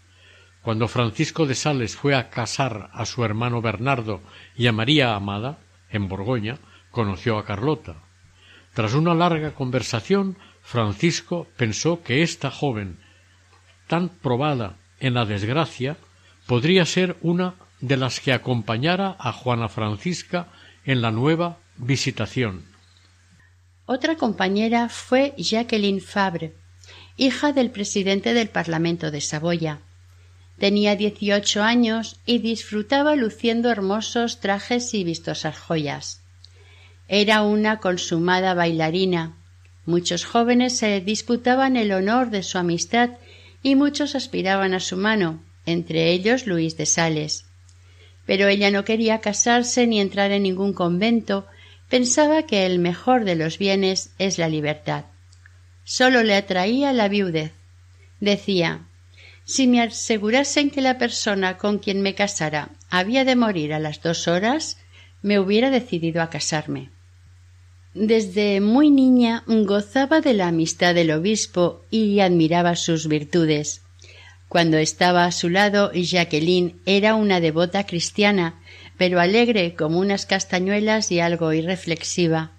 Cuando 0.61 0.87
Francisco 0.87 1.45
de 1.45 1.55
Sales 1.55 1.97
fue 1.97 2.15
a 2.15 2.29
casar 2.29 2.89
a 2.93 3.05
su 3.05 3.25
hermano 3.25 3.61
Bernardo 3.61 4.21
y 4.55 4.67
a 4.67 4.71
María 4.71 5.15
Amada, 5.15 5.57
en 5.89 6.07
Borgoña, 6.07 6.59
conoció 6.91 7.37
a 7.37 7.43
Carlota. 7.43 8.06
Tras 8.77 8.93
una 8.93 9.15
larga 9.15 9.55
conversación, 9.55 10.37
Francisco 10.61 11.47
pensó 11.57 12.03
que 12.03 12.21
esta 12.21 12.51
joven, 12.51 12.99
tan 13.87 14.09
probada 14.09 14.77
en 14.99 15.15
la 15.15 15.25
desgracia, 15.25 15.97
podría 16.45 16.85
ser 16.85 17.17
una 17.23 17.55
de 17.81 17.97
las 17.97 18.19
que 18.19 18.33
acompañara 18.33 19.15
a 19.17 19.33
Juana 19.33 19.67
Francisca 19.67 20.49
en 20.85 21.01
la 21.01 21.09
nueva 21.09 21.57
visitación. 21.77 22.65
Otra 23.87 24.15
compañera 24.15 24.89
fue 24.89 25.33
Jacqueline 25.39 25.99
Fabre, 25.99 26.53
hija 27.15 27.53
del 27.53 27.71
presidente 27.71 28.35
del 28.35 28.49
Parlamento 28.49 29.09
de 29.09 29.21
Saboya. 29.21 29.79
Tenía 30.59 30.95
dieciocho 30.95 31.63
años 31.63 32.19
y 32.27 32.37
disfrutaba 32.37 33.15
luciendo 33.15 33.71
hermosos 33.71 34.39
trajes 34.39 34.93
y 34.93 35.03
vistosas 35.03 35.57
joyas. 35.57 36.26
Era 37.07 37.41
una 37.41 37.79
consumada 37.79 38.53
bailarina. 38.53 39.37
Muchos 39.85 40.25
jóvenes 40.25 40.77
se 40.77 40.99
disputaban 40.99 41.77
el 41.77 41.91
honor 41.93 42.29
de 42.29 42.43
su 42.43 42.57
amistad 42.57 43.11
y 43.63 43.75
muchos 43.75 44.15
aspiraban 44.15 44.73
a 44.73 44.79
su 44.79 44.97
mano, 44.97 45.41
entre 45.65 46.11
ellos 46.11 46.47
Luis 46.47 46.75
de 46.75 46.85
Sales. 46.85 47.45
Pero 48.25 48.47
ella 48.47 48.71
no 48.71 48.83
quería 48.83 49.19
casarse 49.19 49.87
ni 49.87 50.01
entrar 50.01 50.31
en 50.31 50.43
ningún 50.43 50.73
convento, 50.73 51.47
pensaba 51.89 52.43
que 52.43 52.65
el 52.65 52.79
mejor 52.79 53.23
de 53.23 53.35
los 53.35 53.57
bienes 53.57 54.11
es 54.19 54.37
la 54.37 54.49
libertad. 54.49 55.05
Sólo 55.85 56.23
le 56.23 56.35
atraía 56.35 56.91
la 56.91 57.07
viudez. 57.07 57.53
Decía 58.19 58.87
si 59.47 59.65
me 59.65 59.81
asegurasen 59.81 60.69
que 60.69 60.81
la 60.81 60.97
persona 60.97 61.57
con 61.57 61.79
quien 61.79 62.01
me 62.01 62.15
casara 62.15 62.71
había 62.89 63.23
de 63.23 63.37
morir 63.37 63.73
a 63.73 63.79
las 63.79 64.01
dos 64.01 64.27
horas, 64.27 64.77
me 65.21 65.39
hubiera 65.39 65.69
decidido 65.69 66.21
a 66.21 66.29
casarme. 66.29 66.89
Desde 67.99 68.61
muy 68.61 68.91
niña 68.91 69.43
gozaba 69.47 70.21
de 70.21 70.35
la 70.35 70.49
amistad 70.49 70.93
del 70.93 71.09
obispo 71.09 71.81
y 71.89 72.19
admiraba 72.19 72.75
sus 72.75 73.07
virtudes. 73.07 73.81
Cuando 74.47 74.77
estaba 74.77 75.25
a 75.25 75.31
su 75.31 75.49
lado, 75.49 75.91
Jacqueline 75.91 76.79
era 76.85 77.15
una 77.15 77.39
devota 77.39 77.87
cristiana, 77.87 78.61
pero 78.99 79.19
alegre 79.19 79.73
como 79.73 79.97
unas 79.97 80.27
castañuelas 80.27 81.11
y 81.11 81.21
algo 81.21 81.53
irreflexiva. 81.53 82.51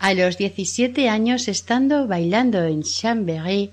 A 0.00 0.14
los 0.14 0.36
diecisiete 0.36 1.08
años, 1.08 1.46
estando 1.46 2.08
bailando 2.08 2.64
en 2.64 2.82
Chambéry, 2.82 3.70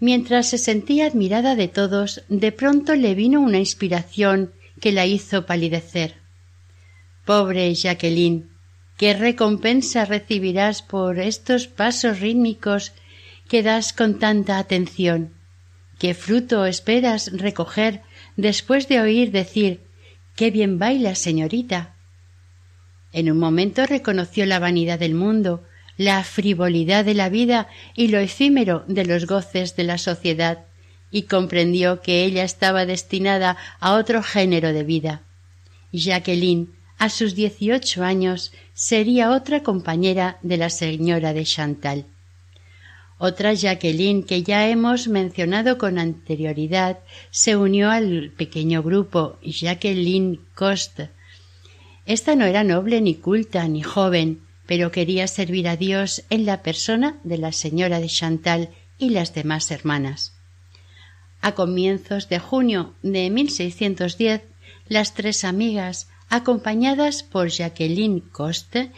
mientras 0.00 0.48
se 0.48 0.58
sentía 0.58 1.06
admirada 1.06 1.54
de 1.54 1.68
todos, 1.68 2.24
de 2.28 2.50
pronto 2.50 2.96
le 2.96 3.14
vino 3.14 3.40
una 3.40 3.58
inspiración 3.58 4.52
que 4.80 4.90
la 4.90 5.06
hizo 5.06 5.46
palidecer. 5.46 6.16
Pobre 7.24 7.72
Jacqueline, 7.72 8.49
¿qué 9.00 9.14
recompensa 9.14 10.04
recibirás 10.04 10.82
por 10.82 11.18
estos 11.18 11.68
pasos 11.68 12.20
rítmicos 12.20 12.92
que 13.48 13.62
das 13.62 13.94
con 13.94 14.18
tanta 14.18 14.58
atención? 14.58 15.32
¿Qué 15.98 16.12
fruto 16.12 16.66
esperas 16.66 17.32
recoger 17.32 18.02
después 18.36 18.88
de 18.88 19.00
oír 19.00 19.30
decir 19.30 19.80
Qué 20.36 20.50
bien 20.50 20.78
baila, 20.78 21.14
señorita? 21.14 21.94
En 23.14 23.30
un 23.30 23.38
momento 23.38 23.86
reconoció 23.86 24.44
la 24.44 24.58
vanidad 24.58 24.98
del 24.98 25.14
mundo, 25.14 25.64
la 25.96 26.22
frivolidad 26.22 27.02
de 27.02 27.14
la 27.14 27.30
vida 27.30 27.68
y 27.96 28.08
lo 28.08 28.18
efímero 28.18 28.84
de 28.86 29.06
los 29.06 29.26
goces 29.26 29.76
de 29.76 29.84
la 29.84 29.96
sociedad, 29.96 30.66
y 31.10 31.22
comprendió 31.22 32.02
que 32.02 32.22
ella 32.24 32.44
estaba 32.44 32.84
destinada 32.84 33.56
a 33.80 33.94
otro 33.94 34.22
género 34.22 34.74
de 34.74 34.84
vida. 34.84 35.22
Jacqueline, 35.90 36.68
a 37.00 37.08
sus 37.08 37.34
dieciocho 37.34 38.04
años, 38.04 38.52
sería 38.74 39.30
otra 39.30 39.62
compañera 39.62 40.38
de 40.42 40.58
la 40.58 40.68
señora 40.68 41.32
de 41.32 41.44
Chantal. 41.44 42.04
Otra 43.16 43.54
Jacqueline 43.54 44.22
que 44.22 44.42
ya 44.42 44.68
hemos 44.68 45.08
mencionado 45.08 45.78
con 45.78 45.98
anterioridad 45.98 46.98
se 47.30 47.56
unió 47.56 47.90
al 47.90 48.32
pequeño 48.36 48.82
grupo 48.82 49.38
Jacqueline 49.42 50.40
Coste. 50.54 51.08
Esta 52.04 52.36
no 52.36 52.44
era 52.44 52.64
noble 52.64 53.00
ni 53.00 53.14
culta 53.14 53.66
ni 53.66 53.80
joven, 53.82 54.42
pero 54.66 54.92
quería 54.92 55.26
servir 55.26 55.68
a 55.68 55.76
Dios 55.76 56.24
en 56.28 56.44
la 56.44 56.62
persona 56.62 57.18
de 57.24 57.38
la 57.38 57.52
señora 57.52 57.98
de 57.98 58.08
Chantal 58.08 58.68
y 58.98 59.08
las 59.08 59.32
demás 59.32 59.70
hermanas. 59.70 60.34
A 61.40 61.52
comienzos 61.52 62.28
de 62.28 62.38
junio 62.40 62.92
de 63.02 63.30
1610, 63.30 64.42
las 64.86 65.14
tres 65.14 65.44
amigas, 65.44 66.08
acompañadas 66.30 67.22
por 67.22 67.48
Jacqueline 67.48 68.20
Coste, 68.20 68.92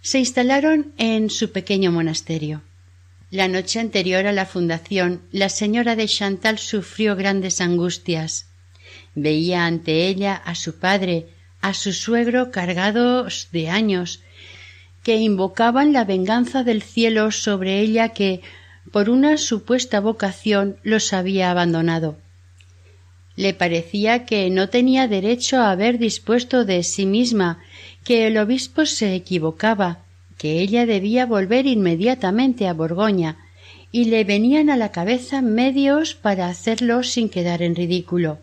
se 0.00 0.18
instalaron 0.20 0.92
en 0.98 1.30
su 1.30 1.50
pequeño 1.50 1.90
monasterio. 1.90 2.62
La 3.30 3.48
noche 3.48 3.80
anterior 3.80 4.26
a 4.26 4.32
la 4.32 4.46
fundación, 4.46 5.22
la 5.32 5.48
señora 5.48 5.96
de 5.96 6.06
Chantal 6.06 6.58
sufrió 6.58 7.16
grandes 7.16 7.60
angustias. 7.60 8.46
Veía 9.14 9.66
ante 9.66 10.06
ella 10.06 10.34
a 10.34 10.54
su 10.54 10.78
padre, 10.78 11.26
a 11.60 11.74
su 11.74 11.92
suegro 11.92 12.50
cargados 12.50 13.48
de 13.52 13.68
años, 13.68 14.22
que 15.02 15.16
invocaban 15.16 15.92
la 15.92 16.04
venganza 16.04 16.64
del 16.64 16.82
cielo 16.82 17.30
sobre 17.30 17.80
ella 17.80 18.10
que, 18.10 18.40
por 18.92 19.10
una 19.10 19.36
supuesta 19.36 20.00
vocación, 20.00 20.78
los 20.82 21.12
había 21.12 21.50
abandonado. 21.50 22.16
Le 23.38 23.54
parecía 23.54 24.26
que 24.26 24.50
no 24.50 24.68
tenía 24.68 25.06
derecho 25.06 25.58
a 25.58 25.70
haber 25.70 26.00
dispuesto 26.00 26.64
de 26.64 26.82
sí 26.82 27.06
misma, 27.06 27.60
que 28.02 28.26
el 28.26 28.36
obispo 28.36 28.84
se 28.84 29.14
equivocaba, 29.14 30.00
que 30.36 30.60
ella 30.60 30.86
debía 30.86 31.24
volver 31.24 31.64
inmediatamente 31.66 32.66
a 32.66 32.72
Borgoña, 32.72 33.36
y 33.92 34.06
le 34.06 34.24
venían 34.24 34.70
a 34.70 34.76
la 34.76 34.90
cabeza 34.90 35.40
medios 35.40 36.16
para 36.16 36.48
hacerlo 36.48 37.04
sin 37.04 37.28
quedar 37.28 37.62
en 37.62 37.76
ridículo. 37.76 38.40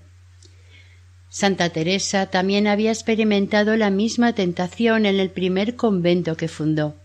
Santa 1.29 1.71
Teresa 1.71 2.27
también 2.27 2.65
había 2.65 2.91
experimentado 2.93 3.75
la 3.75 3.89
misma 3.89 4.31
tentación 4.31 5.05
en 5.05 5.19
el 5.19 5.29
primer 5.29 5.75
convento 5.75 6.37
que 6.37 6.47
fundó. 6.47 6.95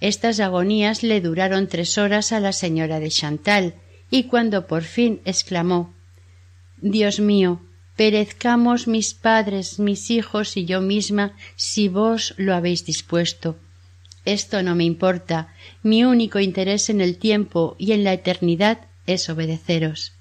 Estas 0.00 0.40
agonías 0.40 1.02
le 1.02 1.20
duraron 1.20 1.66
tres 1.66 1.98
horas 1.98 2.32
a 2.32 2.40
la 2.40 2.52
señora 2.52 3.00
de 3.00 3.10
Chantal, 3.10 3.74
y 4.10 4.22
cuando 4.24 4.66
por 4.66 4.82
fin 4.82 5.20
exclamó 5.26 5.94
Dios 6.80 7.20
mío, 7.20 7.60
perezcamos 7.96 8.86
mis 8.86 9.14
padres, 9.14 9.78
mis 9.78 10.10
hijos 10.10 10.56
y 10.56 10.64
yo 10.64 10.80
misma, 10.80 11.34
si 11.56 11.88
vos 11.88 12.34
lo 12.36 12.54
habéis 12.54 12.84
dispuesto. 12.84 13.56
Esto 14.24 14.62
no 14.62 14.74
me 14.74 14.84
importa. 14.84 15.54
Mi 15.82 16.04
único 16.04 16.40
interés 16.40 16.90
en 16.90 17.00
el 17.00 17.16
tiempo 17.16 17.76
y 17.78 17.92
en 17.92 18.04
la 18.04 18.12
eternidad 18.12 18.80
es 19.06 19.30
obedeceros. 19.30 20.12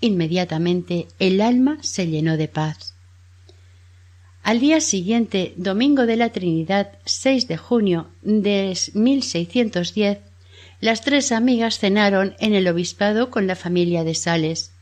Inmediatamente 0.00 1.06
el 1.18 1.40
alma 1.40 1.78
se 1.82 2.08
llenó 2.08 2.36
de 2.36 2.48
paz. 2.48 2.94
Al 4.42 4.60
día 4.60 4.80
siguiente, 4.80 5.52
domingo 5.56 6.06
de 6.06 6.16
la 6.16 6.30
Trinidad, 6.30 6.98
6 7.04 7.48
de 7.48 7.56
junio 7.56 8.08
de 8.22 8.76
1610, 8.94 10.18
las 10.80 11.02
tres 11.02 11.32
amigas 11.32 11.78
cenaron 11.78 12.34
en 12.40 12.54
el 12.54 12.66
obispado 12.66 13.30
con 13.30 13.46
la 13.46 13.56
familia 13.56 14.04
de 14.04 14.14
Sales. 14.14 14.72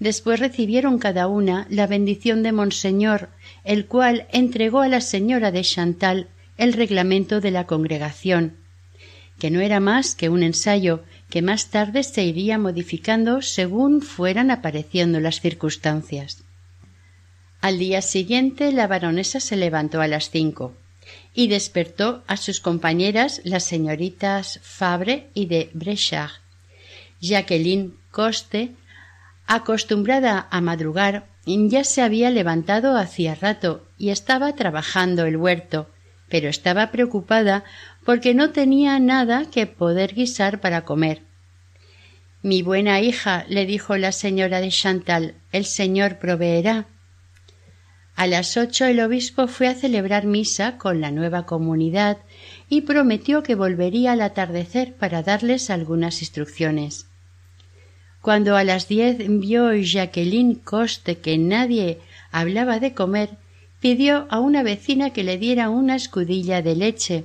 Después 0.00 0.40
recibieron 0.40 0.98
cada 0.98 1.28
una 1.28 1.66
la 1.68 1.86
bendición 1.86 2.42
de 2.42 2.52
Monseñor, 2.52 3.28
el 3.64 3.86
cual 3.86 4.26
entregó 4.32 4.80
a 4.80 4.88
la 4.88 5.02
señora 5.02 5.52
de 5.52 5.62
Chantal 5.62 6.28
el 6.56 6.72
reglamento 6.72 7.40
de 7.40 7.50
la 7.50 7.66
congregación, 7.66 8.56
que 9.38 9.50
no 9.50 9.60
era 9.60 9.78
más 9.78 10.14
que 10.14 10.30
un 10.30 10.42
ensayo 10.42 11.04
que 11.28 11.42
más 11.42 11.68
tarde 11.68 12.02
se 12.02 12.24
iría 12.24 12.58
modificando 12.58 13.42
según 13.42 14.00
fueran 14.00 14.50
apareciendo 14.50 15.20
las 15.20 15.40
circunstancias. 15.40 16.44
Al 17.60 17.78
día 17.78 18.00
siguiente 18.00 18.72
la 18.72 18.86
baronesa 18.86 19.38
se 19.38 19.56
levantó 19.56 20.00
a 20.00 20.08
las 20.08 20.30
cinco 20.30 20.74
y 21.34 21.48
despertó 21.48 22.24
a 22.26 22.38
sus 22.38 22.60
compañeras 22.60 23.42
las 23.44 23.64
señoritas 23.64 24.60
Fabre 24.62 25.28
y 25.34 25.46
de 25.46 25.70
Brechard. 25.74 26.30
Jacqueline 27.20 27.94
Coste, 28.10 28.72
acostumbrada 29.56 30.46
a 30.52 30.60
madrugar, 30.60 31.26
ya 31.44 31.82
se 31.82 32.02
había 32.02 32.30
levantado 32.30 32.96
hacía 32.96 33.34
rato 33.34 33.84
y 33.98 34.10
estaba 34.10 34.54
trabajando 34.54 35.24
el 35.24 35.36
huerto, 35.36 35.90
pero 36.28 36.48
estaba 36.48 36.92
preocupada 36.92 37.64
porque 38.04 38.32
no 38.32 38.50
tenía 38.50 39.00
nada 39.00 39.46
que 39.50 39.66
poder 39.66 40.14
guisar 40.14 40.60
para 40.60 40.84
comer. 40.84 41.22
Mi 42.42 42.62
buena 42.62 43.00
hija, 43.00 43.44
le 43.48 43.66
dijo 43.66 43.96
la 43.96 44.12
señora 44.12 44.60
de 44.60 44.68
Chantal, 44.68 45.34
el 45.50 45.64
Señor 45.64 46.20
proveerá. 46.20 46.86
A 48.14 48.28
las 48.28 48.56
ocho 48.56 48.84
el 48.84 49.00
obispo 49.00 49.48
fue 49.48 49.66
a 49.66 49.74
celebrar 49.74 50.26
misa 50.26 50.78
con 50.78 51.00
la 51.00 51.10
nueva 51.10 51.44
comunidad 51.44 52.18
y 52.68 52.82
prometió 52.82 53.42
que 53.42 53.56
volvería 53.56 54.12
al 54.12 54.20
atardecer 54.20 54.94
para 54.94 55.24
darles 55.24 55.70
algunas 55.70 56.22
instrucciones. 56.22 57.09
Cuando 58.22 58.56
a 58.56 58.64
las 58.64 58.86
diez 58.86 59.16
vio 59.18 59.72
Jacqueline 59.74 60.56
Coste 60.56 61.18
que 61.18 61.38
nadie 61.38 61.98
hablaba 62.30 62.78
de 62.78 62.92
comer, 62.92 63.30
pidió 63.80 64.26
a 64.30 64.40
una 64.40 64.62
vecina 64.62 65.10
que 65.10 65.24
le 65.24 65.38
diera 65.38 65.70
una 65.70 65.96
escudilla 65.96 66.60
de 66.60 66.76
leche, 66.76 67.24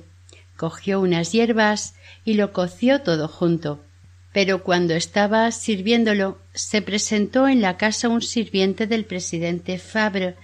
cogió 0.56 1.00
unas 1.00 1.32
hierbas 1.32 1.94
y 2.24 2.34
lo 2.34 2.52
coció 2.52 3.02
todo 3.02 3.28
junto. 3.28 3.80
Pero 4.32 4.62
cuando 4.64 4.94
estaba 4.94 5.50
sirviéndolo, 5.50 6.38
se 6.54 6.82
presentó 6.82 7.46
en 7.46 7.60
la 7.60 7.76
casa 7.76 8.08
un 8.08 8.22
sirviente 8.22 8.86
del 8.86 9.04
presidente 9.04 9.78
Fabre, 9.78 10.34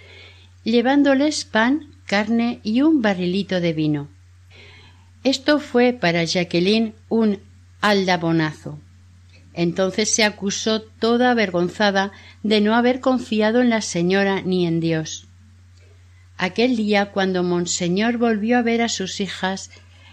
llevándoles 0.64 1.44
pan, 1.44 1.94
carne 2.06 2.60
y 2.62 2.82
un 2.82 3.00
barrilito 3.00 3.60
de 3.60 3.72
vino. 3.72 4.08
Esto 5.24 5.60
fue 5.60 5.92
para 5.92 6.24
Jacqueline 6.24 6.94
un 7.08 7.40
aldabonazo. 7.80 8.78
Entonces 9.54 10.10
se 10.10 10.24
acusó 10.24 10.80
toda 10.80 11.30
avergonzada 11.30 12.12
de 12.42 12.60
no 12.60 12.74
haber 12.74 13.00
confiado 13.00 13.60
en 13.60 13.70
la 13.70 13.82
señora 13.82 14.40
ni 14.42 14.66
en 14.66 14.80
Dios. 14.80 15.26
Aquel 16.38 16.76
día, 16.76 17.12
cuando 17.12 17.42
Monseñor 17.42 18.16
volvió 18.16 18.58
a 18.58 18.62
ver 18.62 18.82
a 18.82 18.88
sus 18.88 19.20
hijas, 19.20 19.70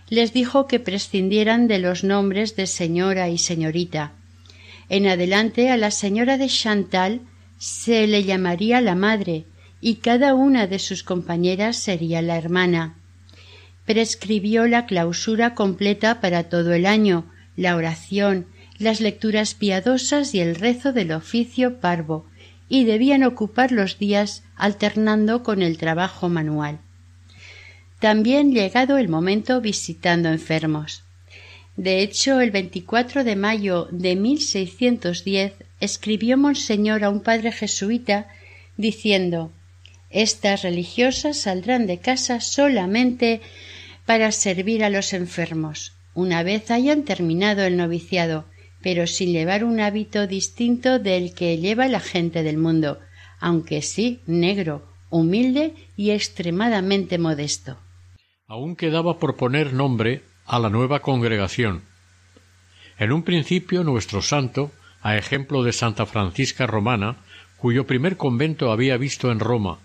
les 0.09 0.33
dijo 0.33 0.67
que 0.67 0.79
prescindieran 0.79 1.67
de 1.67 1.79
los 1.79 2.03
nombres 2.03 2.55
de 2.55 2.67
señora 2.67 3.29
y 3.29 3.37
señorita. 3.37 4.13
En 4.89 5.07
adelante 5.07 5.69
a 5.69 5.77
la 5.77 5.91
señora 5.91 6.37
de 6.37 6.47
Chantal 6.47 7.21
se 7.57 8.07
le 8.07 8.23
llamaría 8.23 8.81
la 8.81 8.95
madre 8.95 9.45
y 9.81 9.95
cada 9.95 10.33
una 10.33 10.67
de 10.67 10.79
sus 10.79 11.03
compañeras 11.03 11.77
sería 11.77 12.21
la 12.21 12.37
hermana. 12.37 12.95
Prescribió 13.85 14.67
la 14.67 14.85
clausura 14.85 15.55
completa 15.55 16.21
para 16.21 16.43
todo 16.43 16.73
el 16.73 16.85
año, 16.85 17.25
la 17.55 17.75
oración, 17.75 18.47
las 18.79 19.01
lecturas 19.01 19.53
piadosas 19.53 20.33
y 20.33 20.39
el 20.39 20.55
rezo 20.55 20.93
del 20.93 21.11
oficio 21.11 21.79
parvo, 21.79 22.25
y 22.69 22.85
debían 22.85 23.23
ocupar 23.23 23.71
los 23.71 23.99
días 23.99 24.43
alternando 24.55 25.43
con 25.43 25.61
el 25.61 25.77
trabajo 25.77 26.29
manual. 26.29 26.79
También 27.99 28.53
llegado 28.53 28.97
el 28.97 29.09
momento 29.09 29.59
visitando 29.59 30.29
enfermos. 30.29 31.03
De 31.75 32.01
hecho, 32.01 32.39
el 32.39 32.51
24 32.51 33.23
de 33.23 33.35
mayo 33.35 33.87
de 33.91 34.15
1610 34.15 35.53
escribió 35.79 36.37
Monseñor 36.37 37.03
a 37.03 37.09
un 37.09 37.21
padre 37.21 37.51
jesuita 37.51 38.27
diciendo 38.77 39.51
Estas 40.09 40.61
religiosas 40.61 41.37
saldrán 41.37 41.87
de 41.87 41.99
casa 41.99 42.39
solamente 42.39 43.41
para 44.05 44.31
servir 44.31 44.83
a 44.83 44.89
los 44.89 45.13
enfermos, 45.13 45.93
una 46.13 46.43
vez 46.43 46.71
hayan 46.71 47.03
terminado 47.03 47.63
el 47.63 47.77
noviciado, 47.77 48.45
pero 48.81 49.07
sin 49.07 49.31
llevar 49.31 49.63
un 49.63 49.79
hábito 49.79 50.27
distinto 50.27 50.99
del 50.99 51.33
que 51.33 51.57
lleva 51.57 51.87
la 51.87 51.99
gente 51.99 52.43
del 52.43 52.57
mundo, 52.57 52.99
aunque 53.39 53.81
sí 53.81 54.19
negro, 54.25 54.87
humilde 55.09 55.73
y 55.97 56.11
extremadamente 56.11 57.17
modesto. 57.17 57.77
Aún 58.47 58.75
quedaba 58.75 59.19
por 59.19 59.35
poner 59.35 59.73
nombre 59.73 60.23
a 60.45 60.59
la 60.59 60.69
nueva 60.69 61.01
congregación. 61.01 61.83
En 62.97 63.11
un 63.11 63.23
principio 63.23 63.83
nuestro 63.83 64.21
santo, 64.21 64.71
a 65.01 65.15
ejemplo 65.15 65.63
de 65.63 65.73
Santa 65.73 66.05
Francisca 66.05 66.67
Romana, 66.67 67.17
cuyo 67.57 67.85
primer 67.85 68.17
convento 68.17 68.71
había 68.71 68.97
visto 68.97 69.31
en 69.31 69.39
Roma, 69.39 69.79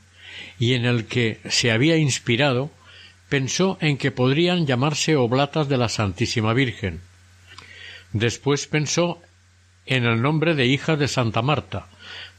y 0.59 0.75
en 0.75 0.85
el 0.85 1.07
que 1.07 1.41
se 1.49 1.71
había 1.71 1.97
inspirado, 1.97 2.71
pensó 3.29 3.79
en 3.81 3.99
que 3.99 4.11
podrían 4.11 4.67
llamarse 4.67 5.17
oblatas 5.17 5.69
de 5.69 5.77
la 5.77 5.89
Santísima 5.89 6.55
Virgen, 6.55 7.01
Después 8.15 8.69
pensó 8.69 9.21
en 9.87 10.05
el 10.05 10.23
nombre 10.23 10.55
de 10.55 10.67
hijas 10.67 10.99
de 11.01 11.09
Santa 11.09 11.43
Marta, 11.43 11.89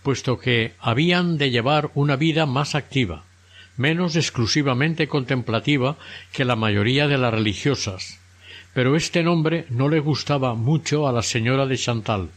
puesto 0.03 0.39
que 0.39 0.73
habían 0.79 1.37
de 1.37 1.51
llevar 1.51 1.91
una 1.95 2.15
vida 2.15 2.45
más 2.45 2.75
activa, 2.75 3.25
menos 3.75 4.15
exclusivamente 4.15 5.09
contemplativa 5.09 5.97
que 6.31 6.45
la 6.45 6.55
mayoría 6.55 7.09
de 7.09 7.17
las 7.17 7.33
religiosas. 7.33 8.19
Pero 8.73 8.95
este 8.95 9.21
nombre 9.21 9.65
no 9.69 9.89
le 9.89 9.99
gustaba 9.99 10.55
mucho 10.55 11.09
a 11.09 11.11
la 11.11 11.21
señora 11.21 11.65
de 11.65 11.77
Chantal, 11.77 12.29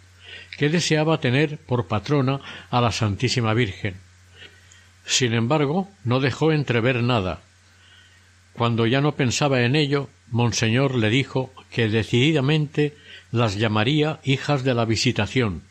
que 0.59 0.69
deseaba 0.69 1.21
tener 1.21 1.59
por 1.59 1.87
patrona 1.87 2.41
a 2.71 2.81
la 2.81 2.91
Santísima 2.91 3.55
Virgen. 3.55 3.95
Sin 5.07 5.33
embargo, 5.33 5.89
no 6.03 6.19
dejó 6.19 6.51
entrever 6.51 7.05
nada. 7.05 7.41
Cuando 8.59 8.87
ya 8.87 9.01
no 9.01 9.13
pensaba 9.13 9.63
en 9.63 9.77
ello, 9.77 10.09
Monseñor 10.33 10.97
le 10.97 11.11
dijo 11.11 11.53
que 11.71 11.89
decididamente 11.89 12.97
las 13.31 13.55
llamaría 13.55 14.19
hijas 14.25 14.65
de 14.65 14.75
la 14.75 14.85
visitación. 14.85 15.63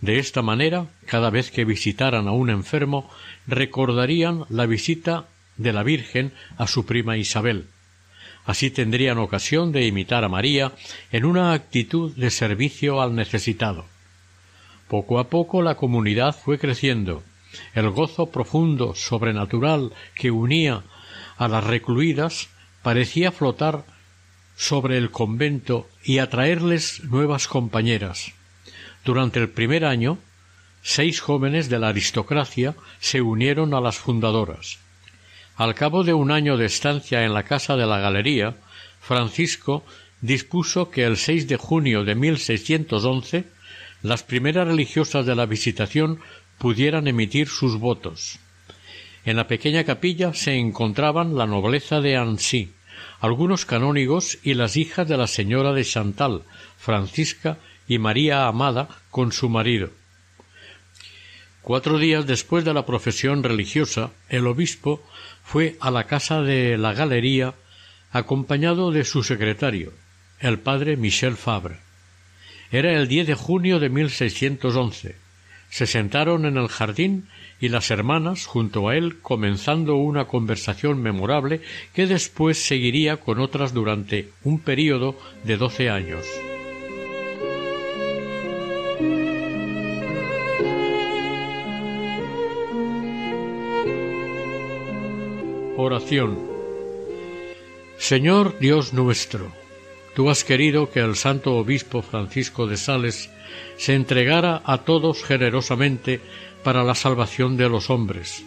De 0.00 0.18
esta 0.18 0.42
manera, 0.42 0.88
cada 1.06 1.30
vez 1.30 1.52
que 1.52 1.64
visitaran 1.64 2.26
a 2.26 2.32
un 2.32 2.50
enfermo, 2.50 3.08
recordarían 3.46 4.46
la 4.48 4.66
visita 4.66 5.26
de 5.58 5.72
la 5.72 5.84
Virgen 5.84 6.32
a 6.56 6.66
su 6.66 6.86
prima 6.86 7.16
Isabel. 7.16 7.66
Así 8.44 8.72
tendrían 8.72 9.18
ocasión 9.18 9.70
de 9.70 9.86
imitar 9.86 10.24
a 10.24 10.28
María 10.28 10.72
en 11.12 11.24
una 11.24 11.52
actitud 11.52 12.16
de 12.16 12.30
servicio 12.30 13.00
al 13.00 13.14
necesitado. 13.14 13.84
Poco 14.88 15.20
a 15.20 15.28
poco 15.28 15.62
la 15.62 15.76
comunidad 15.76 16.34
fue 16.34 16.58
creciendo. 16.58 17.22
El 17.74 17.90
gozo 17.90 18.26
profundo, 18.26 18.96
sobrenatural, 18.96 19.92
que 20.16 20.32
unía 20.32 20.82
a 21.38 21.48
las 21.48 21.64
recluidas, 21.64 22.48
parecía 22.82 23.32
flotar 23.32 23.84
sobre 24.56 24.98
el 24.98 25.10
convento 25.10 25.88
y 26.02 26.18
atraerles 26.18 27.04
nuevas 27.04 27.46
compañeras. 27.46 28.32
Durante 29.04 29.38
el 29.38 29.48
primer 29.48 29.84
año, 29.84 30.18
seis 30.82 31.20
jóvenes 31.20 31.68
de 31.68 31.78
la 31.78 31.88
aristocracia 31.88 32.74
se 32.98 33.22
unieron 33.22 33.72
a 33.72 33.80
las 33.80 33.98
fundadoras. 33.98 34.78
Al 35.56 35.74
cabo 35.74 36.04
de 36.04 36.12
un 36.12 36.30
año 36.30 36.56
de 36.56 36.66
estancia 36.66 37.24
en 37.24 37.34
la 37.34 37.44
casa 37.44 37.76
de 37.76 37.86
la 37.86 37.98
galería, 37.98 38.56
Francisco 39.00 39.84
dispuso 40.20 40.90
que 40.90 41.04
el 41.04 41.16
6 41.16 41.48
de 41.48 41.56
junio 41.56 42.04
de 42.04 42.14
1611 42.14 43.44
las 44.02 44.22
primeras 44.22 44.66
religiosas 44.66 45.26
de 45.26 45.34
la 45.34 45.46
Visitación 45.46 46.20
pudieran 46.58 47.06
emitir 47.08 47.48
sus 47.48 47.78
votos. 47.78 48.38
En 49.28 49.36
la 49.36 49.46
pequeña 49.46 49.84
capilla 49.84 50.32
se 50.32 50.54
encontraban 50.54 51.36
la 51.36 51.46
nobleza 51.46 52.00
de 52.00 52.16
Annecy, 52.16 52.72
algunos 53.20 53.66
canónigos 53.66 54.38
y 54.42 54.54
las 54.54 54.78
hijas 54.78 55.06
de 55.06 55.18
la 55.18 55.26
señora 55.26 55.74
de 55.74 55.84
Chantal, 55.84 56.44
Francisca 56.78 57.58
y 57.86 57.98
María 57.98 58.46
Amada 58.46 58.88
con 59.10 59.32
su 59.32 59.50
marido. 59.50 59.90
Cuatro 61.60 61.98
días 61.98 62.26
después 62.26 62.64
de 62.64 62.72
la 62.72 62.86
profesión 62.86 63.42
religiosa, 63.42 64.12
el 64.30 64.46
obispo 64.46 65.06
fue 65.44 65.76
a 65.78 65.90
la 65.90 66.04
casa 66.04 66.40
de 66.40 66.78
la 66.78 66.94
galería 66.94 67.52
acompañado 68.10 68.92
de 68.92 69.04
su 69.04 69.22
secretario, 69.22 69.92
el 70.40 70.58
padre 70.58 70.96
Michel 70.96 71.36
Fabre. 71.36 71.80
Era 72.72 72.94
el 72.94 73.08
10 73.08 73.26
de 73.26 73.34
junio 73.34 73.78
de 73.78 73.90
1611. 73.90 75.16
Se 75.68 75.86
sentaron 75.86 76.46
en 76.46 76.56
el 76.56 76.68
jardín 76.68 77.28
y 77.60 77.68
las 77.68 77.90
hermanas 77.90 78.46
junto 78.46 78.88
a 78.88 78.96
él 78.96 79.20
comenzando 79.20 79.96
una 79.96 80.26
conversación 80.26 81.02
memorable 81.02 81.60
que 81.94 82.06
después 82.06 82.58
seguiría 82.58 83.18
con 83.18 83.40
otras 83.40 83.74
durante 83.74 84.30
un 84.44 84.60
período 84.60 85.16
de 85.44 85.56
doce 85.56 85.90
años. 85.90 86.26
Oración 95.76 96.38
Señor 97.98 98.58
Dios 98.58 98.92
nuestro, 98.92 99.52
tú 100.18 100.30
has 100.30 100.42
querido 100.42 100.90
que 100.90 100.98
el 100.98 101.14
santo 101.14 101.54
obispo 101.54 102.02
Francisco 102.02 102.66
de 102.66 102.76
Sales 102.76 103.30
se 103.76 103.94
entregara 103.94 104.62
a 104.64 104.78
todos 104.78 105.22
generosamente 105.22 106.20
para 106.64 106.82
la 106.82 106.96
salvación 106.96 107.56
de 107.56 107.68
los 107.68 107.88
hombres. 107.88 108.44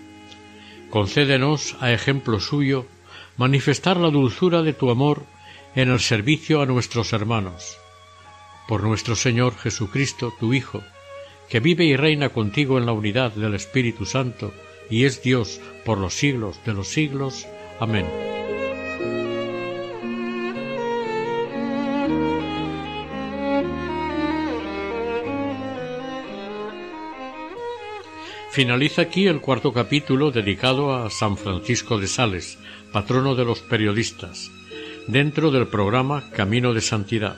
Concédenos, 0.89 1.77
a 1.79 1.93
ejemplo 1.93 2.41
suyo, 2.41 2.87
manifestar 3.37 3.95
la 3.95 4.09
dulzura 4.09 4.63
de 4.63 4.73
tu 4.73 4.91
amor 4.91 5.23
en 5.73 5.89
el 5.89 6.01
servicio 6.01 6.61
a 6.61 6.65
nuestros 6.65 7.13
hermanos. 7.13 7.77
Por 8.67 8.83
nuestro 8.83 9.15
Señor 9.15 9.55
Jesucristo, 9.55 10.33
tu 10.37 10.53
Hijo, 10.53 10.83
que 11.47 11.61
vive 11.61 11.85
y 11.85 11.95
reina 11.95 12.27
contigo 12.27 12.79
en 12.79 12.85
la 12.85 12.91
unidad 12.91 13.31
del 13.31 13.55
Espíritu 13.55 14.05
Santo, 14.05 14.53
y 14.89 15.05
es 15.05 15.23
Dios 15.23 15.61
por 15.85 15.99
los 15.99 16.15
siglos 16.15 16.59
de 16.65 16.73
los 16.73 16.89
siglos. 16.89 17.47
Amén. 17.79 18.40
Finaliza 28.51 29.03
aquí 29.03 29.27
el 29.27 29.39
cuarto 29.39 29.71
capítulo 29.71 30.29
dedicado 30.29 30.93
a 30.93 31.09
San 31.09 31.37
Francisco 31.37 31.97
de 31.97 32.07
Sales, 32.07 32.59
patrono 32.91 33.33
de 33.33 33.45
los 33.45 33.61
periodistas, 33.61 34.51
dentro 35.07 35.51
del 35.51 35.67
programa 35.67 36.29
Camino 36.31 36.73
de 36.73 36.81
Santidad, 36.81 37.37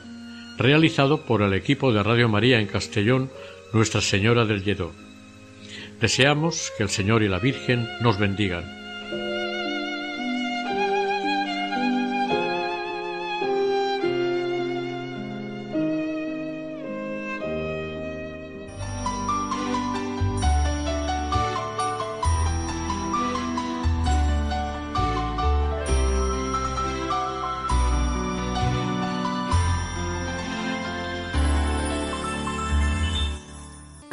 realizado 0.58 1.20
por 1.20 1.42
el 1.42 1.54
equipo 1.54 1.92
de 1.92 2.02
Radio 2.02 2.28
María 2.28 2.58
en 2.58 2.66
Castellón, 2.66 3.30
Nuestra 3.72 4.00
Señora 4.00 4.44
del 4.44 4.64
Lledó. 4.64 4.90
Deseamos 6.00 6.72
que 6.76 6.82
el 6.82 6.88
Señor 6.88 7.22
y 7.22 7.28
la 7.28 7.38
Virgen 7.38 7.88
nos 8.00 8.18
bendigan. 8.18 8.83